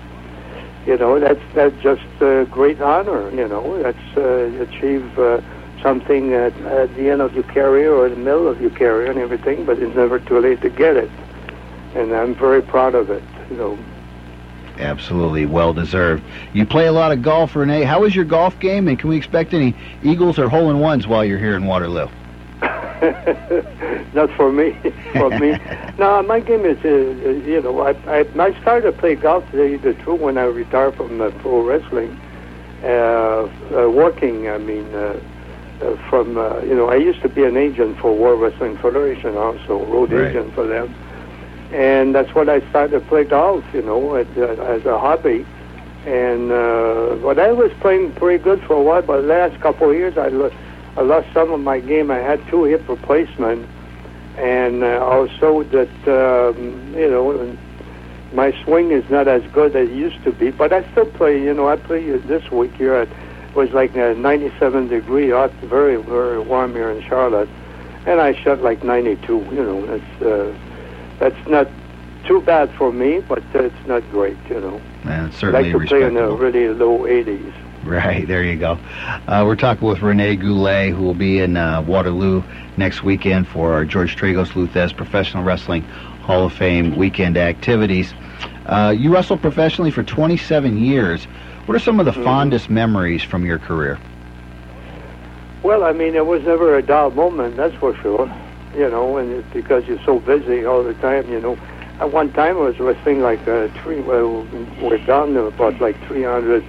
you 0.85 0.97
know, 0.97 1.19
that's 1.19 1.41
that's 1.53 1.75
just 1.81 2.03
a 2.21 2.45
great 2.49 2.81
honor. 2.81 3.29
You 3.31 3.47
know, 3.47 3.81
that's 3.81 4.17
uh, 4.17 4.63
achieve 4.63 5.17
uh, 5.17 5.41
something 5.81 6.33
at, 6.33 6.55
at 6.61 6.93
the 6.95 7.09
end 7.09 7.21
of 7.21 7.33
your 7.33 7.43
career 7.43 7.93
or 7.93 8.09
the 8.09 8.15
middle 8.15 8.47
of 8.47 8.61
your 8.61 8.71
career 8.71 9.09
and 9.09 9.19
everything, 9.19 9.65
but 9.65 9.79
it's 9.79 9.95
never 9.95 10.19
too 10.19 10.39
late 10.39 10.61
to 10.61 10.69
get 10.69 10.95
it, 10.95 11.09
and 11.95 12.13
I'm 12.13 12.35
very 12.35 12.61
proud 12.61 12.95
of 12.95 13.09
it. 13.09 13.23
You 13.49 13.57
know. 13.57 13.79
Absolutely, 14.77 15.45
well 15.45 15.73
deserved. 15.73 16.23
You 16.53 16.65
play 16.65 16.87
a 16.87 16.91
lot 16.91 17.11
of 17.11 17.21
golf, 17.21 17.55
Renee. 17.55 17.83
How 17.83 18.03
is 18.03 18.15
your 18.15 18.25
golf 18.25 18.59
game, 18.59 18.87
and 18.87 18.99
can 18.99 19.09
we 19.09 19.17
expect 19.17 19.53
any 19.53 19.73
eagles 20.03 20.37
or 20.37 20.49
hole 20.49 20.69
in 20.69 20.79
ones 20.79 21.07
while 21.07 21.23
you're 21.23 21.39
here 21.39 21.55
in 21.55 21.65
Waterloo? 21.65 22.09
Not 24.13 24.29
for 24.37 24.51
me. 24.51 24.79
for 25.15 25.31
me, 25.31 25.57
no. 25.97 26.21
My 26.23 26.39
game 26.39 26.65
is, 26.65 26.77
uh, 26.83 26.89
uh, 26.89 27.31
you 27.31 27.61
know, 27.61 27.81
I, 27.81 27.95
I 28.07 28.25
I 28.39 28.53
started 28.61 28.85
to 28.87 28.91
play 28.93 29.15
golf. 29.15 29.45
You 29.53 29.77
the 29.77 29.93
truth, 29.93 30.19
when 30.21 30.37
I 30.37 30.43
retired 30.43 30.95
from 30.95 31.21
uh, 31.21 31.31
pro 31.31 31.61
wrestling, 31.61 32.17
uh, 32.83 32.87
uh, 32.87 33.89
working. 33.89 34.47
I 34.49 34.57
mean, 34.57 34.93
uh, 34.93 35.19
uh, 35.81 35.95
from 36.09 36.37
uh, 36.37 36.59
you 36.61 36.75
know, 36.75 36.89
I 36.89 36.95
used 36.95 37.21
to 37.23 37.29
be 37.29 37.43
an 37.43 37.57
agent 37.57 37.97
for 37.99 38.15
World 38.15 38.41
Wrestling 38.41 38.77
Federation, 38.77 39.35
also 39.35 39.85
road 39.85 40.11
Right. 40.11 40.29
agent 40.29 40.53
for 40.53 40.65
them, 40.65 40.95
and 41.71 42.13
that's 42.15 42.33
when 42.35 42.49
I 42.49 42.61
started 42.69 42.91
to 42.91 43.01
play 43.01 43.23
golf. 43.25 43.63
You 43.73 43.81
know, 43.81 44.15
at, 44.15 44.27
uh, 44.37 44.53
as 44.63 44.85
a 44.85 44.97
hobby. 44.97 45.45
And 46.05 46.51
uh, 46.51 47.15
but 47.23 47.39
I 47.39 47.51
was 47.51 47.71
playing 47.81 48.13
pretty 48.13 48.41
good 48.43 48.61
for 48.61 48.73
a 48.75 48.81
while. 48.81 49.01
But 49.01 49.21
the 49.21 49.27
last 49.27 49.59
couple 49.59 49.89
of 49.89 49.95
years, 49.95 50.15
I. 50.17 50.27
Lo- 50.29 50.51
I 50.97 51.01
lost 51.01 51.27
some 51.33 51.51
of 51.51 51.59
my 51.59 51.79
game. 51.79 52.09
I 52.09 52.19
had 52.19 52.45
two 52.47 52.63
hip 52.63 52.87
replacements, 52.87 53.69
and 54.37 54.83
uh, 54.83 54.99
also 55.03 55.63
that 55.63 56.07
um, 56.07 56.93
you 56.95 57.09
know 57.09 57.57
my 58.33 58.51
swing 58.63 58.91
is 58.91 59.09
not 59.09 59.27
as 59.27 59.43
good 59.51 59.75
as 59.75 59.89
it 59.89 59.93
used 59.93 60.23
to 60.23 60.31
be. 60.31 60.51
But 60.51 60.71
I 60.71 60.89
still 60.91 61.05
play. 61.05 61.41
You 61.41 61.53
know, 61.53 61.67
I 61.67 61.75
play 61.75 62.09
this 62.11 62.49
week 62.49 62.73
here. 62.75 62.93
At, 62.93 63.09
it 63.09 63.55
was 63.55 63.71
like 63.71 63.95
a 63.95 64.13
97 64.15 64.87
degree 64.87 65.31
hot, 65.31 65.51
very 65.63 65.95
very 66.01 66.39
warm 66.39 66.73
here 66.73 66.89
in 66.89 67.01
Charlotte, 67.03 67.49
and 68.05 68.21
I 68.21 68.33
shot 68.41 68.61
like 68.61 68.83
92. 68.83 69.33
You 69.33 69.51
know, 69.51 69.85
that's 69.85 70.21
uh, 70.21 70.57
that's 71.19 71.47
not 71.47 71.67
too 72.25 72.41
bad 72.41 72.71
for 72.75 72.91
me, 72.91 73.19
but 73.19 73.43
it's 73.53 73.87
not 73.87 74.01
great. 74.11 74.37
You 74.49 74.61
know. 74.61 74.81
It's 75.27 75.37
certainly 75.37 75.69
I 75.69 75.73
like 75.73 75.81
to 75.81 75.87
play 75.87 76.03
in 76.03 76.13
the 76.13 76.31
really 76.31 76.69
low 76.69 76.99
80s. 76.99 77.64
Right, 77.95 78.27
there 78.27 78.43
you 78.43 78.55
go. 78.55 78.79
Uh, 79.27 79.43
we're 79.45 79.55
talking 79.55 79.87
with 79.87 80.01
Rene 80.01 80.37
Goulet, 80.37 80.91
who 80.91 81.03
will 81.03 81.13
be 81.13 81.37
in 81.37 81.55
uh, 81.55 81.83
Waterloo 81.83 82.41
next 82.77 83.03
weekend 83.03 83.47
for 83.47 83.73
our 83.73 83.85
George 83.85 84.15
Tragos 84.15 84.55
Lou 84.55 84.67
Thesz 84.67 84.91
Professional 84.95 85.43
Wrestling 85.43 85.83
Hall 86.23 86.45
of 86.45 86.53
Fame 86.53 86.95
weekend 86.95 87.37
activities. 87.37 88.11
Uh, 88.65 88.91
you 88.97 89.13
wrestled 89.13 89.39
professionally 89.39 89.91
for 89.91 90.01
27 90.01 90.79
years. 90.79 91.25
What 91.67 91.75
are 91.75 91.79
some 91.79 91.99
of 91.99 92.07
the 92.07 92.13
fondest 92.13 92.71
memories 92.71 93.21
from 93.21 93.45
your 93.45 93.59
career? 93.59 93.99
Well, 95.61 95.83
I 95.83 95.91
mean, 95.91 96.15
it 96.15 96.25
was 96.25 96.41
never 96.41 96.75
a 96.77 96.81
dull 96.81 97.11
moment, 97.11 97.55
that's 97.55 97.75
for 97.75 97.95
sure. 97.97 98.33
You 98.75 98.89
know, 98.89 99.17
and 99.17 99.31
it's 99.31 99.53
because 99.53 99.85
you're 99.85 100.03
so 100.05 100.19
busy 100.19 100.65
all 100.65 100.83
the 100.83 100.95
time, 100.95 101.29
you 101.31 101.39
know. 101.39 101.55
At 101.99 102.11
one 102.11 102.33
time, 102.33 102.57
I 102.57 102.61
was 102.61 102.79
wrestling 102.79 103.21
like 103.21 103.47
uh, 103.47 103.67
three, 103.83 104.01
well, 104.01 104.41
we're 104.81 104.97
down 105.05 105.35
to 105.35 105.43
about 105.43 105.79
like 105.79 105.95
300 106.07 106.63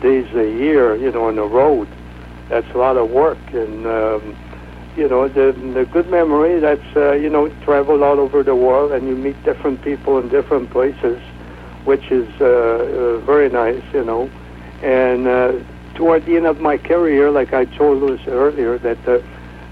days 0.00 0.26
a 0.34 0.48
year, 0.48 0.96
you 0.96 1.10
know, 1.10 1.26
on 1.26 1.36
the 1.36 1.44
road. 1.46 1.88
That's 2.48 2.68
a 2.74 2.78
lot 2.78 2.96
of 2.96 3.10
work. 3.10 3.38
And, 3.52 3.86
um, 3.86 4.36
you 4.96 5.08
know, 5.08 5.28
the, 5.28 5.52
the 5.74 5.84
good 5.86 6.10
memory, 6.10 6.58
that's, 6.60 6.96
uh, 6.96 7.12
you 7.12 7.30
know, 7.30 7.48
travel 7.64 8.02
all 8.02 8.18
over 8.18 8.42
the 8.42 8.56
world 8.56 8.92
and 8.92 9.06
you 9.06 9.16
meet 9.16 9.40
different 9.44 9.82
people 9.82 10.18
in 10.18 10.28
different 10.28 10.70
places, 10.70 11.20
which 11.84 12.10
is 12.10 12.28
uh, 12.40 12.44
uh, 12.44 13.18
very 13.18 13.48
nice, 13.48 13.82
you 13.92 14.04
know. 14.04 14.30
And 14.82 15.26
uh, 15.26 15.52
toward 15.94 16.26
the 16.26 16.36
end 16.36 16.46
of 16.46 16.60
my 16.60 16.76
career, 16.76 17.30
like 17.30 17.52
I 17.52 17.66
told 17.66 18.02
Louis 18.02 18.20
earlier, 18.26 18.78
that 18.78 19.08
uh, 19.08 19.20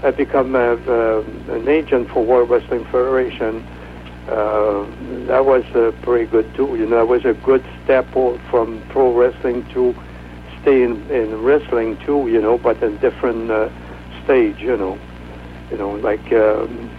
I 0.03 0.11
become 0.11 0.55
a, 0.55 0.75
uh, 0.75 1.23
an 1.49 1.67
agent 1.67 2.09
for 2.09 2.23
World 2.23 2.49
Wrestling 2.49 2.85
Federation. 2.85 3.65
Uh, 4.29 4.85
that 5.25 5.45
was 5.45 5.65
uh, 5.75 5.91
pretty 6.03 6.29
good 6.29 6.53
too. 6.55 6.77
You 6.77 6.85
know, 6.85 7.01
it 7.01 7.07
was 7.07 7.25
a 7.25 7.33
good 7.33 7.65
step 7.83 8.07
from 8.13 8.81
pro 8.89 9.13
wrestling 9.13 9.65
to 9.73 9.95
stay 10.61 10.83
in, 10.83 11.09
in 11.09 11.41
wrestling 11.43 11.97
too. 12.05 12.27
You 12.27 12.41
know, 12.41 12.57
but 12.57 12.81
in 12.83 12.97
different 12.97 13.51
uh, 13.51 13.69
stage. 14.23 14.59
You 14.59 14.77
know, 14.77 14.97
you 15.71 15.77
know, 15.77 15.91
like 15.91 16.31
um, 16.31 16.89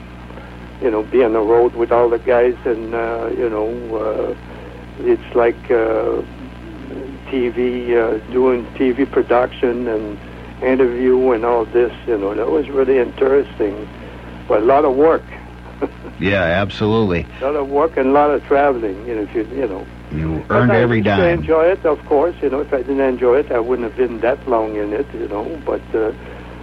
you 0.82 0.90
know, 0.90 1.02
be 1.02 1.22
on 1.22 1.32
the 1.32 1.40
road 1.40 1.74
with 1.74 1.92
all 1.92 2.08
the 2.08 2.18
guys, 2.18 2.56
and 2.64 2.94
uh, 2.94 3.30
you 3.36 3.48
know, 3.48 3.68
uh, 3.96 4.34
it's 5.00 5.34
like 5.34 5.70
uh, 5.70 6.22
TV, 7.30 7.94
uh, 7.96 8.32
doing 8.32 8.64
TV 8.76 9.10
production 9.10 9.86
and 9.88 10.18
interview 10.62 11.32
and 11.32 11.44
all 11.44 11.64
this. 11.66 11.92
You 12.06 12.18
know, 12.18 12.34
that 12.34 12.50
was 12.50 12.68
really 12.68 12.98
interesting, 12.98 13.88
but 14.48 14.62
a 14.62 14.64
lot 14.66 14.84
of 14.84 14.96
work. 14.96 15.22
Yeah, 16.20 16.42
absolutely. 16.42 17.26
A 17.40 17.44
lot 17.46 17.56
of 17.56 17.70
work 17.70 17.96
and 17.96 18.08
a 18.08 18.12
lot 18.12 18.28
of 18.28 18.44
traveling. 18.44 19.06
You 19.06 19.16
know, 19.16 19.22
if 19.22 19.34
you 19.34 19.44
you 19.56 19.66
know. 19.66 19.86
You 20.12 20.44
earned 20.50 20.72
every 20.72 20.98
used 20.98 21.08
I 21.08 21.30
enjoy 21.30 21.66
it, 21.66 21.84
of 21.86 22.04
course. 22.06 22.34
You 22.42 22.50
know, 22.50 22.60
if 22.60 22.72
I 22.72 22.78
didn't 22.78 23.00
enjoy 23.00 23.38
it, 23.38 23.52
I 23.52 23.60
wouldn't 23.60 23.88
have 23.88 23.96
been 23.96 24.20
that 24.20 24.48
long 24.48 24.76
in 24.76 24.92
it. 24.92 25.06
You 25.14 25.28
know, 25.28 25.60
but 25.64 25.82
uh, 25.94 26.12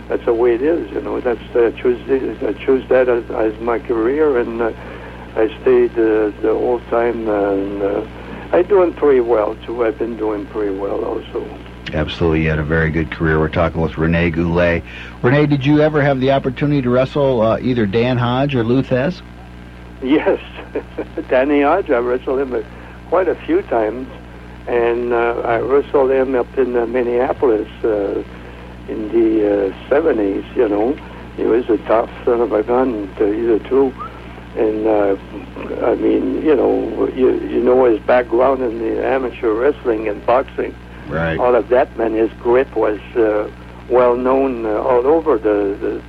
that's 0.10 0.26
the 0.26 0.34
way 0.34 0.56
it 0.56 0.62
is. 0.62 0.92
You 0.92 1.02
know, 1.02 1.20
that's 1.20 1.56
uh, 1.56 1.72
choose 1.82 2.00
I 2.44 2.54
choose 2.66 2.88
that 2.90 3.08
as, 3.08 3.30
as 3.32 3.60
my 3.62 3.80
career, 3.80 4.38
and 4.38 4.62
uh, 4.62 4.74
I 5.36 5.48
stayed 5.62 5.92
uh, 5.92 6.32
the 6.42 6.54
whole 6.54 6.80
time, 6.90 7.28
and 7.28 7.82
uh, 7.82 8.08
I'm 8.52 8.66
doing 8.68 8.94
pretty 8.94 9.22
well 9.22 9.56
too. 9.66 9.86
I've 9.86 9.98
been 9.98 10.18
doing 10.18 10.46
pretty 10.48 10.78
well 10.78 11.04
also. 11.06 11.46
Absolutely, 11.94 12.44
you 12.44 12.50
had 12.50 12.60
a 12.60 12.64
very 12.64 12.90
good 12.90 13.12
career. 13.12 13.40
We're 13.40 13.48
talking 13.48 13.80
with 13.80 13.98
Rene 13.98 14.32
Goulet. 14.32 14.84
Rene, 15.22 15.46
did 15.46 15.66
you 15.66 15.80
ever 15.80 16.02
have 16.02 16.20
the 16.20 16.32
opportunity 16.32 16.82
to 16.82 16.90
wrestle 16.90 17.42
uh, 17.42 17.60
either 17.60 17.86
Dan 17.86 18.18
Hodge 18.18 18.56
or 18.56 18.64
Lou 18.64 18.84
Thesz? 18.84 19.22
Yes, 20.04 20.40
Danny 21.30 21.62
Hodge, 21.62 21.90
I 21.90 22.00
wrestled 22.00 22.40
him 22.40 22.54
uh, 22.54 22.62
quite 23.10 23.28
a 23.28 23.36
few 23.36 23.62
times, 23.64 24.08
and 24.68 25.14
uh, 25.14 25.42
I 25.46 25.60
wrestled 25.60 26.12
him 26.12 26.36
up 26.36 26.58
in 26.58 26.76
uh, 26.76 26.86
Minneapolis 26.86 27.70
uh, 27.84 28.24
in 28.88 29.10
the 29.10 29.68
uh, 29.68 29.90
70s, 29.90 30.56
you 30.56 30.68
know. 30.68 30.94
He 31.36 31.44
was 31.44 31.70
a 31.70 31.78
tough 31.80 32.10
son 32.26 32.42
of 32.42 32.52
a 32.52 32.64
gun 32.64 33.14
to 33.18 33.34
either 33.34 33.60
two. 33.70 33.94
And, 34.56 34.88
uh, 34.88 35.16
I 35.86 35.96
mean, 35.96 36.44
you 36.44 36.56
know, 36.56 37.08
you, 37.10 37.40
you 37.48 37.62
know 37.62 37.86
his 37.86 38.00
background 38.02 38.64
in 38.64 38.80
the 38.80 39.06
amateur 39.06 39.54
wrestling 39.54 40.08
and 40.08 40.26
boxing. 40.26 40.76
Right. 41.08 41.38
All 41.40 41.56
of 41.56 41.70
that, 41.70 41.96
man, 41.96 42.14
his 42.14 42.32
grip 42.42 42.76
was 42.76 43.00
uh, 43.16 43.50
well 43.90 44.18
known 44.18 44.66
uh, 44.66 44.70
all 44.70 45.06
over 45.08 45.38
the, 45.38 45.78
the 45.80 46.02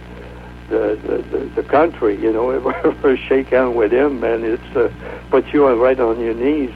the, 0.68 1.24
the, 1.30 1.38
the, 1.56 1.62
country, 1.62 2.20
you 2.20 2.30
know, 2.30 2.50
ever 2.84 3.16
shake 3.16 3.48
hand 3.48 3.74
with 3.74 3.90
him, 3.90 4.22
and 4.22 4.44
it's 4.44 4.76
uh, 4.76 4.92
put 5.30 5.46
you 5.52 5.66
right 5.66 5.98
on 5.98 6.20
your 6.20 6.34
knees. 6.34 6.70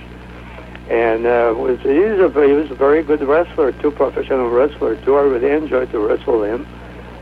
And 0.88 1.26
uh, 1.26 1.54
was 1.56 1.78
he's 1.80 2.18
a 2.18 2.28
very, 2.28 2.48
he 2.48 2.54
was 2.54 2.70
a 2.70 2.74
very 2.74 3.02
good 3.02 3.22
wrestler, 3.22 3.72
too, 3.72 3.90
professional 3.90 4.50
wrestler 4.50 4.96
too. 4.96 5.16
I 5.16 5.22
really 5.22 5.50
enjoyed 5.50 5.90
to 5.92 5.98
wrestle 6.00 6.42
him, 6.42 6.66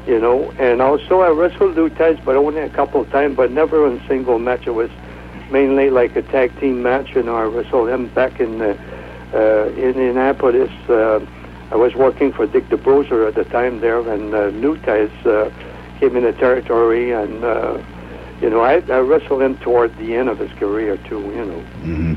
you 0.07 0.18
know. 0.18 0.51
And 0.59 0.81
also 0.81 1.20
I 1.20 1.29
wrestled 1.29 1.77
Lou 1.77 1.88
Thesz, 1.90 2.18
but 2.25 2.37
only 2.37 2.61
a 2.61 2.70
couple 2.70 3.03
of 3.03 3.11
times, 3.11 3.37
but 3.37 3.51
never 3.51 3.87
in 3.87 3.99
a 3.99 4.09
single 4.09 4.38
match. 4.38 4.66
It 4.66 4.70
was 4.70 4.90
mainly 5.51 5.90
like 5.90 6.16
a 6.16 6.23
tag 6.23 6.59
team 6.59 6.83
match. 6.83 7.14
You 7.14 7.23
know, 7.23 7.37
I 7.37 7.44
wrestled 7.44 7.90
him 7.90 8.09
back 8.09 8.40
in 8.40 8.61
uh, 8.61 8.77
uh, 9.35 9.66
Indianapolis. 9.77 10.70
Uh, 10.88 11.20
I 11.70 11.77
was 11.77 11.94
working 11.94 12.33
for 12.33 12.46
Dick 12.46 12.68
the 12.70 12.77
Bruiser 12.77 13.27
at 13.27 13.35
the 13.35 13.44
time 13.44 13.81
there, 13.81 14.01
and 14.01 14.35
uh, 14.35 14.46
Lou 14.46 14.77
Thesz 14.79 15.12
uh, 15.27 15.51
came 16.01 16.16
in 16.16 16.25
the 16.25 16.33
territory, 16.33 17.12
and 17.12 17.44
uh, 17.44 17.81
you 18.40 18.49
know, 18.51 18.62
I, 18.62 18.83
I 18.88 18.99
wrestled 19.01 19.42
him 19.42 19.59
toward 19.59 19.96
the 19.99 20.16
end 20.16 20.29
of 20.29 20.38
his 20.38 20.51
career 20.53 20.96
too. 20.96 21.20
You 21.20 21.44
know. 21.44 21.61
hmm 21.61 22.14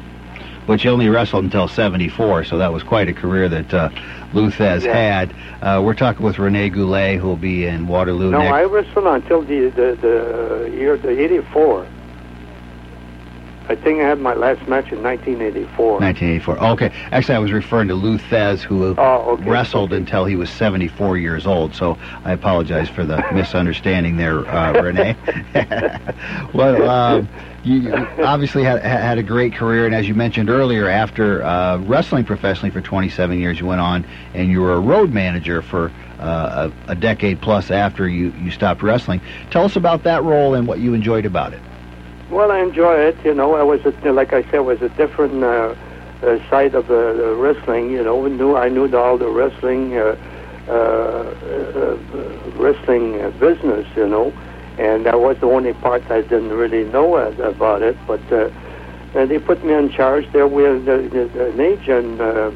But 0.66 0.84
you 0.84 0.92
only 0.92 1.10
wrestled 1.10 1.44
until 1.44 1.68
74, 1.68 2.46
so 2.46 2.58
that 2.58 2.72
was 2.72 2.84
quite 2.84 3.10
a 3.10 3.14
career 3.14 3.50
that 3.50 3.74
uh, 3.74 3.90
Lou 4.34 4.50
Thesz 4.50 4.84
Yeah. 4.86 4.96
had. 4.96 5.34
Uh, 5.62 5.82
we're 5.84 5.94
talking 5.94 6.26
with 6.26 6.40
Rene 6.40 6.70
Goulet, 6.70 7.20
who 7.20 7.28
will 7.28 7.36
be 7.36 7.66
in 7.66 7.88
Waterloo 7.88 8.32
No, 8.32 8.40
next. 8.40 8.54
I 8.54 8.64
wrestled 8.64 9.08
until 9.08 9.42
the 9.42 9.70
the, 9.76 9.98
the 10.02 10.72
year 10.78 10.98
the 10.98 11.10
'84. 11.22 11.86
I 13.70 13.76
think 13.76 14.02
I 14.02 14.08
had 14.10 14.20
my 14.20 14.34
last 14.34 14.68
match 14.68 14.92
in 14.92 15.02
1984. 15.02 15.94
1984. 16.00 16.64
Okay. 16.74 16.92
Actually, 17.12 17.36
I 17.36 17.40
was 17.40 17.52
referring 17.54 17.88
to 17.88 17.96
Lou 17.96 18.18
Luthez, 18.18 18.60
who 18.62 18.94
Oh, 18.98 19.32
okay. 19.34 19.50
wrestled 19.50 19.94
until 19.94 20.26
he 20.26 20.36
was 20.36 20.50
74 20.50 21.18
years 21.18 21.48
old. 21.48 21.74
So 21.74 21.98
I 22.26 22.34
apologize 22.34 22.90
for 22.90 23.06
the 23.06 23.24
misunderstanding 23.34 24.18
there, 24.18 24.46
uh, 24.48 24.82
Renee. 24.82 25.16
well, 26.54 26.90
um, 26.90 27.30
you 27.64 27.76
you 27.78 27.94
obviously 28.24 28.64
had 28.64 28.82
had 28.84 29.18
a 29.18 29.24
great 29.24 29.54
career, 29.54 29.86
and 29.86 29.96
as 29.96 30.08
you 30.08 30.14
mentioned 30.14 30.50
earlier, 30.50 30.90
after 30.90 31.42
uh, 31.44 31.78
wrestling 31.80 32.26
professionally 32.26 32.70
for 32.72 32.82
27 32.82 33.40
years, 33.40 33.60
you 33.60 33.66
went 33.66 33.80
on 33.82 34.06
and 34.34 34.50
you 34.50 34.60
were 34.60 34.74
a 34.74 34.80
road 34.80 35.12
manager 35.12 35.62
for 35.62 35.90
uh, 36.20 36.70
a, 36.88 36.92
a 36.92 36.96
decade 36.96 37.42
plus 37.42 37.72
after 37.72 38.08
you 38.10 38.32
you 38.44 38.52
stopped 38.52 38.84
wrestling. 38.84 39.22
Tell 39.52 39.64
us 39.64 39.78
about 39.78 40.04
that 40.04 40.24
role 40.24 40.54
and 40.54 40.68
what 40.68 40.80
you 40.80 40.94
enjoyed 40.94 41.26
about 41.26 41.54
it. 41.54 41.62
Well, 42.34 42.52
I 42.52 42.62
enjoy 42.62 42.96
it. 42.96 43.16
You 43.24 43.36
know, 43.36 43.54
I 43.54 43.62
was 43.62 43.80
a, 43.86 44.12
like 44.12 44.34
I 44.34 44.42
said, 44.50 44.62
was 44.62 44.82
a 44.82 44.90
different 44.90 45.44
uh, 45.44 45.76
uh, 46.24 46.50
side 46.50 46.74
of 46.74 46.88
the, 46.88 47.14
the 47.16 47.36
wrestling. 47.36 47.92
You 47.92 48.04
know, 48.04 48.26
knew 48.26 48.56
I 48.56 48.70
knew 48.70 48.92
all 48.98 49.20
the 49.20 49.30
wrestling 49.30 49.96
uh, 49.96 50.18
uh, 50.68 50.72
uh, 50.72 51.98
wrestling 52.56 53.22
uh, 53.22 53.30
business. 53.40 53.86
You 53.96 54.08
know, 54.08 54.34
and 54.80 55.06
that 55.06 55.20
was 55.20 55.38
the 55.42 55.46
only 55.46 55.74
part 55.74 56.10
I 56.10 56.22
didn't 56.22 56.50
really 56.50 56.86
know 56.86 57.14
uh, 57.18 57.30
about 57.44 57.84
it. 57.84 57.96
But 58.08 58.22
uh, 58.34 58.50
and 59.14 59.30
they 59.30 59.38
put 59.38 59.64
me 59.64 59.76
in 59.76 59.92
charge 59.92 60.26
there 60.34 60.48
with 60.48 60.86
the, 60.86 61.52
an 61.52 61.62
agent. 61.62 62.20
Uh, 62.20 62.50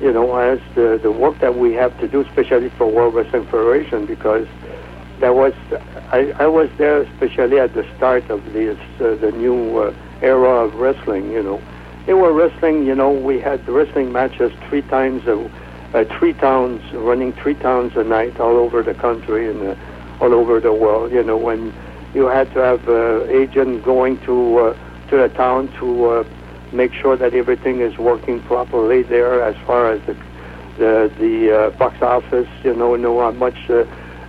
you 0.00 0.12
know, 0.12 0.34
as 0.34 0.58
the 0.74 0.98
the 1.00 1.12
work 1.12 1.38
that 1.38 1.56
we 1.56 1.74
have 1.74 1.96
to 2.00 2.08
do, 2.08 2.22
especially 2.22 2.70
for 2.70 2.90
World 2.90 3.14
Wrestling 3.14 3.44
Federation, 3.44 4.04
because 4.04 4.48
that 5.20 5.34
was 5.34 5.54
I, 6.10 6.32
I 6.38 6.46
was 6.46 6.68
there 6.78 7.02
especially 7.02 7.58
at 7.58 7.74
the 7.74 7.86
start 7.96 8.28
of 8.30 8.52
this 8.52 8.78
uh, 9.00 9.14
the 9.16 9.32
new 9.32 9.78
uh, 9.78 9.94
era 10.20 10.64
of 10.64 10.74
wrestling. 10.74 11.30
You 11.30 11.42
know, 11.42 11.62
they 12.06 12.14
were 12.14 12.32
wrestling. 12.32 12.86
You 12.86 12.94
know, 12.94 13.10
we 13.10 13.40
had 13.40 13.66
wrestling 13.68 14.12
matches 14.12 14.52
three 14.68 14.82
times 14.82 15.26
a 15.26 15.50
uh, 15.94 16.04
three 16.18 16.32
towns 16.32 16.80
running 16.92 17.32
three 17.34 17.54
towns 17.54 17.92
a 17.96 18.04
night 18.04 18.40
all 18.40 18.56
over 18.56 18.82
the 18.82 18.94
country 18.94 19.48
and 19.50 19.62
uh, 19.62 19.74
all 20.20 20.32
over 20.32 20.58
the 20.60 20.72
world. 20.72 21.12
You 21.12 21.22
know, 21.22 21.36
when 21.36 21.72
you 22.14 22.26
had 22.26 22.52
to 22.54 22.60
have 22.60 22.88
uh, 22.88 23.24
agent 23.26 23.84
going 23.84 24.18
to 24.20 24.58
uh, 24.58 24.76
to 25.08 25.16
the 25.16 25.28
town 25.28 25.68
to 25.78 26.06
uh, 26.06 26.24
make 26.72 26.92
sure 26.94 27.16
that 27.16 27.34
everything 27.34 27.80
is 27.80 27.96
working 27.98 28.40
properly 28.42 29.02
there 29.02 29.42
as 29.42 29.56
far 29.66 29.92
as 29.92 30.00
the 30.06 30.16
the, 30.78 31.12
the 31.18 31.74
box 31.78 32.00
office. 32.02 32.48
You 32.64 32.74
know, 32.74 32.96
know 32.96 33.20
how 33.20 33.30
much. 33.32 33.56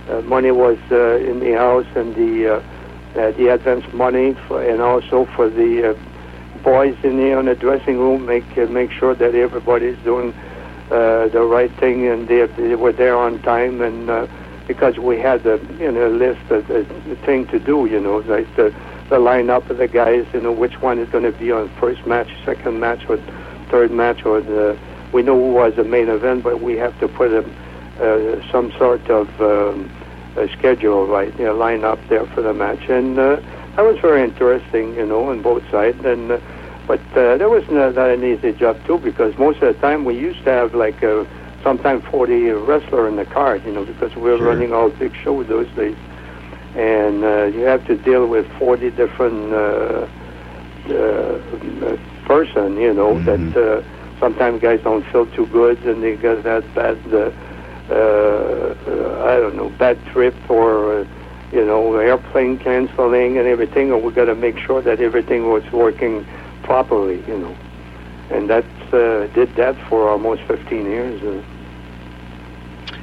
Uh, 0.08 0.20
money 0.22 0.50
was 0.50 0.78
uh, 0.90 1.16
in 1.16 1.40
the 1.40 1.52
house 1.52 1.86
and 1.94 2.14
the 2.14 2.56
uh, 2.56 2.62
uh, 3.18 3.30
the 3.32 3.48
advance 3.48 3.84
money 3.92 4.34
for, 4.46 4.62
and 4.62 4.82
also 4.82 5.24
for 5.36 5.48
the 5.48 5.90
uh, 5.90 6.60
boys 6.62 6.96
in 7.04 7.16
there 7.16 7.38
in 7.40 7.46
the 7.46 7.54
dressing 7.54 7.98
room 7.98 8.26
make 8.26 8.44
uh, 8.58 8.66
make 8.66 8.90
sure 8.90 9.14
that 9.14 9.34
everybody's 9.34 9.98
doing 10.04 10.34
the 10.90 11.42
right 11.42 11.72
thing 11.80 12.06
and 12.06 12.28
they, 12.28 12.46
they 12.46 12.74
were 12.76 12.92
there 12.92 13.16
on 13.16 13.40
time 13.42 13.80
and 13.80 14.28
because 14.66 14.98
we 14.98 15.18
had 15.18 15.44
a 15.46 15.58
you 15.78 15.90
know 15.90 16.08
list 16.08 16.40
of 16.50 16.66
the, 16.68 16.82
the 17.08 17.16
thing 17.24 17.46
to 17.46 17.58
do 17.58 17.86
you 17.86 17.98
know 17.98 18.18
like 18.18 18.46
the 18.56 18.74
the 19.08 19.16
lineup 19.16 19.68
of 19.70 19.78
the 19.78 19.88
guys 19.88 20.26
you 20.32 20.40
know 20.40 20.52
which 20.52 20.80
one 20.80 20.98
is 20.98 21.08
going 21.08 21.24
to 21.24 21.32
be 21.32 21.50
on 21.50 21.68
first 21.80 22.06
match 22.06 22.30
second 22.44 22.78
match 22.78 23.08
or 23.08 23.16
third 23.70 23.90
match 23.90 24.24
or 24.24 24.40
the 24.40 24.78
we 25.12 25.22
know 25.22 25.34
who 25.34 25.52
was 25.52 25.74
the 25.76 25.84
main 25.84 26.08
event 26.08 26.42
but 26.42 26.60
we 26.60 26.76
have 26.76 26.98
to 27.00 27.08
put 27.08 27.32
a, 27.32 27.44
uh, 28.00 28.40
some 28.50 28.72
sort 28.78 29.08
of 29.10 29.28
um, 29.40 29.90
a 30.36 30.48
schedule 30.48 31.06
right 31.06 31.32
you 31.38 31.44
know, 31.46 31.54
line 31.54 31.84
up 31.84 31.98
there 32.08 32.26
for 32.26 32.42
the 32.42 32.52
match. 32.52 32.88
And 32.88 33.18
uh, 33.18 33.36
that 33.76 33.82
was 33.84 33.98
very 34.00 34.22
interesting 34.22 34.94
you 34.94 35.06
know 35.06 35.28
on 35.30 35.42
both 35.42 35.62
sides. 35.70 36.04
And 36.04 36.32
uh, 36.32 36.38
but 36.86 37.00
uh, 37.16 37.36
that 37.38 37.48
wasn't 37.48 37.94
that 37.94 38.10
an 38.10 38.24
easy 38.24 38.52
job 38.52 38.78
too 38.86 38.98
because 38.98 39.36
most 39.38 39.62
of 39.62 39.74
the 39.74 39.80
time 39.80 40.04
we 40.04 40.14
used 40.18 40.42
to 40.44 40.50
have 40.50 40.74
like 40.74 41.02
uh, 41.02 41.24
sometimes 41.62 42.04
40 42.10 42.50
wrestler 42.50 43.08
in 43.08 43.16
the 43.16 43.24
card, 43.24 43.64
you 43.64 43.72
know, 43.72 43.84
because 43.84 44.14
we 44.16 44.22
were 44.22 44.36
Sure. 44.36 44.48
running 44.48 44.72
all 44.74 44.90
big 44.90 45.14
shows 45.22 45.46
those 45.48 45.68
days, 45.76 45.96
and 46.74 47.24
uh, 47.24 47.44
you 47.44 47.60
have 47.60 47.86
to 47.86 47.96
deal 47.96 48.26
with 48.26 48.46
40 48.58 48.90
different 48.90 49.52
uh, 49.54 50.06
uh, 50.90 51.96
person, 52.26 52.76
you 52.76 52.92
know, 52.92 53.18
that 53.20 53.56
uh, 53.56 53.82
sometimes 54.20 54.60
guys 54.60 54.80
don't 54.82 55.04
feel 55.06 55.26
too 55.26 55.46
good 55.46 55.78
and 55.86 56.02
they 56.02 56.16
got 56.16 56.42
that 56.42 56.62
bad, 56.74 56.98
uh, 57.14 57.30
I 57.90 59.36
don't 59.36 59.56
know, 59.56 59.70
bad 59.78 59.98
trip 60.12 60.34
or. 60.48 61.00
Uh, 61.00 61.04
you 61.54 61.64
know, 61.64 61.94
airplane 61.94 62.58
canceling 62.58 63.38
and 63.38 63.46
everything, 63.46 63.92
and 63.92 64.02
we 64.02 64.12
got 64.12 64.24
to 64.24 64.34
make 64.34 64.58
sure 64.58 64.82
that 64.82 65.00
everything 65.00 65.48
was 65.48 65.62
working 65.72 66.26
properly, 66.64 67.22
you 67.28 67.38
know. 67.38 67.56
And 68.30 68.50
that 68.50 68.64
uh, 68.92 69.28
did 69.34 69.54
that 69.54 69.76
for 69.88 70.08
almost 70.08 70.42
15 70.42 70.84
years. 70.84 71.22
Uh, 71.22 71.42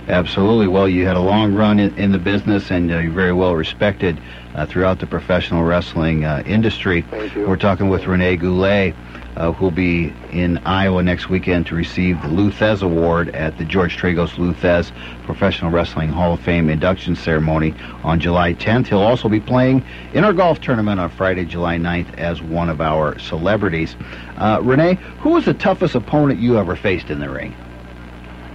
Absolutely. 0.08 0.68
Well, 0.68 0.90
you 0.90 1.06
had 1.06 1.16
a 1.16 1.22
long 1.22 1.54
run 1.54 1.80
in, 1.80 1.96
in 1.98 2.12
the 2.12 2.18
business, 2.18 2.72
and 2.72 2.92
uh, 2.92 2.98
you're 2.98 3.12
very 3.12 3.34
well 3.34 3.56
respected 3.56 4.20
uh, 4.56 4.66
throughout 4.66 5.00
the 5.00 5.06
professional 5.06 5.64
wrestling 5.64 6.26
uh, 6.26 6.44
industry. 6.46 7.04
Thank 7.04 7.36
you. 7.36 7.48
We're 7.48 7.56
talking 7.56 7.88
with 7.88 8.08
Rene 8.08 8.36
Goulet, 8.38 8.96
uh, 9.36 9.52
who'll 9.54 9.72
be 9.72 10.12
in 10.32 10.58
Iowa 10.60 11.04
next 11.04 11.30
weekend 11.30 11.68
to 11.68 11.76
receive 11.76 12.22
the 12.22 12.28
Lou 12.28 12.52
Thesz 12.52 12.82
Award 12.82 13.30
at 13.30 13.58
the 13.58 13.64
George 13.64 13.96
Tragos 13.96 14.38
Lou 14.38 14.54
Thesz 14.54 14.92
Professional 15.24 15.72
Wrestling 15.72 16.10
Hall 16.10 16.34
of 16.34 16.42
Fame 16.42 16.70
induction 16.70 17.16
ceremony 17.16 17.74
on 18.04 18.20
July 18.20 18.54
10th. 18.56 18.88
He'll 18.88 19.00
also 19.00 19.30
be 19.30 19.40
playing 19.40 19.84
in 20.14 20.24
our 20.24 20.34
golf 20.34 20.60
tournament 20.60 21.00
on 21.00 21.10
Friday, 21.12 21.46
July 21.46 21.78
9th, 21.78 22.14
as 22.16 22.42
one 22.42 22.70
of 22.70 22.82
our 22.82 23.18
celebrities. 23.20 23.96
Uh, 24.38 24.60
Rene, 24.62 24.96
who 25.20 25.30
was 25.30 25.46
the 25.46 25.54
toughest 25.54 25.96
opponent 25.96 26.40
you 26.40 26.58
ever 26.58 26.76
faced 26.76 27.10
in 27.10 27.20
the 27.20 27.30
ring? 27.30 27.56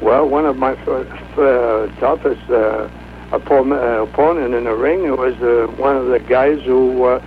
Well, 0.01 0.29
one 0.29 0.47
of 0.47 0.57
my 0.57 0.75
first, 0.85 1.11
uh, 1.39 1.87
toughest 2.01 2.51
uh, 2.51 2.89
opponent, 3.33 3.81
uh, 3.81 4.03
opponent 4.03 4.55
in 4.55 4.65
the 4.65 4.75
ring 4.75 5.17
was 5.17 5.35
uh, 5.43 5.67
one 5.77 5.97
of 5.97 6.07
the 6.07 6.19
guys 6.21 6.61
who 6.63 7.05
uh, 7.05 7.23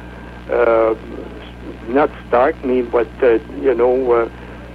uh, 0.51 0.95
not 1.87 2.09
start 2.27 2.63
me, 2.63 2.81
but 2.81 3.07
uh, 3.23 3.39
you 3.61 3.73
know, 3.73 4.11
uh, 4.11 4.29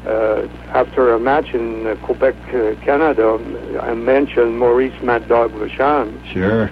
uh, 0.09 0.49
after 0.71 1.15
a 1.15 1.21
match 1.21 1.55
in 1.55 1.87
uh, 1.87 1.95
Quebec, 2.03 2.35
uh, 2.49 2.75
Canada, 2.85 3.39
I 3.81 3.95
mentioned 3.95 4.59
Maurice 4.59 5.01
Mad 5.03 5.29
Dog 5.29 5.53
Vachon. 5.53 6.13
Sure. 6.33 6.71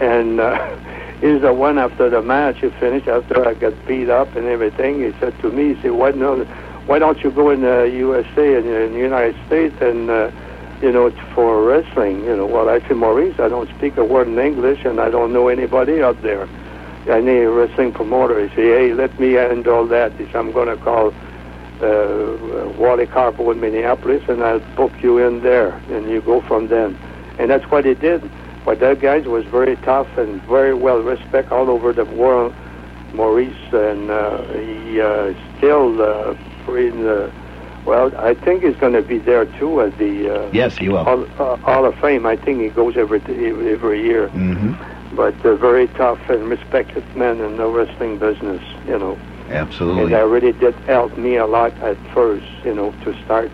And 0.00 0.40
uh, 0.40 0.76
he's 1.20 1.40
the 1.40 1.54
one 1.54 1.78
after 1.78 2.10
the 2.10 2.20
match. 2.22 2.58
He 2.58 2.68
finished 2.70 3.08
after 3.08 3.46
I 3.48 3.54
got 3.54 3.72
beat 3.86 4.10
up 4.10 4.34
and 4.36 4.46
everything. 4.46 5.00
He 5.00 5.18
said 5.20 5.38
to 5.40 5.50
me, 5.50 5.74
he 5.74 5.82
said, 5.82 5.92
"Why 5.92 6.10
no? 6.10 6.44
Why 6.86 6.98
don't 6.98 7.22
you 7.24 7.30
go 7.30 7.50
in 7.50 7.62
the 7.62 7.84
USA 7.84 8.56
and 8.56 8.66
in 8.66 8.92
the 8.92 8.98
United 8.98 9.36
States 9.46 9.74
and 9.80 10.10
uh, 10.10 10.30
you 10.82 10.92
know 10.92 11.10
for 11.34 11.64
wrestling? 11.64 12.24
You 12.24 12.36
know." 12.36 12.46
Well, 12.46 12.68
I 12.68 12.80
said, 12.80 12.96
Maurice, 12.96 13.38
I 13.38 13.48
don't 13.48 13.68
speak 13.76 13.96
a 13.96 14.04
word 14.04 14.28
in 14.28 14.38
English 14.38 14.84
and 14.84 15.00
I 15.00 15.10
don't 15.10 15.32
know 15.32 15.48
anybody 15.48 16.02
out 16.02 16.20
there. 16.22 16.48
I 17.10 17.20
need 17.20 17.42
a 17.42 17.50
wrestling 17.50 17.92
promoter. 17.92 18.40
He 18.40 18.48
said, 18.54 18.64
"Hey, 18.64 18.94
let 18.94 19.18
me 19.18 19.32
handle 19.32 19.86
that." 19.86 20.12
He 20.12 20.26
"I'm 20.34 20.52
going 20.52 20.68
to 20.68 20.76
call." 20.76 21.12
Uh, 21.80 22.72
Wally 22.78 23.06
Karbo 23.06 23.52
in 23.52 23.60
Minneapolis, 23.60 24.22
and 24.28 24.42
I'll 24.42 24.60
book 24.76 24.92
you 25.02 25.18
in 25.18 25.42
there, 25.42 25.72
and 25.90 26.08
you 26.08 26.22
go 26.22 26.40
from 26.40 26.68
then. 26.68 26.96
And 27.38 27.50
that's 27.50 27.70
what 27.70 27.84
he 27.84 27.92
did. 27.92 28.22
But 28.64 28.80
that 28.80 29.00
guy 29.00 29.18
was 29.18 29.44
very 29.44 29.76
tough 29.76 30.08
and 30.18 30.42
very 30.42 30.74
well 30.74 31.00
respected 31.00 31.52
all 31.52 31.70
over 31.70 31.92
the 31.92 32.04
world. 32.04 32.54
Maurice, 33.12 33.54
and 33.72 34.10
uh, 34.10 34.42
he 34.52 35.00
uh, 35.00 35.32
still 35.56 36.02
uh, 36.02 36.34
in 36.68 37.02
the. 37.04 37.32
Well, 37.86 38.14
I 38.18 38.34
think 38.34 38.64
he's 38.64 38.76
going 38.76 38.94
to 38.94 39.02
be 39.02 39.18
there 39.18 39.46
too 39.46 39.80
at 39.80 39.96
the 39.96 40.34
uh, 40.34 40.50
Yes, 40.52 40.76
he 40.76 40.88
will. 40.88 41.04
Hall, 41.04 41.24
uh, 41.38 41.56
Hall 41.56 41.84
of 41.84 41.94
Fame. 42.00 42.26
I 42.26 42.36
think 42.36 42.60
he 42.60 42.68
goes 42.68 42.96
every 42.96 43.20
every 43.20 44.02
year. 44.02 44.28
Mm-hmm. 44.28 45.14
But 45.14 45.34
uh, 45.46 45.54
very 45.54 45.86
tough 45.88 46.18
and 46.28 46.48
respected 46.48 47.04
man 47.16 47.40
in 47.40 47.56
the 47.56 47.66
wrestling 47.68 48.18
business, 48.18 48.60
you 48.86 48.98
know. 48.98 49.16
Absolutely. 49.48 50.02
And 50.02 50.12
that 50.12 50.26
really 50.26 50.52
did 50.52 50.74
help 50.86 51.16
me 51.16 51.36
a 51.36 51.46
lot 51.46 51.72
at 51.74 51.96
first, 52.12 52.46
you 52.64 52.74
know, 52.74 52.90
to 53.04 53.24
start 53.24 53.52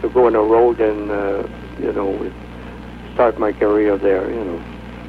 to 0.00 0.08
go 0.08 0.26
on 0.26 0.34
the 0.34 0.40
road 0.40 0.80
and 0.80 1.10
uh, 1.10 1.46
you 1.80 1.92
know 1.92 2.32
start 3.14 3.38
my 3.38 3.52
career 3.52 3.98
there, 3.98 4.30
you 4.30 4.44
know. 4.44 4.64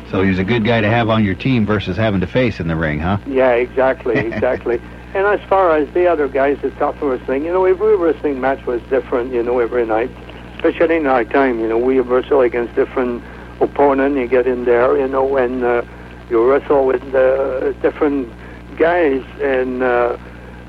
So 0.09 0.23
he's 0.23 0.39
a 0.39 0.43
good 0.43 0.65
guy 0.65 0.81
to 0.81 0.89
have 0.89 1.09
on 1.09 1.23
your 1.23 1.35
team 1.35 1.65
versus 1.65 1.95
having 1.95 2.19
to 2.19 2.27
face 2.27 2.59
in 2.59 2.67
the 2.67 2.75
ring, 2.75 2.99
huh? 2.99 3.19
Yeah, 3.27 3.51
exactly, 3.51 4.17
exactly. 4.33 4.81
And 5.13 5.27
as 5.27 5.41
far 5.49 5.75
as 5.75 5.91
the 5.93 6.07
other 6.07 6.27
guys, 6.27 6.57
the 6.61 6.71
tough 6.71 6.95
wrestling, 7.01 7.43
you 7.45 7.51
know, 7.51 7.65
every 7.65 7.95
wrestling 7.97 8.39
match 8.39 8.65
was 8.65 8.81
different, 8.89 9.33
you 9.33 9.43
know, 9.43 9.59
every 9.59 9.85
night. 9.85 10.09
Especially 10.55 10.97
in 10.97 11.07
our 11.07 11.23
time, 11.25 11.59
you 11.59 11.67
know, 11.67 11.77
we 11.77 11.99
wrestle 11.99 12.41
against 12.41 12.75
different 12.75 13.23
opponent. 13.59 14.15
You 14.15 14.27
get 14.27 14.47
in 14.47 14.65
there, 14.65 14.97
you 14.97 15.07
know, 15.07 15.37
and 15.37 15.63
uh, 15.63 15.81
you 16.29 16.49
wrestle 16.49 16.85
with 16.85 17.03
uh, 17.15 17.71
different 17.81 18.29
guys, 18.77 19.23
and 19.41 19.83
uh, 19.83 20.17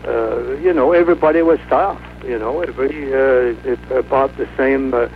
uh, 0.07 0.53
you 0.62 0.72
know, 0.72 0.93
everybody 0.93 1.43
was 1.43 1.59
tough. 1.68 2.01
You 2.24 2.38
know, 2.38 2.62
every 2.62 3.12
uh, 3.12 3.55
it's 3.64 3.90
about 3.90 4.36
the 4.36 4.49
same 4.57 4.95
uh, 4.95 5.09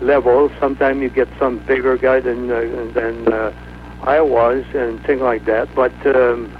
level. 0.00 0.50
Sometimes 0.60 1.00
you 1.02 1.08
get 1.08 1.28
some 1.38 1.58
bigger 1.60 1.96
guy 1.96 2.20
than 2.20 2.50
uh, 2.50 2.90
than 2.94 3.32
uh, 3.32 3.52
I 4.02 4.20
was, 4.20 4.64
and 4.74 5.02
things 5.04 5.20
like 5.20 5.44
that. 5.46 5.74
But 5.74 5.94
um, 6.06 6.55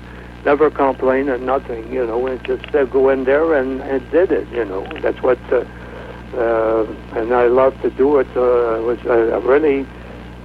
never 0.47 0.71
complain 0.71 1.29
and 1.29 1.45
nothing. 1.45 1.93
You 1.93 2.07
know, 2.07 2.27
and 2.27 2.43
just 2.45 2.75
uh, 2.75 2.85
go 2.85 3.11
in 3.11 3.25
there 3.25 3.53
and, 3.55 3.83
and 3.83 4.11
did 4.11 4.33
it. 4.33 4.49
You 4.49 4.65
know, 4.65 4.87
that's 5.03 5.21
what. 5.21 5.39
Uh, 5.53 5.67
uh, 6.35 6.87
and 7.13 7.33
I 7.33 7.47
love 7.47 7.81
to 7.83 7.91
do 7.91 8.19
it. 8.19 8.29
Uh, 8.37 8.83
was 8.83 8.99
uh, 9.07 9.41
really, 9.41 9.87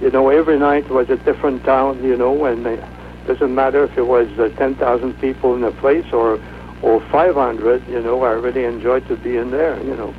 you 0.00 0.10
know, 0.10 0.28
every 0.28 0.58
night 0.58 0.88
was 0.90 1.08
a 1.08 1.16
different 1.16 1.64
town. 1.64 2.04
You 2.04 2.16
know, 2.16 2.44
and 2.44 2.66
it 2.66 2.84
doesn't 3.26 3.54
matter 3.54 3.84
if 3.84 3.96
it 3.96 4.06
was 4.06 4.28
uh, 4.38 4.48
10,000 4.56 5.20
people 5.20 5.54
in 5.54 5.64
a 5.64 5.72
place 5.72 6.12
or 6.12 6.38
or 6.82 7.00
500. 7.10 7.86
You 7.88 8.02
know, 8.02 8.22
I 8.24 8.32
really 8.32 8.64
enjoyed 8.64 9.06
to 9.08 9.16
be 9.16 9.36
in 9.36 9.50
there. 9.50 9.82
You 9.82 9.96
know. 9.96 10.14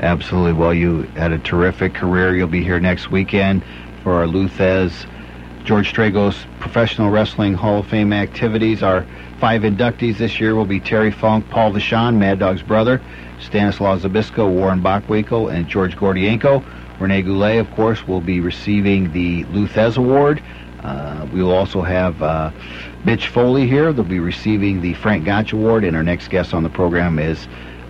Absolutely. 0.00 0.52
Well, 0.52 0.74
you 0.74 1.02
had 1.16 1.32
a 1.32 1.38
terrific 1.38 1.94
career. 1.94 2.36
You'll 2.36 2.46
be 2.46 2.62
here 2.62 2.78
next 2.78 3.10
weekend 3.10 3.64
for 4.02 4.12
our 4.12 4.26
Lou 4.26 4.48
Thesz 4.48 5.06
George 5.68 5.92
Tragos 5.92 6.46
Professional 6.60 7.10
Wrestling 7.10 7.52
Hall 7.52 7.80
of 7.80 7.86
Fame 7.88 8.14
activities. 8.14 8.82
Our 8.82 9.04
five 9.38 9.60
inductees 9.60 10.16
this 10.16 10.40
year 10.40 10.54
will 10.54 10.64
be 10.64 10.80
Terry 10.80 11.10
Funk, 11.10 11.46
Paul 11.50 11.72
Vachon, 11.72 12.16
Mad 12.16 12.38
Dog's 12.38 12.62
brother, 12.62 13.02
Stanislaw 13.38 13.98
Zbyszko, 13.98 14.50
Warren 14.50 14.80
Bockwinkel, 14.80 15.52
and 15.52 15.68
George 15.68 15.94
Gordienko. 15.94 16.64
Rene 16.98 17.20
Goulet, 17.20 17.58
of 17.58 17.70
course, 17.72 18.08
will 18.08 18.22
be 18.22 18.40
receiving 18.40 19.12
the 19.12 19.44
Lou 19.52 19.66
Thesz 19.68 19.98
Award. 19.98 20.42
Uh, 20.82 21.28
we 21.34 21.42
will 21.42 21.52
also 21.52 21.82
have 21.82 22.22
uh, 22.22 22.50
Mitch 23.04 23.28
Foley 23.28 23.68
here. 23.68 23.92
They'll 23.92 24.04
be 24.04 24.20
receiving 24.20 24.80
the 24.80 24.94
Frank 24.94 25.26
Gotch 25.26 25.52
Award, 25.52 25.84
and 25.84 25.94
our 25.94 26.02
next 26.02 26.28
guest 26.28 26.54
on 26.54 26.62
the 26.62 26.70
program 26.70 27.18
is 27.18 27.46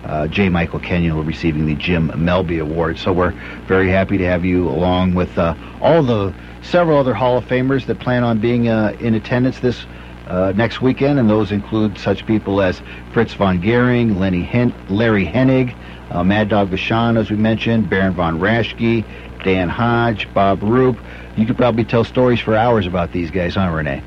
uh, 0.09 0.27
J. 0.27 0.49
Michael 0.49 0.79
Kenyon 0.79 1.23
receiving 1.23 1.67
the 1.67 1.75
Jim 1.75 2.09
Melby 2.09 2.59
Award. 2.59 2.97
So 2.97 3.13
we're 3.13 3.31
very 3.67 3.89
happy 3.89 4.17
to 4.17 4.25
have 4.25 4.43
you 4.43 4.67
along 4.67 5.13
with 5.13 5.37
uh, 5.37 5.53
all 5.81 6.01
the 6.01 6.33
several 6.63 6.97
other 6.97 7.13
Hall 7.13 7.37
of 7.37 7.45
Famers 7.45 7.85
that 7.85 7.99
plan 7.99 8.23
on 8.23 8.39
being 8.39 8.67
uh, 8.67 8.97
in 8.99 9.13
attendance 9.13 9.59
this 9.59 9.85
uh, 10.27 10.51
next 10.55 10.81
weekend, 10.81 11.19
and 11.19 11.29
those 11.29 11.51
include 11.51 11.97
such 11.97 12.25
people 12.25 12.61
as 12.61 12.81
Fritz 13.13 13.33
von 13.35 13.61
Goering, 13.61 14.19
Lenny 14.19 14.41
Hen- 14.41 14.73
Larry 14.89 15.25
Hennig, 15.25 15.75
uh, 16.09 16.23
Mad 16.23 16.49
Dog 16.49 16.69
Vachon, 16.69 17.17
as 17.17 17.29
we 17.29 17.35
mentioned, 17.35 17.87
Baron 17.87 18.13
von 18.13 18.39
Raschke, 18.39 19.05
Dan 19.43 19.69
Hodge, 19.69 20.31
Bob 20.33 20.63
Roop. 20.63 20.99
You 21.37 21.45
could 21.45 21.57
probably 21.57 21.85
tell 21.85 22.03
stories 22.03 22.39
for 22.39 22.55
hours 22.55 22.87
about 22.87 23.11
these 23.11 23.29
guys, 23.29 23.55
huh, 23.55 23.69
Renee? 23.69 24.03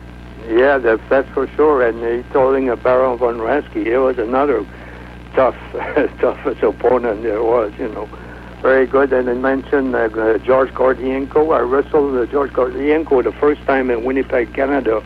Yeah, 0.48 0.78
that's, 0.78 1.28
for 1.30 1.46
sure. 1.54 1.86
And 1.86 2.24
he 2.24 2.28
told 2.32 2.56
a 2.56 2.76
Baron 2.76 3.18
von 3.18 3.38
Raschke. 3.38 3.86
He 3.86 3.96
was 3.96 4.18
another 4.18 4.66
tough, 5.34 5.56
toughest 6.20 6.62
opponent 6.62 7.22
there 7.22 7.42
was, 7.42 7.72
you 7.78 7.88
know. 7.88 8.08
Very 8.60 8.86
good. 8.86 9.12
And 9.12 9.28
I 9.28 9.34
mentioned 9.34 9.94
uh, 9.94 10.38
George 10.38 10.70
Gordienko. 10.70 11.56
I 11.56 11.60
wrestled 11.60 12.16
uh, 12.16 12.26
George 12.30 12.52
Gordienko 12.52 13.24
the 13.24 13.32
first 13.32 13.60
time 13.62 13.90
in 13.90 14.04
Winnipeg, 14.04 14.54
Canada. 14.54 15.02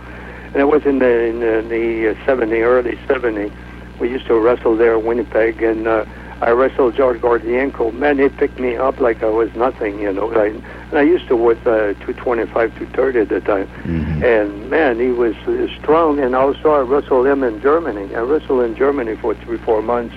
and 0.48 0.56
it 0.56 0.68
was 0.68 0.84
in 0.84 0.98
the 0.98 1.24
in 1.24 1.40
the, 1.40 1.64
the 1.66 2.10
uh, 2.10 2.26
70, 2.26 2.60
early 2.60 2.98
70. 3.06 3.50
We 3.98 4.10
used 4.10 4.26
to 4.26 4.38
wrestle 4.38 4.76
there 4.76 4.98
in 4.98 5.06
Winnipeg, 5.06 5.62
and 5.62 5.88
uh, 5.88 6.04
I 6.42 6.50
wrestled 6.50 6.96
George 6.96 7.20
Gordienko. 7.20 7.94
Man, 7.94 8.18
he 8.18 8.28
picked 8.28 8.60
me 8.60 8.76
up 8.76 9.00
like 9.00 9.22
I 9.22 9.30
was 9.30 9.54
nothing, 9.54 10.00
you 10.00 10.12
know. 10.12 10.30
I, 10.34 10.52
and 10.90 10.98
I 10.98 11.02
used 11.02 11.26
to 11.28 11.36
work 11.36 11.58
uh, 11.66 11.94
225, 11.94 12.78
230 12.78 13.18
at 13.18 13.28
the 13.28 13.40
time. 13.40 13.66
Mm-hmm. 13.66 14.22
And 14.22 14.70
man, 14.70 15.00
he 15.00 15.08
was 15.08 15.34
uh, 15.48 15.66
strong. 15.78 16.20
And 16.20 16.36
also, 16.36 16.70
I 16.70 16.80
wrestled 16.80 17.26
him 17.26 17.42
in 17.42 17.60
Germany. 17.60 18.14
I 18.14 18.20
wrestled 18.20 18.62
in 18.62 18.76
Germany 18.76 19.16
for 19.16 19.34
three, 19.34 19.58
four 19.58 19.82
months 19.82 20.14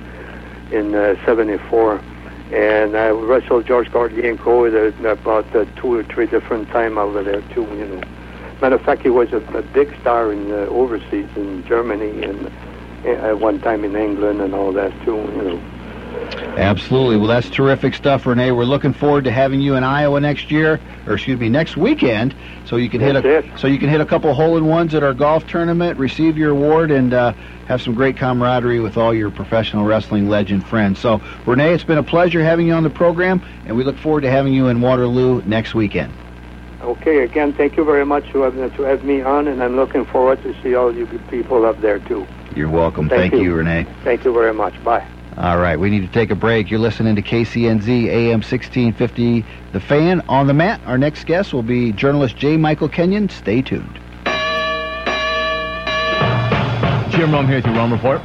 in 0.71 0.93
uh, 0.93 1.15
74. 1.25 1.99
And 2.51 2.95
I 2.95 3.09
wrestled 3.09 3.65
George 3.65 3.89
Gordienko 3.89 4.67
at 4.67 5.05
uh, 5.05 5.09
about 5.09 5.55
uh, 5.55 5.65
two 5.75 5.95
or 5.95 6.03
three 6.03 6.27
different 6.27 6.69
times 6.69 6.97
over 6.97 7.23
there, 7.23 7.41
too, 7.53 7.63
you 7.75 7.85
know. 7.85 8.01
Matter 8.61 8.75
of 8.75 8.81
fact, 8.81 9.01
he 9.01 9.09
was 9.09 9.31
a, 9.33 9.37
a 9.57 9.61
big 9.61 9.95
star 10.01 10.31
in 10.31 10.51
uh, 10.51 10.67
overseas 10.67 11.29
in 11.35 11.65
Germany 11.65 12.23
and 12.23 12.47
uh, 13.05 13.09
at 13.09 13.39
one 13.39 13.59
time 13.59 13.83
in 13.83 13.95
England 13.95 14.41
and 14.41 14.53
all 14.53 14.71
that, 14.73 14.91
too, 15.03 15.15
you 15.15 15.41
know. 15.41 15.61
Absolutely. 16.59 17.15
Well, 17.15 17.27
that's 17.27 17.49
terrific 17.49 17.93
stuff, 17.93 18.25
Renee. 18.25 18.51
We're 18.51 18.65
looking 18.65 18.91
forward 18.91 19.23
to 19.23 19.31
having 19.31 19.61
you 19.61 19.75
in 19.75 19.83
Iowa 19.83 20.19
next 20.19 20.51
year, 20.51 20.79
or 21.07 21.13
excuse 21.13 21.39
me, 21.39 21.47
next 21.47 21.77
weekend, 21.77 22.35
so 22.65 22.75
you 22.75 22.89
can 22.89 22.99
hit 22.99 23.15
a 23.15 23.57
so 23.57 23.67
you 23.67 23.79
can 23.79 23.87
hit 23.87 24.01
a 24.01 24.05
couple 24.05 24.33
hole 24.33 24.57
in 24.57 24.65
ones 24.65 24.93
at 24.93 25.01
our 25.01 25.13
golf 25.13 25.47
tournament, 25.47 25.97
receive 25.97 26.37
your 26.37 26.51
award, 26.51 26.91
and 26.91 27.13
uh, 27.13 27.31
have 27.67 27.81
some 27.81 27.93
great 27.93 28.17
camaraderie 28.17 28.81
with 28.81 28.97
all 28.97 29.13
your 29.13 29.31
professional 29.31 29.85
wrestling 29.85 30.27
legend 30.27 30.65
friends. 30.65 30.99
So, 30.99 31.21
Renee, 31.45 31.73
it's 31.73 31.83
been 31.83 31.97
a 31.97 32.03
pleasure 32.03 32.43
having 32.43 32.67
you 32.67 32.73
on 32.73 32.83
the 32.83 32.89
program, 32.89 33.41
and 33.65 33.77
we 33.77 33.83
look 33.83 33.97
forward 33.97 34.21
to 34.21 34.31
having 34.31 34.53
you 34.53 34.67
in 34.67 34.81
Waterloo 34.81 35.41
next 35.43 35.73
weekend. 35.73 36.11
Okay, 36.81 37.23
again, 37.23 37.53
thank 37.53 37.77
you 37.77 37.85
very 37.85 38.05
much 38.05 38.29
to 38.31 38.41
have, 38.41 38.55
to 38.75 38.83
have 38.83 39.03
me 39.03 39.21
on, 39.21 39.47
and 39.47 39.61
I'm 39.61 39.75
looking 39.75 40.05
forward 40.05 40.41
to 40.43 40.55
see 40.61 40.75
all 40.75 40.93
you 40.93 41.05
good 41.05 41.25
people 41.29 41.65
up 41.65 41.79
there, 41.81 41.99
too. 41.99 42.25
You're 42.55 42.69
welcome. 42.69 43.07
Thank 43.07 43.31
Thank, 43.31 43.33
you. 43.35 43.49
you, 43.49 43.55
Renee. 43.55 43.85
Thank 44.03 44.25
you 44.25 44.33
very 44.33 44.53
much. 44.53 44.81
Bye. 44.83 45.05
All 45.39 45.57
right, 45.57 45.79
we 45.79 45.89
need 45.89 46.01
to 46.01 46.11
take 46.11 46.31
a 46.31 46.35
break. 46.35 46.69
You're 46.69 46.81
listening 46.81 47.15
to 47.15 47.21
KCNZ 47.21 47.87
AM 48.07 48.41
1650, 48.41 49.45
The 49.71 49.79
Fan. 49.79 50.19
On 50.27 50.47
the 50.47 50.53
mat, 50.53 50.81
our 50.85 50.97
next 50.97 51.23
guest 51.27 51.53
will 51.53 51.63
be 51.63 51.93
journalist 51.93 52.35
J. 52.35 52.57
Michael 52.57 52.89
Kenyon. 52.89 53.29
Stay 53.29 53.61
tuned. 53.61 54.01
Jim 57.09 57.31
Rome 57.31 57.47
here 57.47 57.55
with 57.55 57.65
your 57.67 57.75
Rome 57.75 57.93
Report. 57.93 58.21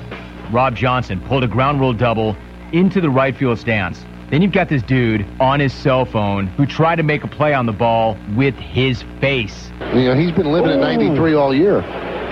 Rob 0.50 0.74
Johnson 0.74 1.20
pulled 1.20 1.44
a 1.44 1.46
ground 1.46 1.78
rule 1.78 1.92
double 1.92 2.36
into 2.72 3.00
the 3.00 3.10
right 3.10 3.36
field 3.36 3.60
stands. 3.60 4.04
Then 4.30 4.42
you've 4.42 4.50
got 4.50 4.68
this 4.68 4.82
dude 4.82 5.24
on 5.38 5.60
his 5.60 5.72
cell 5.72 6.04
phone 6.04 6.48
who 6.48 6.66
tried 6.66 6.96
to 6.96 7.04
make 7.04 7.22
a 7.22 7.28
play 7.28 7.54
on 7.54 7.66
the 7.66 7.72
ball 7.72 8.18
with 8.34 8.56
his 8.56 9.04
face. 9.20 9.70
You 9.92 10.08
know, 10.08 10.16
he's 10.16 10.32
been 10.32 10.50
living 10.50 10.72
at 10.72 10.80
93 10.80 11.34
all 11.34 11.54
year. 11.54 11.80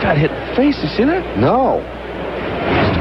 Got 0.03 0.19
hit 0.19 0.33
in 0.33 0.49
the 0.49 0.57
face. 0.57 0.77
You 0.83 0.89
see 0.89 1.05
that? 1.05 1.39
No. 1.39 1.81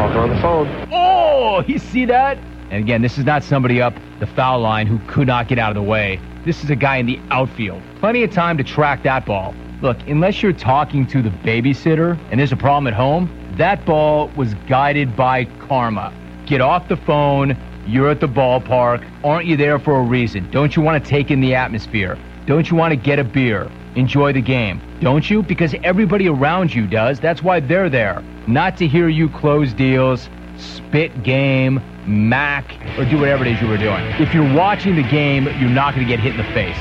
Talking 0.02 0.18
on 0.18 0.30
the 0.30 0.42
phone. 0.42 0.88
Oh, 0.92 1.64
you 1.68 1.78
see 1.78 2.06
that? 2.06 2.36
And 2.72 2.84
again, 2.84 3.04
this 3.04 3.20
is 3.20 3.24
not 3.24 3.44
somebody 3.44 3.84
up 3.84 3.94
the 4.20 4.26
foul 4.26 4.60
line 4.60 4.88
who 4.88 4.98
could 5.08 5.28
not 5.28 5.48
get 5.48 5.60
out 5.60 5.70
of 5.70 5.76
the 5.76 5.88
way. 5.88 6.20
This 6.44 6.64
is 6.64 6.72
a 6.72 6.76
guy 6.76 6.96
in 6.98 7.06
the 7.06 7.20
outfield. 7.30 7.84
Plenty 8.00 8.24
of 8.24 8.32
time 8.32 8.58
to 8.58 8.64
track 8.64 9.04
that 9.04 9.28
ball. 9.28 9.54
Look, 9.84 10.00
unless 10.08 10.42
you're 10.42 10.54
talking 10.54 11.06
to 11.06 11.22
the 11.22 11.30
babysitter 11.30 12.18
and 12.32 12.40
there's 12.40 12.52
a 12.52 12.58
problem 12.58 12.88
at 12.88 12.96
home, 12.96 13.30
that 13.58 13.86
ball 13.86 14.30
was 14.36 14.56
guided 14.68 15.16
by 15.16 15.46
karma. 15.68 16.12
Get 16.48 16.62
off 16.62 16.88
the 16.88 16.98
phone. 16.98 17.56
You're 17.86 18.10
at 18.10 18.22
the 18.22 18.28
ballpark. 18.28 19.08
Aren't 19.24 19.46
you 19.46 19.56
there 19.56 19.78
for 19.78 20.00
a 20.00 20.04
reason? 20.04 20.50
Don't 20.50 20.76
you 20.76 20.82
want 20.82 21.04
to 21.04 21.08
take 21.08 21.30
in 21.30 21.42
the 21.42 21.54
atmosphere? 21.54 22.18
Don't 22.48 22.72
you 22.72 22.76
want 22.76 22.92
to 22.92 22.96
get 22.96 23.20
a 23.20 23.24
beer? 23.24 23.70
Enjoy 23.96 24.32
the 24.32 24.42
game? 24.42 24.82
Don't 25.02 25.30
you? 25.30 25.44
Because 25.44 25.76
everybody 25.84 26.30
around 26.30 26.74
you 26.74 26.88
does. 26.88 27.20
That's 27.20 27.44
why 27.44 27.60
they're 27.60 27.90
there. 27.90 28.24
Not 28.48 28.78
to 28.78 28.88
hear 28.88 29.10
you 29.10 29.28
close 29.30 29.74
deals, 29.74 30.30
spit 30.58 31.24
game, 31.24 31.82
mac, 32.08 32.74
or 32.98 33.04
do 33.06 33.20
whatever 33.20 33.46
it 33.46 33.52
is 33.52 33.62
you 33.62 33.68
were 33.68 33.78
doing. 33.78 34.04
If 34.20 34.34
you're 34.34 34.54
watching 34.54 34.96
the 34.96 35.04
game, 35.04 35.46
you're 35.60 35.70
not 35.70 35.94
going 35.94 36.08
to 36.08 36.10
get 36.10 36.22
hit 36.22 36.32
in 36.32 36.38
the 36.38 36.54
face. 36.54 36.78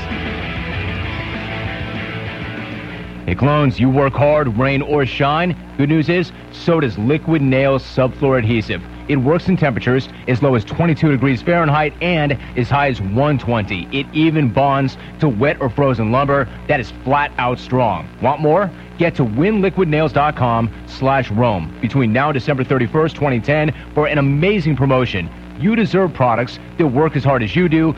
Hey, 3.25 3.35
clones, 3.35 3.79
you 3.79 3.89
work 3.89 4.13
hard, 4.13 4.57
rain 4.57 4.81
or 4.81 5.05
shine. 5.05 5.55
Good 5.77 5.89
news 5.89 6.09
is, 6.09 6.31
so 6.51 6.79
does 6.79 6.97
Liquid 6.97 7.41
Nails 7.41 7.83
Subfloor 7.83 8.39
Adhesive. 8.39 8.81
It 9.07 9.17
works 9.17 9.47
in 9.47 9.57
temperatures 9.57 10.09
as 10.27 10.41
low 10.41 10.55
as 10.55 10.63
22 10.63 11.11
degrees 11.11 11.41
Fahrenheit 11.41 11.93
and 12.01 12.37
as 12.57 12.69
high 12.69 12.87
as 12.87 13.01
120. 13.01 13.87
It 13.91 14.07
even 14.13 14.51
bonds 14.51 14.97
to 15.19 15.29
wet 15.29 15.61
or 15.61 15.69
frozen 15.69 16.11
lumber 16.11 16.47
that 16.67 16.79
is 16.79 16.91
flat 17.03 17.31
out 17.37 17.59
strong. 17.59 18.07
Want 18.21 18.41
more? 18.41 18.69
Get 18.97 19.15
to 19.15 19.23
winliquidnails.com 19.23 20.71
slash 20.87 21.31
Rome 21.31 21.75
between 21.81 22.13
now 22.13 22.29
and 22.29 22.33
December 22.33 22.63
31st, 22.63 23.13
2010 23.13 23.75
for 23.93 24.07
an 24.07 24.17
amazing 24.17 24.75
promotion. 24.75 25.29
You 25.59 25.75
deserve 25.75 26.13
products 26.13 26.59
that 26.77 26.87
work 26.87 27.15
as 27.15 27.23
hard 27.23 27.43
as 27.43 27.55
you 27.55 27.69
do. 27.69 27.95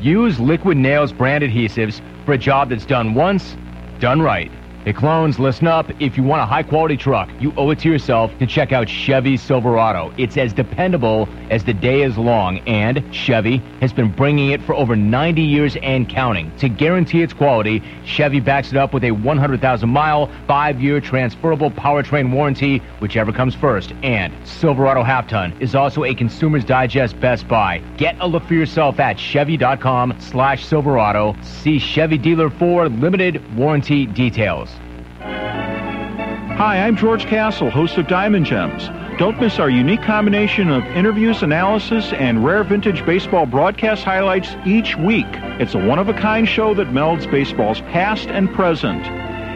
Use 0.00 0.40
Liquid 0.40 0.76
Nails 0.76 1.12
brand 1.12 1.44
adhesives 1.44 2.00
for 2.24 2.32
a 2.32 2.38
job 2.38 2.70
that's 2.70 2.86
done 2.86 3.14
once, 3.14 3.56
done 3.98 4.22
right. 4.22 4.50
Hey, 4.82 4.94
clones, 4.94 5.38
listen 5.38 5.66
up. 5.66 5.90
If 6.00 6.16
you 6.16 6.22
want 6.22 6.40
a 6.40 6.46
high 6.46 6.62
quality 6.62 6.96
truck, 6.96 7.28
you 7.38 7.52
owe 7.58 7.68
it 7.68 7.80
to 7.80 7.90
yourself 7.90 8.32
to 8.38 8.46
check 8.46 8.72
out 8.72 8.88
Chevy 8.88 9.36
Silverado. 9.36 10.10
It's 10.16 10.38
as 10.38 10.54
dependable 10.54 11.28
as 11.50 11.62
the 11.64 11.74
day 11.74 12.00
is 12.00 12.16
long, 12.16 12.60
and 12.60 13.04
Chevy 13.14 13.58
has 13.82 13.92
been 13.92 14.10
bringing 14.10 14.52
it 14.52 14.62
for 14.62 14.74
over 14.74 14.96
90 14.96 15.42
years 15.42 15.76
and 15.82 16.08
counting. 16.08 16.50
To 16.60 16.70
guarantee 16.70 17.20
its 17.20 17.34
quality, 17.34 17.82
Chevy 18.06 18.40
backs 18.40 18.70
it 18.70 18.78
up 18.78 18.94
with 18.94 19.04
a 19.04 19.10
100,000 19.10 19.86
mile, 19.86 20.30
five 20.46 20.80
year 20.80 20.98
transferable 20.98 21.70
powertrain 21.70 22.32
warranty, 22.32 22.78
whichever 23.00 23.32
comes 23.32 23.54
first. 23.54 23.92
And 24.02 24.34
Silverado 24.48 25.02
Half 25.02 25.28
Ton 25.28 25.54
is 25.60 25.74
also 25.74 26.04
a 26.04 26.14
Consumer's 26.14 26.64
Digest 26.64 27.20
Best 27.20 27.46
Buy. 27.46 27.82
Get 27.98 28.16
a 28.20 28.26
look 28.26 28.44
for 28.44 28.54
yourself 28.54 28.98
at 28.98 29.18
Chevy.com 29.18 30.16
slash 30.20 30.64
Silverado. 30.64 31.36
See 31.42 31.78
Chevy 31.78 32.16
dealer 32.16 32.48
for 32.48 32.88
limited 32.88 33.42
warranty 33.58 34.06
details. 34.06 34.70
Hi, 35.22 36.86
I'm 36.86 36.96
George 36.96 37.26
Castle, 37.26 37.70
host 37.70 37.98
of 37.98 38.08
Diamond 38.08 38.46
Gems. 38.46 38.88
Don't 39.18 39.40
miss 39.40 39.58
our 39.58 39.68
unique 39.68 40.02
combination 40.02 40.70
of 40.70 40.84
interviews, 40.86 41.42
analysis, 41.42 42.12
and 42.14 42.44
rare 42.44 42.64
vintage 42.64 43.04
baseball 43.04 43.44
broadcast 43.44 44.02
highlights 44.02 44.56
each 44.64 44.96
week. 44.96 45.26
It's 45.60 45.74
a 45.74 45.78
one-of-a-kind 45.78 46.48
show 46.48 46.72
that 46.74 46.88
melds 46.88 47.30
baseball's 47.30 47.82
past 47.82 48.28
and 48.28 48.50
present. 48.52 49.04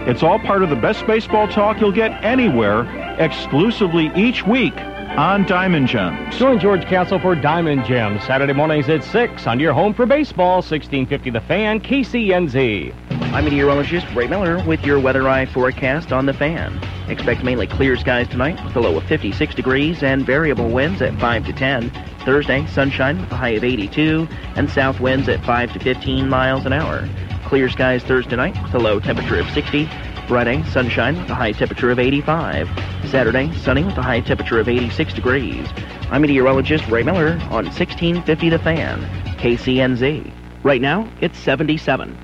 It's 0.06 0.22
all 0.22 0.38
part 0.38 0.62
of 0.62 0.68
the 0.68 0.76
best 0.76 1.06
baseball 1.06 1.48
talk 1.48 1.80
you'll 1.80 1.92
get 1.92 2.22
anywhere, 2.22 2.84
exclusively 3.18 4.12
each 4.14 4.46
week 4.46 4.76
on 5.16 5.46
Diamond 5.46 5.88
Gems. 5.88 6.36
Join 6.36 6.58
George 6.58 6.84
Castle 6.84 7.18
for 7.18 7.34
Diamond 7.34 7.86
Gems, 7.86 8.22
Saturday 8.24 8.52
mornings 8.52 8.88
at 8.90 9.02
6 9.02 9.46
on 9.46 9.60
your 9.60 9.72
home 9.72 9.94
for 9.94 10.04
baseball, 10.04 10.56
1650 10.56 11.30
The 11.30 11.40
Fan, 11.40 11.80
KCNZ. 11.80 13.23
I'm 13.35 13.47
meteorologist 13.47 14.07
Ray 14.14 14.28
Miller 14.28 14.64
with 14.64 14.87
your 14.87 15.01
Weather 15.01 15.28
Eye 15.28 15.45
forecast 15.45 16.12
on 16.12 16.24
the 16.24 16.32
fan. 16.32 16.80
Expect 17.09 17.43
mainly 17.43 17.66
clear 17.66 17.97
skies 17.97 18.28
tonight 18.28 18.64
with 18.64 18.76
a 18.76 18.80
low 18.80 18.97
of 18.97 19.03
56 19.07 19.57
degrees 19.57 20.05
and 20.05 20.24
variable 20.24 20.68
winds 20.68 21.03
at 21.03 21.18
5 21.18 21.47
to 21.47 21.53
10. 21.53 21.91
Thursday, 22.24 22.64
sunshine 22.66 23.20
with 23.20 23.32
a 23.32 23.37
high 23.37 23.49
of 23.49 23.64
82 23.64 24.28
and 24.55 24.70
south 24.70 25.01
winds 25.01 25.28
at 25.28 25.45
5 25.45 25.72
to 25.72 25.80
15 25.80 26.28
miles 26.28 26.64
an 26.64 26.72
hour. 26.72 27.09
Clear 27.45 27.68
skies 27.68 28.05
Thursday 28.05 28.37
night 28.37 28.57
with 28.62 28.72
a 28.72 28.78
low 28.78 29.01
temperature 29.01 29.41
of 29.41 29.51
60. 29.51 29.91
Friday, 30.28 30.62
sunshine 30.70 31.20
with 31.20 31.28
a 31.28 31.35
high 31.35 31.51
temperature 31.51 31.91
of 31.91 31.99
85. 31.99 32.68
Saturday, 33.07 33.53
sunny 33.57 33.82
with 33.82 33.99
a 33.99 34.03
high 34.03 34.20
temperature 34.20 34.61
of 34.61 34.68
86 34.68 35.12
degrees. 35.12 35.66
I'm 36.09 36.22
meteorologist 36.22 36.87
Ray 36.87 37.03
Miller 37.03 37.32
on 37.51 37.64
1650 37.64 38.49
The 38.49 38.59
Fan, 38.61 39.03
KCNZ. 39.39 40.32
Right 40.62 40.80
now, 40.80 41.11
it's 41.20 41.37
77. 41.37 42.16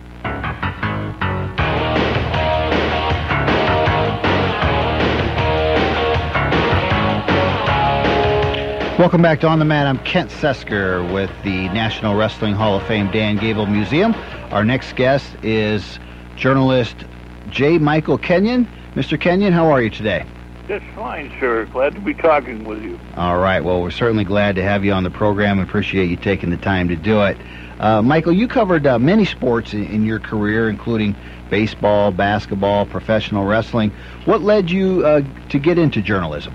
Welcome 9.00 9.22
back 9.22 9.40
to 9.40 9.48
On 9.48 9.58
the 9.58 9.64
Mat. 9.64 9.86
I'm 9.86 9.98
Kent 10.00 10.28
Sesker 10.28 11.10
with 11.10 11.30
the 11.42 11.70
National 11.70 12.16
Wrestling 12.16 12.52
Hall 12.52 12.76
of 12.76 12.86
Fame 12.86 13.10
Dan 13.10 13.38
Gable 13.38 13.64
Museum. 13.64 14.14
Our 14.50 14.62
next 14.62 14.94
guest 14.94 15.26
is 15.42 15.98
journalist 16.36 17.06
J. 17.48 17.78
Michael 17.78 18.18
Kenyon. 18.18 18.68
Mr. 18.94 19.18
Kenyon, 19.18 19.54
how 19.54 19.70
are 19.70 19.80
you 19.80 19.88
today? 19.88 20.26
Just 20.68 20.84
fine, 20.94 21.34
sir. 21.40 21.64
Glad 21.72 21.94
to 21.94 22.00
be 22.02 22.12
talking 22.12 22.64
with 22.64 22.82
you. 22.82 23.00
All 23.16 23.38
right. 23.38 23.64
Well, 23.64 23.80
we're 23.80 23.90
certainly 23.90 24.24
glad 24.24 24.56
to 24.56 24.62
have 24.62 24.84
you 24.84 24.92
on 24.92 25.02
the 25.02 25.10
program. 25.10 25.60
Appreciate 25.60 26.10
you 26.10 26.16
taking 26.16 26.50
the 26.50 26.58
time 26.58 26.88
to 26.88 26.96
do 26.96 27.22
it. 27.22 27.38
Uh, 27.78 28.02
Michael, 28.02 28.34
you 28.34 28.46
covered 28.48 28.86
uh, 28.86 28.98
many 28.98 29.24
sports 29.24 29.72
in, 29.72 29.86
in, 29.86 30.04
your 30.04 30.20
career, 30.20 30.68
including 30.68 31.16
baseball, 31.48 32.12
basketball, 32.12 32.84
professional 32.84 33.46
wrestling. 33.46 33.92
What 34.26 34.42
led 34.42 34.70
you 34.70 35.06
uh, 35.06 35.22
to 35.48 35.58
get 35.58 35.78
into 35.78 36.02
journalism? 36.02 36.54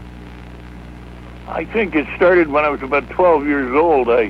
I 1.56 1.64
think 1.64 1.96
it 1.96 2.06
started 2.18 2.50
when 2.50 2.66
I 2.66 2.70
was 2.70 2.82
about 2.82 3.10
12 3.12 3.48
years 3.48 3.74
old. 3.74 4.10
I 4.10 4.26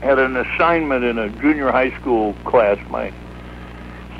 had 0.00 0.18
an 0.18 0.34
assignment 0.34 1.04
in 1.04 1.18
a 1.18 1.28
junior 1.28 1.70
high 1.70 1.90
school 2.00 2.32
class, 2.46 2.78
my 2.88 3.12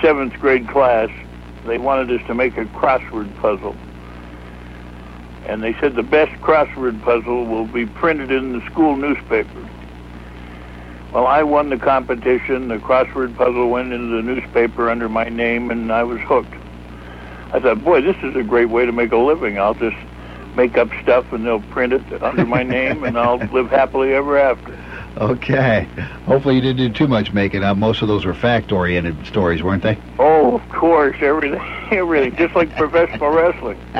seventh 0.02 0.34
grade 0.34 0.68
class. 0.68 1.08
They 1.66 1.78
wanted 1.78 2.20
us 2.20 2.26
to 2.26 2.34
make 2.34 2.58
a 2.58 2.66
crossword 2.66 3.34
puzzle. 3.40 3.74
and 5.46 5.62
they 5.62 5.72
said 5.80 5.96
the 5.96 6.02
best 6.02 6.32
crossword 6.42 7.02
puzzle 7.02 7.46
will 7.46 7.64
be 7.64 7.86
printed 7.86 8.30
in 8.30 8.52
the 8.52 8.64
school 8.66 8.94
newspaper. 8.94 9.66
Well, 11.14 11.26
I 11.26 11.42
won 11.42 11.70
the 11.70 11.78
competition. 11.78 12.68
The 12.68 12.76
crossword 12.76 13.38
puzzle 13.38 13.70
went 13.70 13.90
into 13.94 14.16
the 14.16 14.22
newspaper 14.22 14.90
under 14.90 15.08
my 15.08 15.30
name, 15.30 15.70
and 15.70 15.90
I 15.90 16.02
was 16.02 16.20
hooked. 16.20 16.52
I 17.54 17.58
thought, 17.58 17.82
boy, 17.82 18.02
this 18.02 18.16
is 18.22 18.36
a 18.36 18.42
great 18.42 18.68
way 18.68 18.84
to 18.84 18.92
make 18.92 19.12
a 19.12 19.16
living. 19.16 19.58
I'll 19.58 19.72
just 19.72 19.96
make 20.56 20.76
up 20.76 20.88
stuff, 21.02 21.32
and 21.32 21.46
they'll 21.46 21.62
print 21.62 21.92
it 21.92 22.22
under 22.22 22.44
my 22.44 22.62
name, 22.62 23.04
and 23.04 23.18
I'll 23.18 23.38
live 23.52 23.70
happily 23.70 24.12
ever 24.14 24.38
after. 24.38 24.78
Okay. 25.16 25.88
Hopefully 26.26 26.54
you 26.54 26.60
didn't 26.60 26.76
do 26.76 26.90
too 26.90 27.08
much 27.08 27.32
making 27.32 27.64
up. 27.64 27.76
Most 27.76 28.00
of 28.02 28.08
those 28.08 28.24
were 28.24 28.34
fact-oriented 28.34 29.26
stories, 29.26 29.62
weren't 29.62 29.82
they? 29.82 29.98
Oh, 30.18 30.56
of 30.56 30.68
course, 30.70 31.16
everything, 31.20 31.60
everything, 31.90 32.36
just 32.36 32.54
like 32.54 32.74
professional 32.76 33.30
wrestling. 33.30 33.78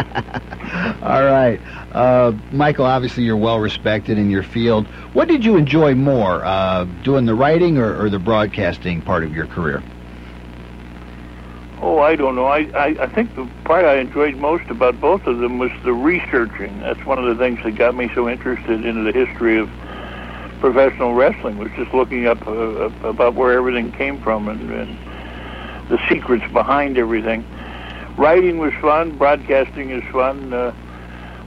All 1.02 1.24
right. 1.24 1.60
Uh, 1.92 2.32
Michael, 2.52 2.84
obviously 2.84 3.24
you're 3.24 3.36
well 3.36 3.58
respected 3.58 4.18
in 4.18 4.30
your 4.30 4.44
field. 4.44 4.86
What 5.12 5.28
did 5.28 5.44
you 5.44 5.56
enjoy 5.56 5.94
more, 5.94 6.44
uh, 6.44 6.84
doing 7.02 7.26
the 7.26 7.34
writing 7.34 7.78
or, 7.78 8.00
or 8.00 8.08
the 8.08 8.20
broadcasting 8.20 9.02
part 9.02 9.24
of 9.24 9.34
your 9.34 9.46
career? 9.46 9.82
Oh, 11.82 11.98
I 12.00 12.14
don't 12.14 12.34
know. 12.34 12.46
I, 12.46 12.68
I, 12.74 12.86
I 13.00 13.06
think 13.06 13.34
the 13.36 13.48
part 13.64 13.84
I 13.84 13.96
enjoyed 13.96 14.36
most 14.36 14.68
about 14.68 15.00
both 15.00 15.26
of 15.26 15.38
them 15.38 15.58
was 15.58 15.70
the 15.82 15.94
researching. 15.94 16.78
That's 16.80 17.04
one 17.06 17.18
of 17.18 17.24
the 17.24 17.42
things 17.42 17.62
that 17.64 17.72
got 17.72 17.94
me 17.94 18.10
so 18.14 18.28
interested 18.28 18.84
in 18.84 19.04
the 19.04 19.12
history 19.12 19.58
of 19.58 19.70
professional 20.60 21.14
wrestling 21.14 21.56
was 21.56 21.70
just 21.76 21.94
looking 21.94 22.26
up 22.26 22.46
uh, 22.46 22.90
about 23.02 23.34
where 23.34 23.52
everything 23.52 23.92
came 23.92 24.20
from 24.20 24.48
and, 24.48 24.70
and 24.70 24.98
the 25.88 25.98
secrets 26.08 26.44
behind 26.52 26.98
everything. 26.98 27.44
Writing 28.18 28.58
was 28.58 28.74
fun. 28.74 29.16
Broadcasting 29.16 29.90
is 29.90 30.04
fun. 30.12 30.52
Uh, 30.52 30.74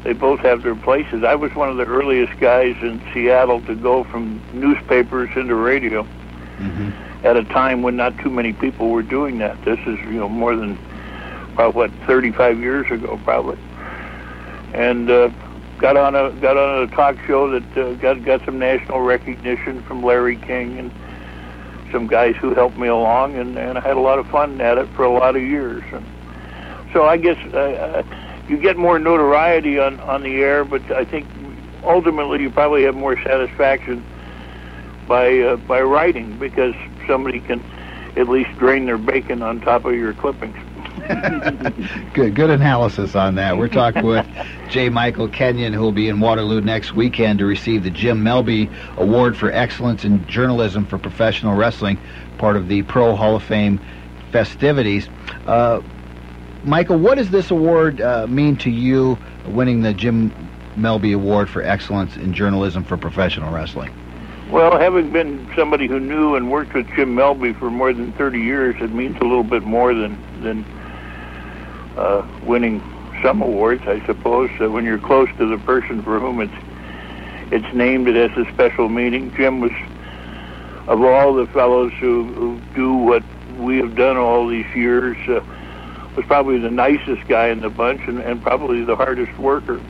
they 0.04 0.14
both 0.14 0.40
have 0.40 0.64
their 0.64 0.76
places. 0.76 1.24
I 1.24 1.36
was 1.36 1.54
one 1.54 1.70
of 1.70 1.78
the 1.78 1.86
earliest 1.86 2.40
guys 2.40 2.76
in 2.82 3.02
Seattle 3.14 3.62
to 3.62 3.76
go 3.76 4.04
from 4.04 4.42
newspapers 4.54 5.30
into 5.36 5.56
radio 5.56 6.08
Mm-hmm. 6.58 7.13
At 7.24 7.38
a 7.38 7.44
time 7.46 7.82
when 7.82 7.96
not 7.96 8.18
too 8.20 8.30
many 8.30 8.54
people 8.54 8.90
were 8.90 9.02
doing 9.02 9.38
that. 9.40 9.64
This 9.64 9.80
is, 9.80 9.98
you 10.00 10.20
know, 10.20 10.30
more 10.30 10.56
than 10.56 10.78
about 11.54 11.74
what 11.74 11.92
35 12.06 12.60
years 12.60 12.92
ago, 12.92 13.20
probably. 13.24 13.58
And 14.74 15.10
uh, 15.10 15.30
got 15.78 15.98
on 15.98 16.16
a 16.16 16.32
got 16.42 16.58
on 16.58 16.84
a 16.84 16.88
talk 16.88 17.18
show 17.26 17.50
that 17.50 17.78
uh, 17.78 17.94
got 17.96 18.24
got 18.24 18.44
some 18.46 18.60
national 18.60 19.02
recognition 19.02 19.82
from 19.84 20.04
Larry 20.04 20.36
King 20.38 20.80
and 20.80 20.92
some 21.92 22.08
guys 22.08 22.36
who 22.38 22.54
helped 22.54 22.78
me 22.78 22.88
along, 22.88 23.36
and, 23.36 23.58
and 23.58 23.78
I 23.78 23.82
had 23.82 23.96
a 23.96 24.00
lot 24.00 24.18
of 24.18 24.28
fun 24.28 24.60
at 24.60 24.78
it 24.80 24.88
for 24.96 25.04
a 25.04 25.12
lot 25.12 25.36
of 25.36 25.44
years. 25.44 25.84
And 25.92 26.06
so 26.92 27.06
I 27.06 27.18
guess 27.18 27.38
uh, 27.54 27.58
uh, 27.58 28.04
you 28.50 28.58
get 28.58 28.78
more 28.78 29.00
notoriety 29.00 29.80
on 29.80 30.00
on 30.02 30.24
the 30.24 30.42
air, 30.42 30.66
but 30.66 30.82
I 30.92 31.06
think 31.06 31.28
ultimately 31.84 32.42
you 32.42 32.50
probably 32.50 32.84
have 32.84 32.96
more 32.96 33.22
satisfaction 33.22 34.04
by 35.08 35.40
uh, 35.40 35.56
by 35.58 35.82
writing 35.82 36.38
because 36.40 36.76
somebody 37.08 37.40
can 37.40 37.64
at 38.16 38.30
least 38.30 38.52
drain 38.58 38.86
their 38.86 38.98
bacon 38.98 39.42
on 39.42 39.60
top 39.62 39.86
of 39.86 39.94
your 39.94 40.14
clippings. 40.14 40.56
Good, 42.14 42.36
good 42.36 42.50
analysis 42.50 43.14
on 43.16 43.36
that. 43.36 43.58
We're 43.58 43.68
talking 43.68 44.06
with 44.06 44.26
J. 44.70 44.88
Michael 44.88 45.28
Kenyon, 45.28 45.74
who 45.74 45.82
will 45.82 45.92
be 45.92 46.08
in 46.08 46.22
Waterloo 46.22 46.62
next 46.62 46.94
weekend 46.94 47.40
to 47.40 47.46
receive 47.46 47.84
the 47.84 47.90
Jim 47.90 48.24
Melby 48.24 48.72
Award 48.98 49.36
for 49.36 49.52
Excellence 49.52 50.06
in 50.06 50.26
Journalism 50.28 50.86
for 50.86 50.98
Professional 50.98 51.56
Wrestling, 51.58 52.00
part 52.38 52.56
of 52.56 52.70
the 52.70 52.84
Pro 52.84 53.16
Hall 53.16 53.36
of 53.36 53.44
Fame 53.44 53.82
festivities. 54.32 55.10
Uh, 55.46 55.82
Michael, 56.64 57.00
what 57.00 57.16
does 57.16 57.32
this 57.32 57.52
award 57.52 58.00
uh, 58.00 58.26
mean 58.28 58.56
to 58.58 58.70
you, 58.70 59.18
winning 59.48 59.82
the 59.82 59.94
Jim 59.94 60.32
Melby 60.78 61.14
Award 61.14 61.50
for 61.50 61.62
Excellence 61.62 62.16
in 62.16 62.34
Journalism 62.34 62.84
for 62.86 62.96
Professional 62.96 63.52
Wrestling? 63.54 63.94
Well, 64.54 64.78
having 64.78 65.10
been 65.10 65.50
somebody 65.56 65.88
who 65.88 66.00
knew 66.00 66.36
and 66.36 66.52
worked 66.52 66.76
with 66.76 66.86
Jim 66.96 67.16
Melby 67.16 67.58
for 67.58 67.72
more 67.72 67.92
than 67.92 68.12
30 68.14 68.40
years, 68.40 68.76
it 68.82 68.94
means 68.94 69.18
a 69.18 69.24
little 69.24 69.44
bit 69.44 69.64
more 69.64 69.96
than 69.96 70.16
than 70.44 70.64
uh, 71.98 72.24
winning 72.46 72.80
some 73.24 73.42
awards, 73.42 73.82
I 73.88 74.06
suppose. 74.06 74.52
Uh, 74.62 74.70
when 74.70 74.86
you're 74.86 75.00
close 75.00 75.28
to 75.40 75.48
the 75.48 75.58
person 75.58 76.04
for 76.04 76.20
whom 76.20 76.40
it's 76.40 76.54
it's 77.52 77.76
named, 77.76 78.08
it 78.08 78.16
has 78.16 78.46
a 78.46 78.48
special 78.54 78.90
meaning. 78.90 79.34
Jim 79.34 79.60
was, 79.60 79.72
of 80.88 81.02
all 81.02 81.34
the 81.34 81.48
fellows 81.48 81.92
who, 81.94 82.26
who 82.34 82.62
do 82.76 82.94
what 82.94 83.24
we 83.58 83.78
have 83.78 83.96
done 83.96 84.18
all 84.18 84.48
these 84.48 84.68
years, 84.76 85.18
uh, 85.30 85.44
was 86.16 86.28
probably 86.28 86.60
the 86.60 86.70
nicest 86.70 87.28
guy 87.28 87.48
in 87.48 87.60
the 87.60 87.72
bunch 87.72 88.02
and, 88.08 88.20
and 88.20 88.40
probably 88.44 88.84
the 88.84 88.96
hardest 88.96 89.36
worker. 89.40 89.82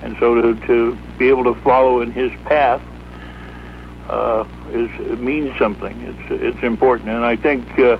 And 0.00 0.16
so 0.18 0.40
to, 0.40 0.66
to 0.66 0.96
be 1.18 1.28
able 1.28 1.44
to 1.44 1.60
follow 1.60 2.00
in 2.00 2.10
his 2.10 2.32
path 2.44 2.80
uh, 4.08 4.44
is 4.70 4.90
it 5.00 5.20
means 5.20 5.56
something. 5.58 6.00
It's 6.02 6.42
it's 6.42 6.62
important, 6.62 7.10
and 7.10 7.24
I 7.24 7.36
think 7.36 7.66
uh, 7.78 7.98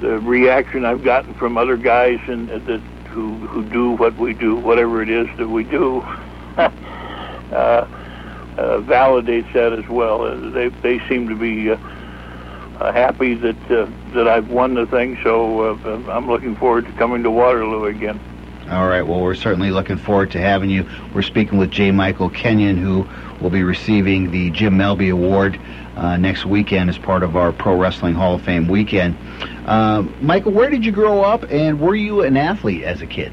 the 0.00 0.18
reaction 0.20 0.84
I've 0.84 1.04
gotten 1.04 1.34
from 1.34 1.56
other 1.56 1.76
guys 1.76 2.20
and 2.26 2.48
that 2.48 2.80
who 3.08 3.34
who 3.46 3.64
do 3.64 3.92
what 3.92 4.16
we 4.16 4.34
do, 4.34 4.56
whatever 4.56 5.02
it 5.02 5.10
is 5.10 5.26
that 5.38 5.48
we 5.48 5.64
do, 5.64 6.00
uh, 6.56 6.70
uh, 7.52 7.86
validates 8.56 9.52
that 9.52 9.72
as 9.72 9.88
well. 9.88 10.22
Uh, 10.22 10.50
they 10.50 10.68
they 10.68 10.98
seem 11.08 11.28
to 11.28 11.36
be. 11.36 11.70
Uh, 11.70 11.78
uh, 12.80 12.92
happy 12.92 13.34
that 13.34 13.70
uh, 13.70 13.86
that 14.14 14.26
I've 14.26 14.48
won 14.48 14.72
the 14.72 14.86
thing, 14.86 15.18
so 15.22 15.74
uh, 15.74 16.10
I'm 16.10 16.26
looking 16.26 16.56
forward 16.56 16.86
to 16.86 16.92
coming 16.92 17.22
to 17.24 17.30
Waterloo 17.30 17.84
again. 17.84 18.18
All 18.70 18.88
right. 18.88 19.02
Well, 19.02 19.20
we're 19.20 19.34
certainly 19.34 19.70
looking 19.70 19.98
forward 19.98 20.30
to 20.30 20.40
having 20.40 20.70
you. 20.70 20.88
We're 21.12 21.22
speaking 21.22 21.58
with 21.58 21.70
J. 21.70 21.90
Michael 21.90 22.30
Kenyon, 22.30 22.76
who 22.76 23.06
will 23.40 23.50
be 23.50 23.62
receiving 23.62 24.30
the 24.30 24.50
Jim 24.50 24.76
Melby 24.76 25.12
Award 25.12 25.60
uh, 25.96 26.16
next 26.16 26.46
weekend 26.46 26.90
as 26.90 26.98
part 26.98 27.22
of 27.22 27.36
our 27.36 27.52
Pro 27.52 27.76
Wrestling 27.76 28.14
Hall 28.14 28.34
of 28.34 28.42
Fame 28.42 28.68
weekend. 28.68 29.16
Uh, 29.66 30.02
Michael, 30.20 30.52
where 30.52 30.70
did 30.70 30.84
you 30.84 30.92
grow 30.92 31.22
up, 31.22 31.44
and 31.50 31.80
were 31.80 31.94
you 31.94 32.22
an 32.22 32.36
athlete 32.36 32.84
as 32.84 33.02
a 33.02 33.06
kid? 33.06 33.32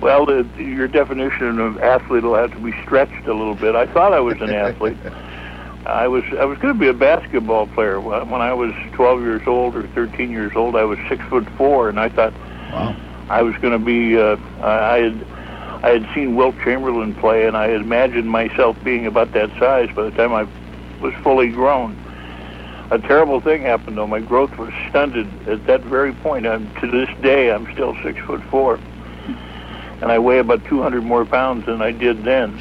Well, 0.00 0.26
the, 0.26 0.46
your 0.56 0.88
definition 0.88 1.60
of 1.60 1.78
athlete 1.78 2.24
will 2.24 2.34
have 2.34 2.52
to 2.52 2.58
be 2.58 2.72
stretched 2.82 3.26
a 3.26 3.34
little 3.34 3.54
bit. 3.54 3.76
I 3.76 3.86
thought 3.86 4.12
I 4.12 4.20
was 4.20 4.40
an 4.40 4.50
athlete. 4.50 4.96
I 5.86 6.06
was 6.06 6.22
I 6.38 6.44
was 6.44 6.58
going 6.58 6.74
to 6.74 6.78
be 6.78 6.86
a 6.88 6.94
basketball 6.94 7.66
player 7.66 8.00
when 8.00 8.40
I 8.40 8.54
was 8.54 8.72
12 8.92 9.20
years 9.22 9.42
old 9.46 9.74
or 9.74 9.86
13 9.88 10.30
years 10.30 10.52
old. 10.54 10.76
I 10.76 10.84
was 10.84 10.98
six 11.08 11.24
foot 11.24 11.48
four, 11.56 11.88
and 11.88 11.98
I 11.98 12.08
thought 12.08 12.32
wow. 12.72 12.96
I 13.28 13.42
was 13.42 13.56
going 13.56 13.72
to 13.72 13.84
be. 13.84 14.16
Uh, 14.16 14.36
I 14.60 14.98
had 14.98 15.26
I 15.82 15.90
had 15.90 16.08
seen 16.14 16.36
Wilt 16.36 16.54
Chamberlain 16.64 17.14
play, 17.14 17.46
and 17.46 17.56
I 17.56 17.68
had 17.68 17.80
imagined 17.80 18.30
myself 18.30 18.76
being 18.84 19.06
about 19.06 19.32
that 19.32 19.50
size 19.58 19.88
by 19.94 20.04
the 20.04 20.12
time 20.12 20.32
I 20.32 20.46
was 21.02 21.12
fully 21.22 21.48
grown. 21.48 21.96
A 22.90 22.98
terrible 22.98 23.40
thing 23.40 23.62
happened 23.62 23.96
though. 23.96 24.06
My 24.06 24.20
growth 24.20 24.56
was 24.58 24.72
stunted 24.90 25.26
at 25.48 25.66
that 25.66 25.82
very 25.82 26.12
point. 26.12 26.46
I'm, 26.46 26.72
to 26.76 26.90
this 26.90 27.08
day, 27.22 27.50
I'm 27.50 27.70
still 27.72 27.96
six 28.04 28.20
foot 28.26 28.42
four, 28.44 28.78
and 30.00 30.12
I 30.12 30.18
weigh 30.18 30.38
about 30.38 30.64
200 30.66 31.02
more 31.02 31.24
pounds 31.24 31.66
than 31.66 31.82
I 31.82 31.90
did 31.90 32.22
then. 32.22 32.60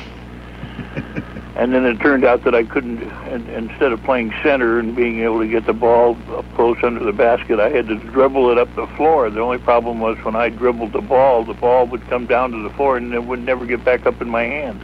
And 1.55 1.73
then 1.73 1.85
it 1.85 1.99
turned 1.99 2.23
out 2.23 2.45
that 2.45 2.55
I 2.55 2.63
couldn't, 2.63 3.03
and, 3.03 3.47
instead 3.49 3.91
of 3.91 4.01
playing 4.03 4.33
center 4.41 4.79
and 4.79 4.95
being 4.95 5.19
able 5.19 5.39
to 5.39 5.47
get 5.47 5.65
the 5.65 5.73
ball 5.73 6.17
up 6.29 6.45
close 6.55 6.77
under 6.81 7.03
the 7.03 7.11
basket, 7.11 7.59
I 7.59 7.69
had 7.69 7.87
to 7.87 7.95
dribble 7.95 8.51
it 8.51 8.57
up 8.57 8.73
the 8.75 8.87
floor. 8.95 9.29
The 9.29 9.41
only 9.41 9.57
problem 9.57 9.99
was 9.99 10.17
when 10.23 10.35
I 10.35 10.49
dribbled 10.49 10.93
the 10.93 11.01
ball, 11.01 11.43
the 11.43 11.53
ball 11.53 11.87
would 11.87 12.07
come 12.07 12.25
down 12.25 12.51
to 12.51 12.63
the 12.63 12.69
floor 12.71 12.95
and 12.97 13.13
it 13.13 13.25
would 13.25 13.43
never 13.43 13.65
get 13.65 13.83
back 13.83 14.05
up 14.05 14.21
in 14.21 14.29
my 14.29 14.43
hand. 14.43 14.81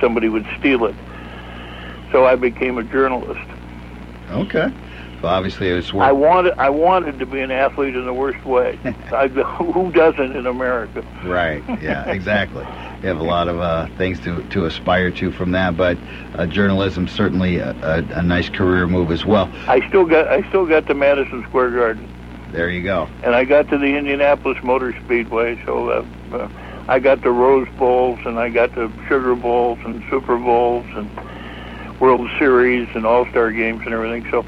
Somebody 0.00 0.28
would 0.28 0.46
steal 0.58 0.84
it. 0.84 0.94
So 2.12 2.26
I 2.26 2.36
became 2.36 2.76
a 2.76 2.84
journalist. 2.84 3.48
Okay. 4.30 4.70
So 5.20 5.28
obviously 5.28 5.70
it 5.70 5.74
was. 5.74 5.90
I 5.94 6.12
wanted, 6.12 6.54
I 6.58 6.70
wanted 6.70 7.18
to 7.18 7.26
be 7.26 7.40
an 7.40 7.50
athlete 7.50 7.96
in 7.96 8.04
the 8.04 8.12
worst 8.12 8.44
way. 8.44 8.78
I, 9.12 9.28
who 9.28 9.90
doesn't 9.92 10.36
in 10.36 10.46
America? 10.46 11.04
Right. 11.24 11.62
Yeah. 11.82 12.04
Exactly. 12.16 12.64
you 13.02 13.08
have 13.08 13.18
a 13.18 13.22
lot 13.22 13.46
of 13.46 13.60
uh, 13.60 13.88
things 13.98 14.18
to, 14.20 14.42
to 14.48 14.64
aspire 14.64 15.10
to 15.12 15.30
from 15.30 15.52
that, 15.52 15.76
but 15.76 15.98
uh, 16.34 16.46
journalism 16.46 17.06
certainly 17.06 17.58
a, 17.58 17.70
a, 17.82 18.18
a, 18.18 18.22
nice 18.22 18.48
career 18.48 18.86
move 18.86 19.10
as 19.10 19.24
well. 19.24 19.52
I 19.68 19.86
still 19.88 20.06
got 20.06 20.28
I 20.28 20.48
still 20.48 20.66
got 20.66 20.86
to 20.86 20.94
Madison 20.94 21.44
Square 21.48 21.70
Garden. 21.72 22.08
There 22.52 22.70
you 22.70 22.82
go. 22.82 23.08
And 23.22 23.34
I 23.34 23.44
got 23.44 23.68
to 23.68 23.78
the 23.78 23.96
Indianapolis 23.96 24.58
Motor 24.62 24.94
Speedway, 25.04 25.62
so 25.66 25.90
uh, 25.90 26.06
uh, 26.32 26.48
I 26.88 26.98
got 26.98 27.22
the 27.22 27.30
Rose 27.30 27.68
Bowls 27.76 28.18
and 28.24 28.38
I 28.38 28.48
got 28.48 28.74
the 28.74 28.90
Sugar 29.08 29.34
Bowls 29.34 29.78
and 29.84 30.02
Super 30.08 30.38
Bowls 30.38 30.86
and 30.94 31.10
World 32.00 32.28
Series 32.38 32.88
and 32.94 33.04
All 33.04 33.26
Star 33.26 33.52
games 33.52 33.82
and 33.84 33.92
everything. 33.92 34.26
So 34.30 34.44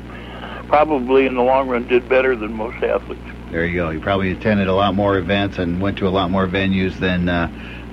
probably 0.69 1.27
in 1.27 1.35
the 1.35 1.43
long 1.43 1.69
run 1.69 1.87
did 1.87 2.09
better 2.09 2.37
than 2.37 2.53
most 2.53 2.83
athletes. 2.83 3.21
There 3.51 3.65
you 3.67 3.75
go. 3.75 3.91
You 3.91 4.01
probably 4.01 4.31
attended 4.31 4.69
a 4.69 4.75
lot 4.75 4.95
more 4.95 5.17
events 5.17 5.59
and 5.59 5.81
went 5.81 5.99
to 5.99 6.07
a 6.07 6.11
lot 6.11 6.31
more 6.31 6.47
venues 6.47 6.99
than 7.01 7.29
uh, 7.29 7.49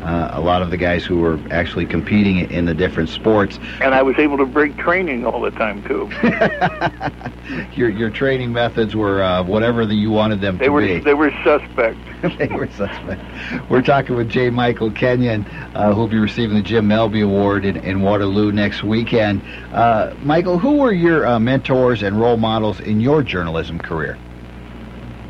uh, 0.06 0.30
a 0.34 0.40
lot 0.42 0.62
of 0.62 0.70
the 0.70 0.78
guys 0.78 1.04
who 1.04 1.18
were 1.18 1.40
actually 1.50 1.86
competing 1.86 2.38
in 2.52 2.66
the 2.66 2.74
different 2.74 3.10
sports. 3.10 3.58
And 3.82 3.96
I 3.96 4.04
was 4.04 4.16
able 4.20 4.38
to 4.38 4.46
break 4.46 4.78
training 4.78 5.26
all 5.26 5.42
the 5.42 5.52
time 5.52 5.84
too. 5.84 6.10
Your 7.76 7.90
your 7.90 8.10
training 8.10 8.52
methods 8.54 8.96
were 8.96 9.22
uh, 9.22 9.44
whatever 9.44 9.86
the, 9.86 9.94
you 9.96 10.10
wanted 10.10 10.42
them 10.42 10.58
They 10.58 10.66
to 10.66 10.72
were 10.72 10.82
be. 10.82 11.00
they 11.00 11.14
were 11.14 11.32
suspect. 11.44 11.98
they 12.38 12.48
were 12.48 12.68
suspect. 12.72 13.22
We're 13.70 13.82
talking 13.82 14.16
with 14.16 14.30
J. 14.30 14.50
Michael 14.50 14.92
Kenyon, 14.92 15.46
uh, 15.76 15.94
who'll 15.94 16.08
be 16.08 16.18
receiving 16.18 16.56
the 16.56 16.64
Jim 16.64 16.88
Melby 16.88 17.24
Award 17.24 17.66
in, 17.66 17.78
in 17.78 18.02
Waterloo 18.02 18.52
next 18.52 18.84
weekend. 18.84 19.42
Uh, 19.74 20.14
Michael, 20.24 20.58
who 20.58 20.78
were 20.78 20.92
your 20.92 21.28
uh, 21.28 21.40
mentors 21.40 22.02
and 22.04 22.20
role 22.20 22.38
models 22.38 22.80
in 22.80 23.00
your 23.00 23.22
journalism 23.22 23.78
career? 23.80 24.18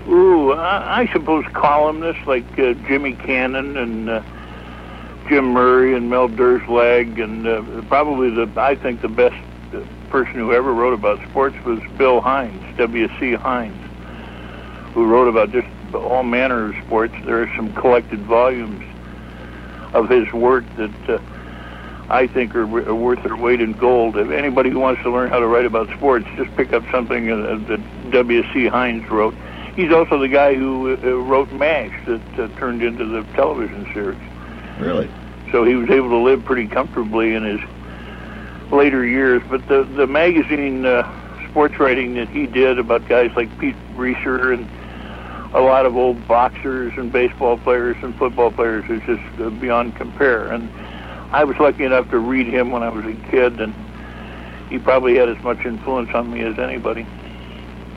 Ooh, 0.08 0.54
I, 0.54 1.02
I 1.02 1.08
suppose 1.14 1.46
columnists 1.54 2.26
like 2.28 2.46
uh, 2.60 2.74
Jimmy 2.88 3.14
Cannon 3.14 3.76
and 3.78 4.10
uh, 4.10 4.24
Jim 5.28 5.46
Murray 5.46 5.96
and 5.96 6.10
Mel 6.10 6.30
Durslag, 6.30 7.22
and 7.22 7.48
uh, 7.48 7.82
probably 7.88 8.30
the 8.30 8.50
I 8.60 8.76
think 8.76 9.02
the 9.02 9.10
best 9.10 9.36
uh, 9.74 9.82
person 10.10 10.36
who 10.36 10.54
ever 10.54 10.72
wrote 10.72 10.94
about 10.94 11.20
sports 11.30 11.56
was 11.66 11.80
Bill 11.98 12.22
Heinz, 12.22 12.62
W.C. 12.78 13.34
Heinz, 13.34 13.76
who 14.94 15.06
wrote 15.06 15.28
about 15.28 15.52
just 15.52 15.68
all 15.96 16.24
manner 16.24 16.70
of 16.70 16.86
sports. 16.86 17.14
There 17.26 17.42
are 17.42 17.52
some 17.56 17.74
collected 17.74 18.20
volumes 18.22 18.84
of 19.94 20.10
his 20.10 20.32
work 20.32 20.64
that 20.78 21.10
uh, 21.10 21.20
I 22.10 22.28
think 22.28 22.54
are, 22.54 22.90
are 22.90 22.96
worth 22.96 23.24
their 23.24 23.36
weight 23.36 23.62
in 23.62 23.74
gold. 23.74 24.18
If 24.18 24.30
anybody 24.30 24.70
who 24.70 24.80
wants 24.80 25.02
to 25.04 25.10
learn 25.10 25.30
how 25.30 25.40
to 25.40 25.48
write 25.48 25.66
about 25.66 25.90
sports, 25.98 26.28
just 26.36 26.56
pick 26.56 26.72
up 26.72 26.84
something 26.92 27.32
uh, 27.32 27.56
that 27.68 28.12
W.C. 28.12 28.68
Heinz 28.68 29.10
wrote. 29.10 29.34
He's 29.76 29.92
also 29.92 30.20
the 30.20 30.28
guy 30.28 30.54
who 30.54 30.96
uh, 30.96 31.16
wrote 31.24 31.52
MASH 31.52 32.06
that 32.06 32.40
uh, 32.40 32.48
turned 32.60 32.84
into 32.84 33.06
the 33.06 33.24
television 33.34 33.92
series. 33.92 34.20
Really? 34.80 35.10
So 35.52 35.64
he 35.64 35.76
was 35.76 35.90
able 35.90 36.10
to 36.10 36.18
live 36.18 36.44
pretty 36.44 36.68
comfortably 36.68 37.34
in 37.34 37.44
his 37.44 37.60
later 38.72 39.06
years. 39.06 39.42
But 39.50 39.68
the 39.68 39.84
the 39.84 40.08
magazine 40.08 40.86
uh, 40.86 41.50
sports 41.50 41.80
writing 41.80 42.16
that 42.16 42.30
he 42.30 42.48
did 42.48 42.80
about 42.80 43.08
guys 43.08 43.32
like 43.36 43.58
Pete 43.60 43.76
Reiser 43.96 44.54
and 44.54 44.68
a 45.56 45.62
lot 45.62 45.86
of 45.86 45.96
old 45.96 46.28
boxers 46.28 46.92
and 46.98 47.12
baseball 47.12 47.58
players 47.58 47.96
and 48.02 48.14
football 48.18 48.52
players 48.52 48.84
is 48.90 49.02
just 49.06 49.42
uh, 49.42 49.50
beyond 49.50 49.96
compare. 49.96 50.52
And 50.52 50.70
I 51.32 51.46
was 51.46 51.58
lucky 51.58 51.86
enough 51.86 52.10
to 52.12 52.20
read 52.20 52.48
him 52.48 52.72
when 52.72 52.84
I 52.84 52.90
was 52.90 53.06
a 53.06 53.14
kid, 53.30 53.62
and 53.62 53.74
he 54.70 54.80
probably 54.80 55.16
had 55.16 55.30
as 55.30 55.42
much 55.44 55.66
influence 55.66 56.10
on 56.14 56.32
me 56.32 56.42
as 56.42 56.60
anybody. 56.60 57.08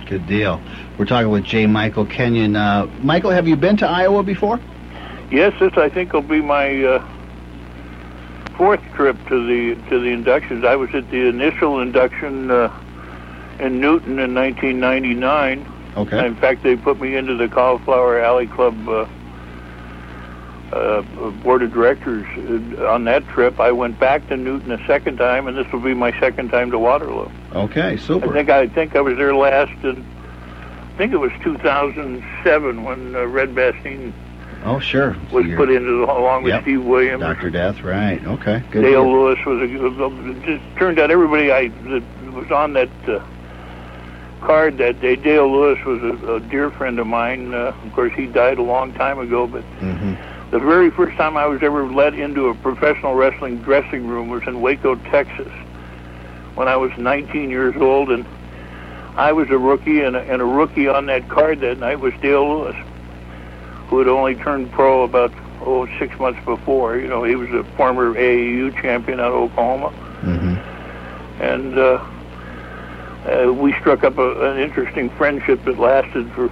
Good 0.07 0.27
deal. 0.27 0.61
We're 0.97 1.05
talking 1.05 1.31
with 1.31 1.45
J. 1.45 1.67
Michael 1.67 2.07
Kenyon. 2.07 2.55
Uh, 2.57 2.87
Michael, 3.01 3.31
have 3.31 3.49
you 3.49 3.57
been 3.57 3.77
to 3.79 3.89
Iowa 3.89 4.23
before? 4.23 4.61
Yes, 5.31 5.53
this 5.61 5.73
I 5.77 5.89
think 5.89 6.13
will 6.13 6.23
be 6.23 6.41
my 6.41 6.85
uh, 6.85 7.09
fourth 8.57 8.83
trip 8.95 9.17
to 9.29 9.47
the 9.47 9.81
to 9.91 10.01
the 10.01 10.09
inductions. 10.09 10.65
I 10.65 10.77
was 10.77 10.95
at 10.95 11.11
the 11.11 11.29
initial 11.29 11.81
induction 11.81 12.51
uh, 12.51 12.73
in 13.61 13.81
Newton 13.81 14.19
in 14.19 14.35
1999. 14.35 15.75
Okay. 15.97 16.27
In 16.27 16.37
fact, 16.37 16.63
they 16.63 16.77
put 16.77 17.01
me 17.01 17.17
into 17.17 17.35
the 17.37 17.49
Cauliflower 17.49 18.21
Alley 18.21 18.47
Club 18.47 18.89
uh, 18.89 19.07
uh, 20.73 21.03
board 21.43 21.63
of 21.63 21.73
directors 21.73 22.27
uh, 22.79 22.87
on 22.87 23.05
that 23.05 23.27
trip. 23.29 23.59
I 23.59 23.73
went 23.73 23.99
back 23.99 24.27
to 24.29 24.37
Newton 24.37 24.73
a 24.73 24.87
second 24.87 25.17
time, 25.17 25.47
and 25.47 25.57
this 25.57 25.71
will 25.73 25.81
be 25.81 25.95
my 25.95 26.19
second 26.21 26.51
time 26.51 26.71
to 26.71 26.79
Waterloo. 26.79 27.29
Okay, 27.53 27.97
super. 27.97 28.31
I 28.31 28.33
think 28.33 28.51
I 28.51 28.67
think 28.69 28.97
I 28.97 29.01
was 29.01 29.17
there 29.17 29.35
last 29.35 29.73
in 29.85 30.07
I 30.99 30.99
think 30.99 31.13
it 31.13 31.19
was 31.19 31.31
2007 31.45 32.83
when 32.83 33.15
uh, 33.15 33.25
Red 33.27 33.55
Bastien 33.55 34.13
Oh, 34.65 34.79
sure. 34.81 35.17
was 35.31 35.47
put 35.57 35.71
into 35.71 36.01
the, 36.01 36.13
along 36.13 36.43
with 36.43 36.53
Yep. 36.55 36.63
Steve 36.63 36.85
Williams. 36.85 37.21
Dr. 37.21 37.51
Death, 37.51 37.83
right. 37.83 38.25
Okay, 38.25 38.63
good. 38.71 38.83
Dale 38.83 39.05
deal. 39.05 39.13
Lewis 39.13 39.39
was 39.47 39.61
a. 39.61 40.31
It 40.31 40.43
just 40.45 40.77
turned 40.77 40.99
out 40.99 41.11
everybody 41.11 41.53
I 41.53 41.69
that 41.69 42.03
was 42.33 42.51
on 42.51 42.73
that 42.75 42.89
uh, 43.07 43.25
card 44.41 44.79
that 44.79 45.01
day. 45.01 45.17
Dale 45.17 45.51
Lewis 45.51 45.83
was 45.85 46.03
a, 46.03 46.35
a 46.35 46.41
dear 46.41 46.71
friend 46.71 46.99
of 46.99 47.07
mine. 47.07 47.55
Uh, 47.55 47.75
of 47.85 47.93
course, 47.93 48.13
he 48.15 48.27
died 48.27 48.59
a 48.59 48.63
long 48.63 48.93
time 48.95 49.19
ago. 49.19 49.47
But 49.47 49.63
hmm 49.81 50.15
the 50.51 50.59
very 50.59 50.91
first 50.91 51.15
time 51.19 51.37
I 51.37 51.45
was 51.45 51.63
ever 51.63 51.87
let 51.87 52.15
into 52.15 52.49
a 52.49 52.55
professional 52.55 53.15
wrestling 53.15 53.59
dressing 53.59 54.07
room 54.07 54.31
was 54.31 54.43
in 54.47 54.63
Waco, 54.63 54.95
Texas, 55.11 55.53
when 56.55 56.69
I 56.69 56.77
was 56.77 56.91
19 56.97 57.51
years 57.51 57.77
old, 57.77 58.11
and 58.11 58.25
I 59.15 59.33
was 59.33 59.51
a 59.51 59.59
rookie, 59.59 60.01
and 60.01 60.17
a, 60.17 60.21
and 60.21 60.41
a 60.41 60.47
rookie 60.47 60.89
on 60.89 61.05
that 61.07 61.29
card 61.29 61.61
that 61.61 61.77
night 61.79 62.01
was 62.01 62.15
Dale 62.23 62.49
Lewis, 62.49 62.77
who 63.89 63.99
had 63.99 64.09
only 64.09 64.35
turned 64.37 64.71
pro 64.73 65.03
about 65.03 65.33
oh 65.63 65.87
six 65.99 66.19
months 66.19 66.41
before. 66.45 66.97
You 66.99 67.09
know, 67.09 67.25
he 67.25 67.35
was 67.35 67.51
a 67.51 67.65
former 67.77 68.15
AAU 68.15 68.81
champion 68.81 69.21
out 69.21 69.33
of 69.33 69.51
Oklahoma, 69.51 69.91
hmm 70.21 70.55
and 71.41 71.79
uh, 71.79 72.05
uh, 73.27 73.53
we 73.53 73.73
struck 73.75 74.03
up 74.03 74.19
a, 74.19 74.51
an 74.51 74.59
interesting 74.59 75.09
friendship 75.11 75.65
that 75.65 75.79
lasted 75.79 76.31
for 76.33 76.51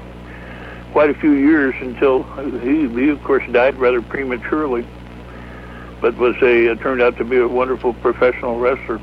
quite 0.92 1.10
a 1.10 1.14
few 1.14 1.32
years 1.32 1.74
until 1.80 2.22
he, 2.60 2.88
he 2.88 3.08
of 3.10 3.22
course, 3.24 3.42
died 3.52 3.76
rather 3.76 4.00
prematurely, 4.00 4.86
but 6.00 6.16
was 6.16 6.36
a 6.42 6.70
uh, 6.70 6.74
turned 6.76 7.02
out 7.02 7.16
to 7.16 7.24
be 7.24 7.36
a 7.38 7.48
wonderful 7.48 7.92
professional 7.94 8.58
wrestler. 8.58 9.00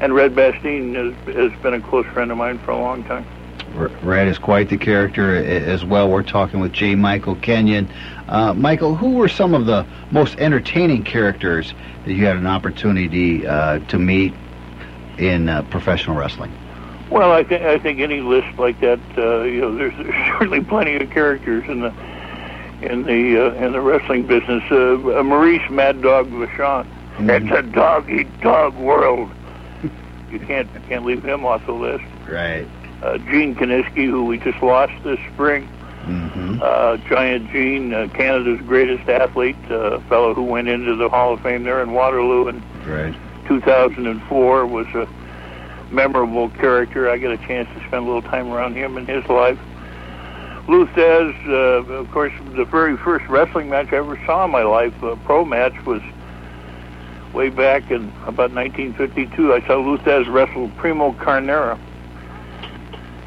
And 0.00 0.14
Red 0.14 0.34
Bastien 0.34 0.94
has, 0.94 1.36
has 1.36 1.52
been 1.60 1.74
a 1.74 1.80
close 1.80 2.06
friend 2.06 2.30
of 2.30 2.38
mine 2.38 2.58
for 2.60 2.70
a 2.70 2.80
long 2.80 3.04
time. 3.04 3.26
Red 3.74 4.28
is 4.28 4.38
quite 4.38 4.68
the 4.68 4.76
character 4.76 5.36
as 5.36 5.84
well. 5.84 6.10
We're 6.10 6.22
talking 6.22 6.60
with 6.60 6.72
J. 6.72 6.94
Michael 6.94 7.36
Kenyon. 7.36 7.88
Uh, 8.28 8.52
Michael, 8.54 8.94
who 8.94 9.12
were 9.12 9.28
some 9.28 9.54
of 9.54 9.66
the 9.66 9.86
most 10.10 10.38
entertaining 10.38 11.04
characters 11.04 11.72
that 12.04 12.12
you 12.12 12.24
had 12.24 12.36
an 12.36 12.46
opportunity 12.46 13.46
uh, 13.46 13.78
to 13.80 13.98
meet 13.98 14.34
in 15.18 15.48
uh, 15.48 15.62
professional 15.62 16.16
wrestling? 16.16 16.52
Well, 17.10 17.32
I 17.32 17.42
think 17.42 17.62
I 17.62 17.78
think 17.78 17.98
any 18.00 18.20
list 18.20 18.56
like 18.58 18.80
that, 18.80 19.00
uh, 19.18 19.42
you 19.42 19.60
know, 19.60 19.74
there's, 19.74 19.94
there's 19.96 20.14
certainly 20.38 20.62
plenty 20.62 20.96
of 20.96 21.10
characters 21.10 21.64
in 21.68 21.80
the 21.80 21.92
in 22.82 23.02
the 23.02 23.48
uh, 23.48 23.66
in 23.66 23.72
the 23.72 23.80
wrestling 23.80 24.26
business. 24.26 24.62
Uh, 24.70 25.18
uh, 25.18 25.22
Maurice 25.22 25.68
Mad 25.70 26.02
Dog 26.02 26.28
Vachon. 26.30 26.86
It's 27.18 27.50
a 27.50 27.62
dog 27.62 28.08
eat 28.08 28.40
dog 28.40 28.74
world. 28.76 29.30
you 30.30 30.40
can't 30.40 30.68
can't 30.88 31.04
leave 31.04 31.22
him 31.22 31.44
off 31.44 31.64
the 31.66 31.72
list. 31.72 32.04
Right. 32.28 32.66
Uh, 33.02 33.18
Gene 33.18 33.54
Kiniski, 33.54 34.06
who 34.06 34.24
we 34.24 34.38
just 34.38 34.62
lost 34.62 34.92
this 35.04 35.18
spring. 35.32 35.68
Mm-hmm. 36.04 36.60
Uh, 36.62 36.96
Giant 37.08 37.50
Gene, 37.50 37.92
uh, 37.92 38.08
Canada's 38.14 38.60
greatest 38.66 39.08
athlete, 39.08 39.56
uh, 39.70 40.00
fellow 40.00 40.34
who 40.34 40.42
went 40.42 40.68
into 40.68 40.96
the 40.96 41.08
Hall 41.08 41.34
of 41.34 41.40
Fame 41.40 41.62
there 41.62 41.82
in 41.82 41.92
Waterloo 41.92 42.48
in 42.48 42.62
Right. 42.86 43.14
2004 43.48 44.66
was 44.66 44.86
a 44.88 45.08
memorable 45.90 46.50
character. 46.50 47.08
I 47.08 47.18
got 47.18 47.32
a 47.32 47.38
chance 47.38 47.68
to 47.70 47.86
spend 47.86 48.04
a 48.04 48.06
little 48.06 48.22
time 48.22 48.50
around 48.50 48.74
him 48.74 48.96
in 48.96 49.06
his 49.06 49.26
life. 49.28 49.58
Lou 50.68 50.86
Thesz, 50.86 51.34
uh, 51.48 51.92
of 51.92 52.10
course, 52.12 52.32
the 52.54 52.64
very 52.64 52.96
first 52.96 53.26
wrestling 53.28 53.68
match 53.68 53.92
I 53.92 53.96
ever 53.96 54.20
saw 54.24 54.44
in 54.44 54.50
my 54.50 54.62
life, 54.62 55.02
a 55.02 55.16
pro 55.16 55.44
match, 55.44 55.74
was 55.84 56.00
way 57.32 57.48
back 57.48 57.90
in 57.90 58.12
about 58.26 58.52
1952. 58.52 59.52
I 59.52 59.66
saw 59.66 59.76
Lou 59.76 59.98
Thesz 59.98 60.28
wrestle 60.32 60.70
Primo 60.76 61.12
Carnera. 61.14 61.78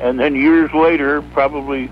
And 0.03 0.19
then 0.19 0.35
years 0.35 0.69
later, 0.73 1.21
probably 1.21 1.89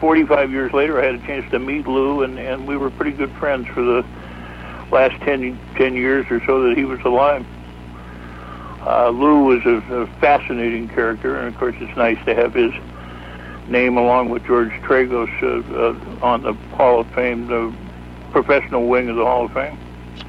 45 0.00 0.50
years 0.50 0.72
later, 0.72 0.98
I 0.98 1.04
had 1.04 1.16
a 1.16 1.26
chance 1.26 1.48
to 1.50 1.58
meet 1.58 1.86
Lou, 1.86 2.22
and, 2.22 2.38
and 2.38 2.66
we 2.66 2.78
were 2.78 2.88
pretty 2.88 3.12
good 3.12 3.30
friends 3.32 3.68
for 3.68 3.82
the 3.82 4.06
last 4.90 5.20
10, 5.20 5.60
10 5.76 5.94
years 5.94 6.24
or 6.30 6.42
so 6.46 6.62
that 6.62 6.78
he 6.78 6.86
was 6.86 6.98
alive. 7.00 7.44
Uh, 8.86 9.10
Lou 9.10 9.44
was 9.44 9.66
a, 9.66 9.94
a 9.94 10.06
fascinating 10.18 10.88
character, 10.88 11.36
and 11.36 11.48
of 11.48 11.60
course, 11.60 11.76
it's 11.78 11.94
nice 11.94 12.16
to 12.24 12.34
have 12.34 12.54
his 12.54 12.72
name 13.68 13.98
along 13.98 14.30
with 14.30 14.46
George 14.46 14.70
Tragos 14.80 15.28
uh, 15.42 15.74
uh, 15.78 16.26
on 16.26 16.42
the 16.42 16.54
Hall 16.74 17.00
of 17.00 17.06
Fame, 17.08 17.48
the 17.48 17.70
professional 18.30 18.86
wing 18.86 19.10
of 19.10 19.16
the 19.16 19.26
Hall 19.26 19.44
of 19.44 19.52
Fame. 19.52 19.78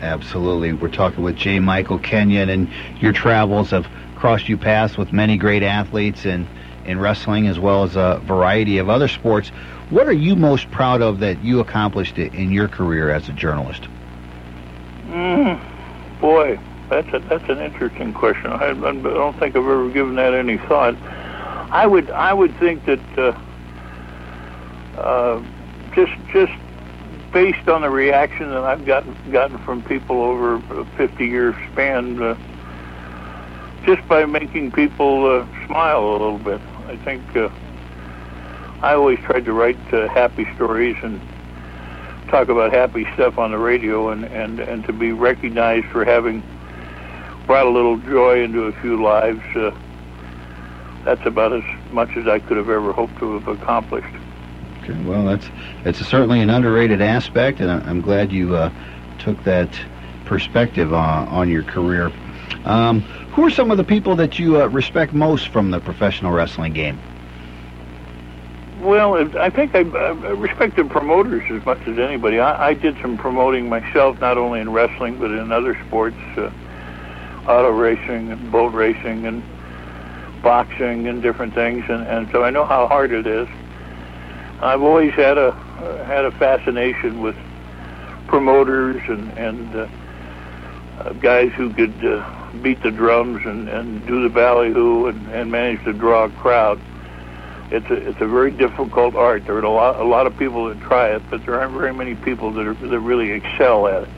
Absolutely. 0.02 0.74
We're 0.74 0.90
talking 0.90 1.24
with 1.24 1.38
J. 1.38 1.60
Michael 1.60 2.00
Kenyon, 2.00 2.50
and 2.50 2.70
your 3.00 3.14
travels 3.14 3.70
have 3.70 3.88
crossed 4.20 4.50
you 4.50 4.58
paths 4.58 4.98
with 4.98 5.14
many 5.14 5.38
great 5.38 5.64
athletes 5.64 6.26
in, 6.26 6.46
in 6.86 7.00
wrestling 7.00 7.48
as 7.48 7.58
well 7.58 7.84
as 7.84 7.96
a 7.96 8.22
variety 8.26 8.78
of 8.78 8.90
other 8.90 9.08
sports. 9.08 9.50
What 9.90 10.08
are 10.08 10.14
you 10.14 10.36
most 10.36 10.70
proud 10.72 11.02
of 11.02 11.20
that 11.20 11.42
you 11.44 11.62
accomplished 11.62 12.18
in 12.18 12.52
your 12.52 12.68
career 12.68 13.10
as 13.10 13.30
a 13.30 13.34
journalist? 13.34 13.88
Mm, 15.08 15.60
boy, 16.20 16.60
that's 16.90 17.08
a, 17.14 17.20
that's 17.20 17.50
an 17.50 17.60
interesting 17.60 18.14
question. 18.14 18.48
I, 18.48 18.70
I 18.70 18.74
don't 18.74 19.40
think 19.40 19.56
I've 19.56 19.64
ever 19.64 19.90
given 19.90 20.16
that 20.16 20.34
any 20.34 20.58
thought. 20.58 20.96
I 21.72 21.88
would 21.88 22.10
I 22.12 22.34
would 22.34 22.56
think 22.58 22.86
that 22.86 23.18
uh, 23.18 23.40
uh, 25.00 25.44
just 25.94 26.12
just 26.34 26.52
based 27.32 27.70
on 27.70 27.82
the 27.82 27.90
reaction 27.90 28.50
that 28.50 28.64
I've 28.64 28.86
gotten 28.86 29.16
gotten 29.32 29.58
from 29.60 29.84
people 29.84 30.22
over 30.22 30.56
a 30.56 30.86
50 30.98 31.26
year 31.26 31.54
span, 31.72 32.22
uh, 32.22 32.36
just 33.86 34.08
by 34.08 34.26
making 34.26 34.72
people 34.72 35.26
uh, 35.26 35.66
smile 35.66 36.04
a 36.04 36.12
little 36.12 36.38
bit. 36.38 36.62
I 36.88 36.98
think 36.98 37.36
uh, 37.36 37.50
I 38.82 38.94
always 38.94 39.20
tried 39.20 39.46
to 39.46 39.54
write 39.54 39.94
uh, 39.94 40.08
happy 40.08 40.48
stories 40.56 40.98
and 41.04 41.20
talk 42.30 42.50
about 42.50 42.72
happy 42.72 43.08
stuff 43.14 43.38
on 43.38 43.52
the 43.52 43.58
radio 43.58 44.10
and, 44.10 44.26
and, 44.26 44.60
and 44.60 44.86
to 44.86 44.94
be 44.94 45.12
recognized 45.12 45.88
for 45.88 46.06
having 46.06 46.44
brought 47.48 47.66
a 47.66 47.70
little 47.70 47.98
joy 47.98 48.44
into 48.44 48.64
a 48.66 48.72
few 48.74 49.02
lives, 49.02 49.42
uh, 49.56 49.72
that's 51.04 51.26
about 51.26 51.54
as 51.54 51.64
much 51.92 52.16
as 52.16 52.28
I 52.28 52.40
could 52.40 52.58
have 52.58 52.70
ever 52.70 52.94
hoped 52.94 53.18
to 53.20 53.40
have 53.40 53.48
accomplished. 53.48 54.16
Okay, 54.84 55.02
well, 55.04 55.26
that's 55.26 55.48
it's 55.84 56.06
certainly 56.06 56.42
an 56.42 56.50
underrated 56.50 57.02
aspect, 57.02 57.60
and 57.60 57.72
I'm 57.72 58.02
glad 58.02 58.32
you 58.32 58.56
uh, 58.56 58.72
took 59.18 59.44
that 59.44 59.70
perspective 60.26 60.94
on, 60.94 61.28
on 61.28 61.50
your 61.50 61.64
career. 61.64 62.12
Um, 62.66 63.04
who 63.32 63.46
are 63.46 63.50
some 63.52 63.72
of 63.72 63.78
the 63.78 63.84
people 63.84 64.16
that 64.18 64.40
you 64.40 64.62
uh, 64.62 64.68
respect 64.68 65.14
most 65.14 65.50
from 65.50 65.72
the 65.72 65.80
professional 65.80 66.32
wrestling 66.32 66.74
game? 66.74 67.00
Well, 68.82 69.38
I 69.38 69.50
think 69.50 69.76
I, 69.76 69.80
I 69.80 70.12
respect 70.32 70.78
the 70.78 70.86
promoters 70.86 71.44
as 71.52 71.66
much 71.66 71.86
as 71.86 72.00
anybody. 72.00 72.40
I, 72.40 72.70
I 72.70 72.74
did 72.74 72.98
some 73.02 73.18
promoting 73.18 73.68
myself, 73.68 74.20
not 74.22 74.38
only 74.38 74.62
in 74.62 74.72
wrestling 74.72 75.20
but 75.20 75.32
in 75.32 75.52
other 75.52 75.78
sports, 75.88 76.16
uh, 76.38 76.50
auto 77.46 77.72
racing 77.72 78.32
and 78.32 78.52
boat 78.52 78.74
racing 78.74 79.26
and 79.26 79.44
boxing 80.42 81.08
and 81.08 81.22
different 81.22 81.54
things, 81.54 81.84
and, 81.90 82.08
and 82.08 82.32
so 82.32 82.44
I 82.44 82.52
know 82.52 82.64
how 82.64 82.88
hard 82.88 83.12
it 83.12 83.28
is. 83.28 83.50
I've 84.62 84.82
always 84.82 85.14
had 85.14 85.38
a 85.38 85.50
uh, 85.50 86.04
had 86.06 86.26
a 86.26 86.32
fascination 86.32 87.22
with 87.22 87.36
promoters 88.28 89.02
and 89.08 89.38
and 89.38 89.76
uh, 89.76 89.88
uh, 91.00 91.14
guys 91.14 91.52
who 91.54 91.74
could 91.74 92.06
uh, 92.06 92.39
beat 92.62 92.82
the 92.84 92.92
drums 92.92 93.46
and, 93.46 93.70
and 93.70 94.06
do 94.08 94.24
the 94.24 94.30
ballyhoo 94.30 95.08
and, 95.08 95.28
and 95.30 95.52
manage 95.52 95.84
to 95.86 95.94
draw 95.94 96.26
a 96.26 96.30
crowd. 96.30 96.80
It's 97.72 97.86
a 97.90 98.10
it's 98.10 98.20
a 98.22 98.28
very 98.28 98.52
difficult 98.52 99.16
art. 99.16 99.46
There 99.46 99.56
are 99.56 99.64
a 99.64 99.70
lot 99.70 100.00
a 100.00 100.04
lot 100.04 100.26
of 100.26 100.38
people 100.38 100.66
that 100.70 100.80
try 100.82 101.10
it, 101.10 101.22
but 101.30 101.46
there 101.46 101.60
aren't 101.60 101.74
very 101.74 101.94
many 101.94 102.16
people 102.16 102.52
that 102.54 102.66
are, 102.66 102.74
that 102.74 103.00
really 103.00 103.32
excel 103.32 103.88
at 103.88 104.04
it. 104.04 104.10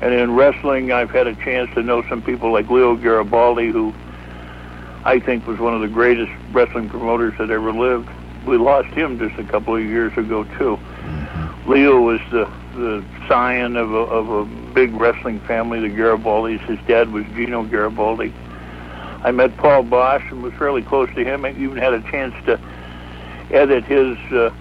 And 0.00 0.14
in 0.14 0.34
wrestling, 0.34 0.92
I've 0.92 1.10
had 1.10 1.26
a 1.26 1.34
chance 1.34 1.72
to 1.74 1.82
know 1.82 2.02
some 2.08 2.22
people 2.22 2.52
like 2.52 2.68
Leo 2.70 2.94
Garibaldi, 2.94 3.70
who 3.70 3.92
I 5.04 5.18
think 5.18 5.46
was 5.46 5.58
one 5.58 5.74
of 5.74 5.80
the 5.80 5.88
greatest 5.88 6.32
wrestling 6.52 6.88
promoters 6.88 7.34
that 7.38 7.50
ever 7.50 7.72
lived. 7.72 8.08
We 8.46 8.56
lost 8.56 8.88
him 8.94 9.18
just 9.18 9.38
a 9.38 9.44
couple 9.44 9.74
of 9.74 9.82
years 9.82 10.12
ago 10.16 10.44
too. 10.44 10.76
Mm-hmm. 10.76 11.70
Leo 11.70 12.00
was 12.00 12.20
the 12.30 12.50
the 12.74 13.04
scion 13.28 13.76
of 13.76 13.92
a, 13.92 13.96
of 13.96 14.30
a 14.30 14.44
big 14.72 14.92
wrestling 14.94 15.40
family, 15.40 15.80
the 15.80 15.88
Garibaldis. 15.88 16.60
His 16.66 16.78
dad 16.86 17.12
was 17.12 17.24
Gino 17.34 17.64
Garibaldi. 17.64 18.32
I 19.22 19.30
met 19.30 19.56
Paul 19.56 19.84
Boesch 19.84 20.30
and 20.30 20.42
was 20.42 20.52
fairly 20.54 20.82
close 20.82 21.08
to 21.14 21.24
him. 21.24 21.44
I 21.44 21.52
even 21.52 21.76
had 21.76 21.94
a 21.94 22.02
chance 22.10 22.34
to 22.44 22.60
edit 23.50 23.84
his 23.84 24.18
uh, 24.32 24.52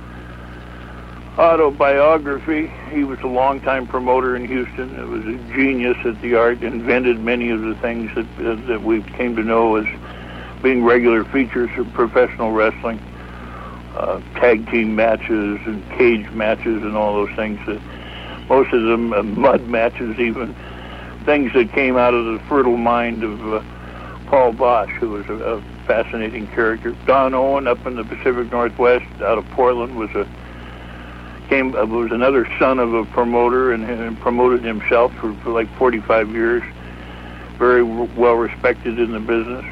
autobiography. 1.38 2.72
He 2.91 3.03
was 3.03 3.20
a 3.20 3.28
longtime 3.28 3.88
promoter 3.88 4.36
in 4.36 4.45
Houston. 4.47 4.97
It 4.97 5.07
was 5.07 5.26
a 5.26 5.38
genius 5.53 5.97
at 6.05 6.22
the 6.22 6.36
art. 6.36 6.64
Invented 6.64 7.20
many 7.20 7.49
of 7.49 7.61
the 7.61 7.76
things 7.76 8.14
that 8.16 8.26
uh, 8.39 8.55
that 8.68 8.84
we 8.84 9.01
came 9.01 9.36
to 9.36 9.43
know 9.43 9.76
as 9.76 9.86
being 10.61 10.84
regular 10.84 11.26
features 11.26 11.70
of 11.78 11.91
professional 11.93 12.51
wrestling. 12.51 12.99
Uh, 13.95 14.22
tag 14.36 14.70
team 14.72 14.95
matches 14.95 15.59
and 15.66 15.88
cage 15.91 16.28
matches 16.32 16.82
and 16.84 16.95
all 16.95 17.14
those 17.14 17.36
things. 17.36 17.59
That 17.68 17.82
most 18.50 18.74
of 18.74 18.84
them 18.84 19.14
uh, 19.14 19.24
mud 19.24 19.68
matches, 19.68 20.20
even 20.20 20.56
things 21.26 21.52
that 21.54 21.72
came 21.74 21.98
out 21.98 22.14
of 22.14 22.26
the 22.26 22.39
fertile 22.48 22.78
mind 22.78 23.24
of 23.24 23.54
uh, 23.54 23.64
Paul 24.28 24.54
Boesch, 24.54 24.89
who 24.98 25.10
was 25.12 25.26
a, 25.28 25.34
a 25.34 25.62
fascinating 25.86 26.48
character. 26.48 26.96
Don 27.06 27.34
Owen 27.34 27.68
up 27.68 27.86
in 27.86 27.96
the 27.96 28.04
Pacific 28.04 28.52
Northwest, 28.52 29.06
out 29.22 29.38
of 29.38 29.46
Portland, 29.52 29.98
was 29.98 30.10
a 30.12 30.28
came 31.50 31.76
uh, 31.76 31.86
was 31.86 32.12
another 32.12 32.48
son 32.58 32.80
of 32.80 32.94
a 32.94 33.06
promoter 33.06 33.74
and, 33.74 33.84
and 33.84 34.20
promoted 34.20 34.64
himself 34.64 35.14
for, 35.16 35.36
for 35.44 35.52
like 35.52 35.70
45 35.78 36.32
years. 36.32 36.64
Very 37.58 37.82
w- 37.86 38.10
well 38.16 38.34
respected 38.34 39.00
in 39.00 39.12
the 39.12 39.20
business. 39.20 39.66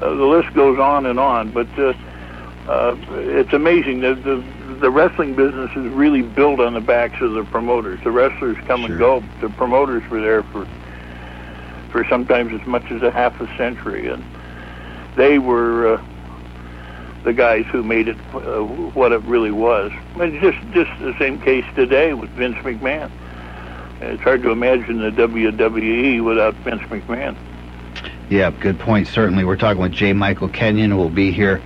Uh, 0.00 0.14
the 0.14 0.24
list 0.24 0.52
goes 0.54 0.78
on 0.78 1.06
and 1.06 1.20
on, 1.20 1.50
but 1.50 1.68
uh, 1.78 1.92
uh, 2.68 2.96
it's 3.10 3.52
amazing 3.52 4.00
that 4.00 4.22
the 4.24 4.42
the 4.80 4.90
wrestling 4.90 5.34
business 5.34 5.70
is 5.70 5.92
really 5.92 6.22
built 6.22 6.60
on 6.60 6.74
the 6.74 6.80
backs 6.80 7.20
of 7.20 7.32
the 7.32 7.44
promoters. 7.44 8.00
The 8.04 8.10
wrestlers 8.10 8.56
come 8.66 8.84
and 8.84 8.98
go. 8.98 9.22
The 9.40 9.48
promoters 9.50 10.08
were 10.10 10.20
there 10.20 10.42
for 10.44 10.66
for 11.90 12.04
sometimes 12.08 12.52
as 12.60 12.66
much 12.66 12.90
as 12.90 13.02
a 13.02 13.10
half 13.10 13.40
a 13.40 13.46
century, 13.56 14.08
and 14.08 14.24
they 15.16 15.38
were 15.38 15.94
uh, 15.94 16.04
the 17.22 17.32
guys 17.32 17.64
who 17.66 17.82
made 17.82 18.08
it 18.08 18.16
uh, 18.34 18.62
what 18.94 19.12
it 19.12 19.22
really 19.22 19.52
was. 19.52 19.92
And 20.16 20.40
just 20.40 20.58
just 20.72 20.90
the 21.00 21.16
same 21.18 21.40
case 21.40 21.64
today 21.74 22.14
with 22.14 22.30
Vince 22.30 22.56
McMahon. 22.56 23.10
It's 24.00 24.22
hard 24.22 24.42
to 24.42 24.50
imagine 24.50 24.98
the 24.98 25.10
WWE 25.10 26.24
without 26.24 26.54
Vince 26.56 26.82
McMahon. 26.82 27.36
Yeah, 28.28 28.50
good 28.50 28.78
point. 28.78 29.06
Certainly, 29.06 29.44
we're 29.44 29.56
talking 29.56 29.80
with 29.80 29.92
J. 29.92 30.12
Michael 30.12 30.48
Kenyon, 30.48 30.90
who 30.90 30.96
will 30.96 31.08
be 31.08 31.30
here 31.30 31.62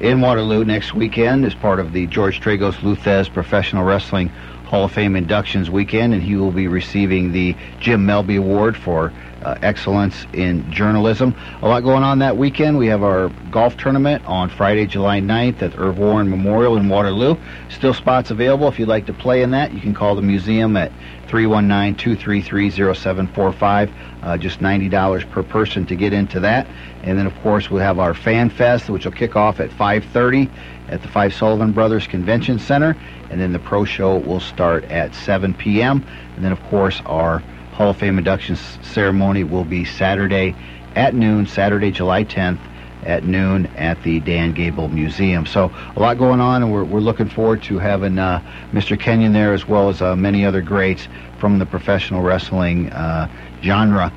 in 0.00 0.20
Waterloo 0.20 0.64
next 0.64 0.94
weekend 0.94 1.44
as 1.44 1.54
part 1.54 1.78
of 1.78 1.92
the 1.92 2.06
George 2.06 2.40
Tragos 2.40 2.82
Lou 2.82 2.96
Thesz 2.96 3.32
Professional 3.32 3.84
Wrestling 3.84 4.28
Hall 4.66 4.84
of 4.84 4.92
Fame 4.92 5.16
inductions 5.16 5.68
weekend, 5.68 6.14
and 6.14 6.22
he 6.22 6.36
will 6.36 6.52
be 6.52 6.68
receiving 6.68 7.32
the 7.32 7.56
Jim 7.80 8.06
Melby 8.06 8.38
Award 8.38 8.76
for 8.76 9.12
uh, 9.42 9.58
excellence 9.62 10.26
in 10.32 10.70
journalism. 10.70 11.34
A 11.62 11.68
lot 11.68 11.82
going 11.82 12.04
on 12.04 12.20
that 12.20 12.36
weekend. 12.36 12.78
We 12.78 12.86
have 12.86 13.02
our 13.02 13.30
golf 13.50 13.76
tournament 13.76 14.24
on 14.26 14.48
Friday, 14.48 14.86
July 14.86 15.20
9th 15.20 15.60
at 15.62 15.76
Irv 15.78 15.98
Warren 15.98 16.30
Memorial 16.30 16.76
in 16.76 16.88
Waterloo. 16.88 17.34
Still 17.68 17.94
spots 17.94 18.30
available. 18.30 18.68
If 18.68 18.78
you'd 18.78 18.86
like 18.88 19.06
to 19.06 19.12
play 19.12 19.42
in 19.42 19.50
that, 19.50 19.74
you 19.74 19.80
can 19.80 19.92
call 19.92 20.14
the 20.14 20.22
museum 20.22 20.76
at 20.76 20.92
319-233-0745. 21.28 23.92
Uh, 24.22 24.36
just 24.36 24.60
$90 24.60 25.30
per 25.30 25.42
person 25.42 25.86
to 25.86 25.96
get 25.96 26.12
into 26.12 26.40
that. 26.40 26.66
And 27.02 27.18
then, 27.18 27.26
of 27.26 27.34
course, 27.42 27.70
we'll 27.70 27.82
have 27.82 27.98
our 27.98 28.14
Fan 28.14 28.50
Fest, 28.50 28.90
which 28.90 29.04
will 29.04 29.12
kick 29.12 29.36
off 29.36 29.60
at 29.60 29.70
5.30 29.70 30.50
at 30.88 31.02
the 31.02 31.08
Five 31.08 31.32
Sullivan 31.32 31.72
Brothers 31.72 32.06
Convention 32.06 32.58
Center. 32.58 32.96
And 33.30 33.40
then 33.40 33.52
the 33.52 33.58
pro 33.58 33.84
show 33.84 34.18
will 34.18 34.40
start 34.40 34.84
at 34.84 35.14
7 35.14 35.54
p.m. 35.54 36.04
And 36.36 36.44
then, 36.44 36.52
of 36.52 36.62
course, 36.64 37.00
our 37.06 37.38
Hall 37.72 37.90
of 37.90 37.96
Fame 37.96 38.18
induction 38.18 38.56
ceremony 38.56 39.44
will 39.44 39.64
be 39.64 39.84
Saturday 39.84 40.54
at 40.94 41.14
noon, 41.14 41.46
Saturday, 41.46 41.90
July 41.90 42.24
10th 42.24 42.58
at 43.04 43.24
noon 43.24 43.66
at 43.76 44.02
the 44.02 44.20
Dan 44.20 44.52
Gable 44.52 44.88
Museum. 44.88 45.46
So 45.46 45.72
a 45.96 46.00
lot 46.00 46.18
going 46.18 46.40
on, 46.40 46.62
and 46.62 46.72
we're, 46.72 46.84
we're 46.84 47.00
looking 47.00 47.28
forward 47.28 47.62
to 47.64 47.78
having 47.78 48.18
uh, 48.18 48.42
Mr. 48.72 48.98
Kenyon 48.98 49.32
there 49.32 49.54
as 49.54 49.66
well 49.66 49.88
as 49.88 50.02
uh, 50.02 50.14
many 50.16 50.44
other 50.44 50.60
greats 50.60 51.08
from 51.38 51.58
the 51.58 51.66
professional 51.66 52.20
wrestling 52.20 52.90
uh, 52.92 53.28
genre. 53.62 54.12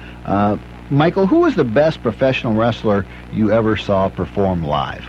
Michael, 0.90 1.26
who 1.28 1.40
was 1.40 1.56
the 1.56 1.64
best 1.64 2.02
professional 2.04 2.54
wrestler 2.54 3.06
you 3.32 3.52
ever 3.52 3.76
saw 3.78 4.10
perform 4.10 4.64
live? 4.64 5.06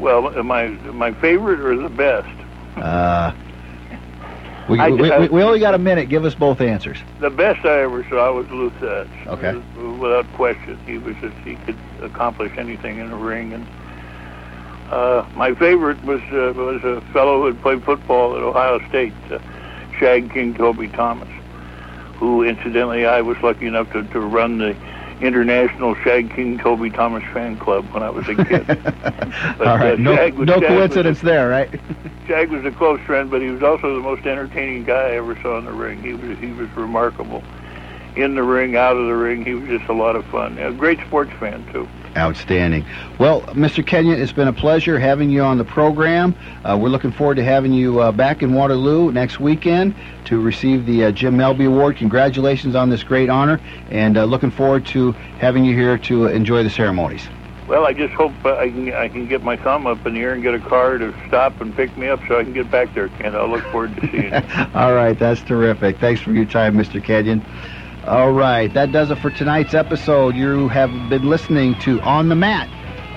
Well, 0.00 0.42
my 0.42 0.68
my 0.68 1.12
favorite 1.12 1.60
or 1.60 1.76
the 1.76 1.88
best? 1.88 2.28
Uh, 2.76 3.32
we, 4.68 4.78
I- 4.80 4.88
we, 4.90 5.10
we, 5.10 5.28
we 5.28 5.42
only 5.42 5.60
got 5.60 5.74
a 5.74 5.78
minute. 5.78 6.08
Give 6.08 6.24
us 6.24 6.34
both 6.34 6.60
answers. 6.60 6.98
The 7.20 7.30
best 7.30 7.64
I 7.64 7.82
ever 7.82 8.02
saw 8.08 8.32
was 8.32 8.48
Lou 8.50 8.70
Thesz. 8.70 9.08
Okay. 9.26 9.54
Without 9.98 10.26
question, 10.34 10.78
he 10.86 10.98
was 10.98 11.14
just 11.20 11.36
he 11.38 11.54
could 11.56 11.76
accomplish 12.00 12.52
anything 12.58 12.98
in 12.98 13.10
the 13.10 13.16
ring. 13.16 13.52
And 13.52 13.66
uh, 14.90 15.24
my 15.36 15.54
favorite 15.54 16.02
was 16.04 16.20
uh, 16.32 16.52
was 16.56 16.82
a 16.82 17.00
fellow 17.12 17.40
who 17.40 17.46
had 17.46 17.60
played 17.62 17.84
football 17.84 18.36
at 18.36 18.42
Ohio 18.42 18.80
State, 18.88 19.12
uh, 19.30 19.38
Shag 19.98 20.32
King 20.32 20.54
Toby 20.54 20.88
Thomas, 20.88 21.28
who 22.22 22.44
incidentally 22.44 23.04
I 23.04 23.20
was 23.20 23.36
lucky 23.42 23.66
enough 23.66 23.90
to, 23.94 24.04
to 24.04 24.20
run 24.20 24.58
the 24.58 24.76
International 25.20 25.96
Shag 26.04 26.32
King 26.32 26.56
Toby 26.56 26.88
Thomas 26.88 27.24
fan 27.32 27.56
club 27.58 27.84
when 27.92 28.04
I 28.04 28.10
was 28.10 28.28
a 28.28 28.36
kid. 28.36 28.64
But, 29.58 29.66
All 29.66 29.78
right, 29.78 29.94
uh, 29.94 29.96
no, 29.96 30.14
Shag 30.14 30.34
was- 30.34 30.46
no 30.46 30.60
Shag 30.60 30.68
coincidence 30.68 31.20
there, 31.20 31.48
right? 31.48 31.68
Jag 32.28 32.50
was 32.50 32.64
a 32.64 32.70
close 32.70 33.00
friend, 33.00 33.28
but 33.28 33.42
he 33.42 33.48
was 33.50 33.62
also 33.64 33.96
the 33.96 34.00
most 34.00 34.24
entertaining 34.24 34.84
guy 34.84 35.08
I 35.08 35.16
ever 35.16 35.34
saw 35.42 35.58
in 35.58 35.64
the 35.64 35.72
ring. 35.72 36.00
He 36.00 36.12
was 36.14 36.38
he 36.38 36.52
was 36.52 36.68
remarkable. 36.76 37.42
In 38.14 38.36
the 38.36 38.42
ring, 38.44 38.76
out 38.76 38.96
of 38.96 39.06
the 39.08 39.16
ring, 39.16 39.44
he 39.44 39.54
was 39.54 39.68
just 39.68 39.88
a 39.90 39.92
lot 39.92 40.14
of 40.14 40.24
fun. 40.26 40.58
A 40.58 40.70
great 40.72 41.00
sports 41.00 41.32
fan 41.40 41.66
too. 41.72 41.88
Outstanding. 42.16 42.84
Well, 43.18 43.40
Mr. 43.42 43.86
Kenyon, 43.86 44.20
it's 44.20 44.32
been 44.32 44.48
a 44.48 44.52
pleasure 44.52 44.98
having 44.98 45.30
you 45.30 45.42
on 45.42 45.56
the 45.56 45.64
program. 45.64 46.34
Uh, 46.62 46.76
we're 46.80 46.90
looking 46.90 47.12
forward 47.12 47.36
to 47.36 47.44
having 47.44 47.72
you 47.72 48.00
uh, 48.00 48.12
back 48.12 48.42
in 48.42 48.52
Waterloo 48.52 49.10
next 49.12 49.40
weekend 49.40 49.94
to 50.26 50.40
receive 50.40 50.84
the 50.84 51.04
uh, 51.04 51.12
Jim 51.12 51.36
Melby 51.36 51.66
Award. 51.66 51.96
Congratulations 51.96 52.74
on 52.74 52.90
this 52.90 53.02
great 53.02 53.30
honor, 53.30 53.60
and 53.90 54.18
uh, 54.18 54.24
looking 54.24 54.50
forward 54.50 54.84
to 54.86 55.12
having 55.38 55.64
you 55.64 55.74
here 55.74 55.96
to 55.98 56.26
enjoy 56.26 56.62
the 56.62 56.70
ceremonies. 56.70 57.26
Well, 57.66 57.86
I 57.86 57.94
just 57.94 58.12
hope 58.12 58.32
uh, 58.44 58.56
I 58.56 58.68
can 58.68 58.92
I 58.92 59.08
can 59.08 59.26
get 59.26 59.42
my 59.42 59.56
thumb 59.56 59.86
up 59.86 60.04
in 60.04 60.12
the 60.12 60.20
air 60.20 60.34
and 60.34 60.42
get 60.42 60.52
a 60.52 60.60
car 60.60 60.98
to 60.98 61.14
stop 61.28 61.58
and 61.62 61.74
pick 61.74 61.96
me 61.96 62.08
up 62.08 62.20
so 62.28 62.38
I 62.38 62.44
can 62.44 62.52
get 62.52 62.70
back 62.70 62.92
there, 62.92 63.08
Kent. 63.08 63.34
I'll 63.34 63.48
look 63.48 63.64
forward 63.64 63.96
to 63.96 64.10
seeing 64.10 64.24
you. 64.24 64.66
All 64.74 64.92
right, 64.92 65.18
that's 65.18 65.40
terrific. 65.40 65.98
Thanks 65.98 66.20
for 66.20 66.32
your 66.32 66.44
time, 66.44 66.76
Mr. 66.76 67.02
Kenyon. 67.02 67.42
All 68.06 68.32
right, 68.32 68.72
that 68.74 68.90
does 68.90 69.12
it 69.12 69.18
for 69.18 69.30
tonight's 69.30 69.74
episode. 69.74 70.34
You 70.34 70.66
have 70.66 70.90
been 71.08 71.28
listening 71.28 71.78
to 71.80 72.00
On 72.00 72.28
the 72.28 72.34
Mat 72.34 72.68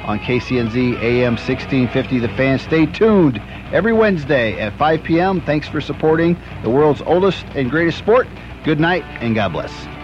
on 0.06 0.20
KCNZ 0.20 1.02
AM 1.02 1.34
1650 1.34 2.20
The 2.20 2.30
fans 2.30 2.62
Stay 2.62 2.86
tuned 2.86 3.42
every 3.74 3.94
Wednesday 3.94 4.60
at 4.60 4.78
5 4.78 5.02
p.m. 5.02 5.42
Thanks 5.42 5.68
for 5.68 5.82
supporting 5.82 6.38
the 6.62 6.70
world's 6.70 7.02
oldest 7.02 7.46
and 7.56 7.72
greatest 7.72 7.98
sport. 7.98 8.28
Good 8.64 8.80
night 8.80 9.04
and 9.22 9.34
God 9.34 9.54
bless. 9.54 9.95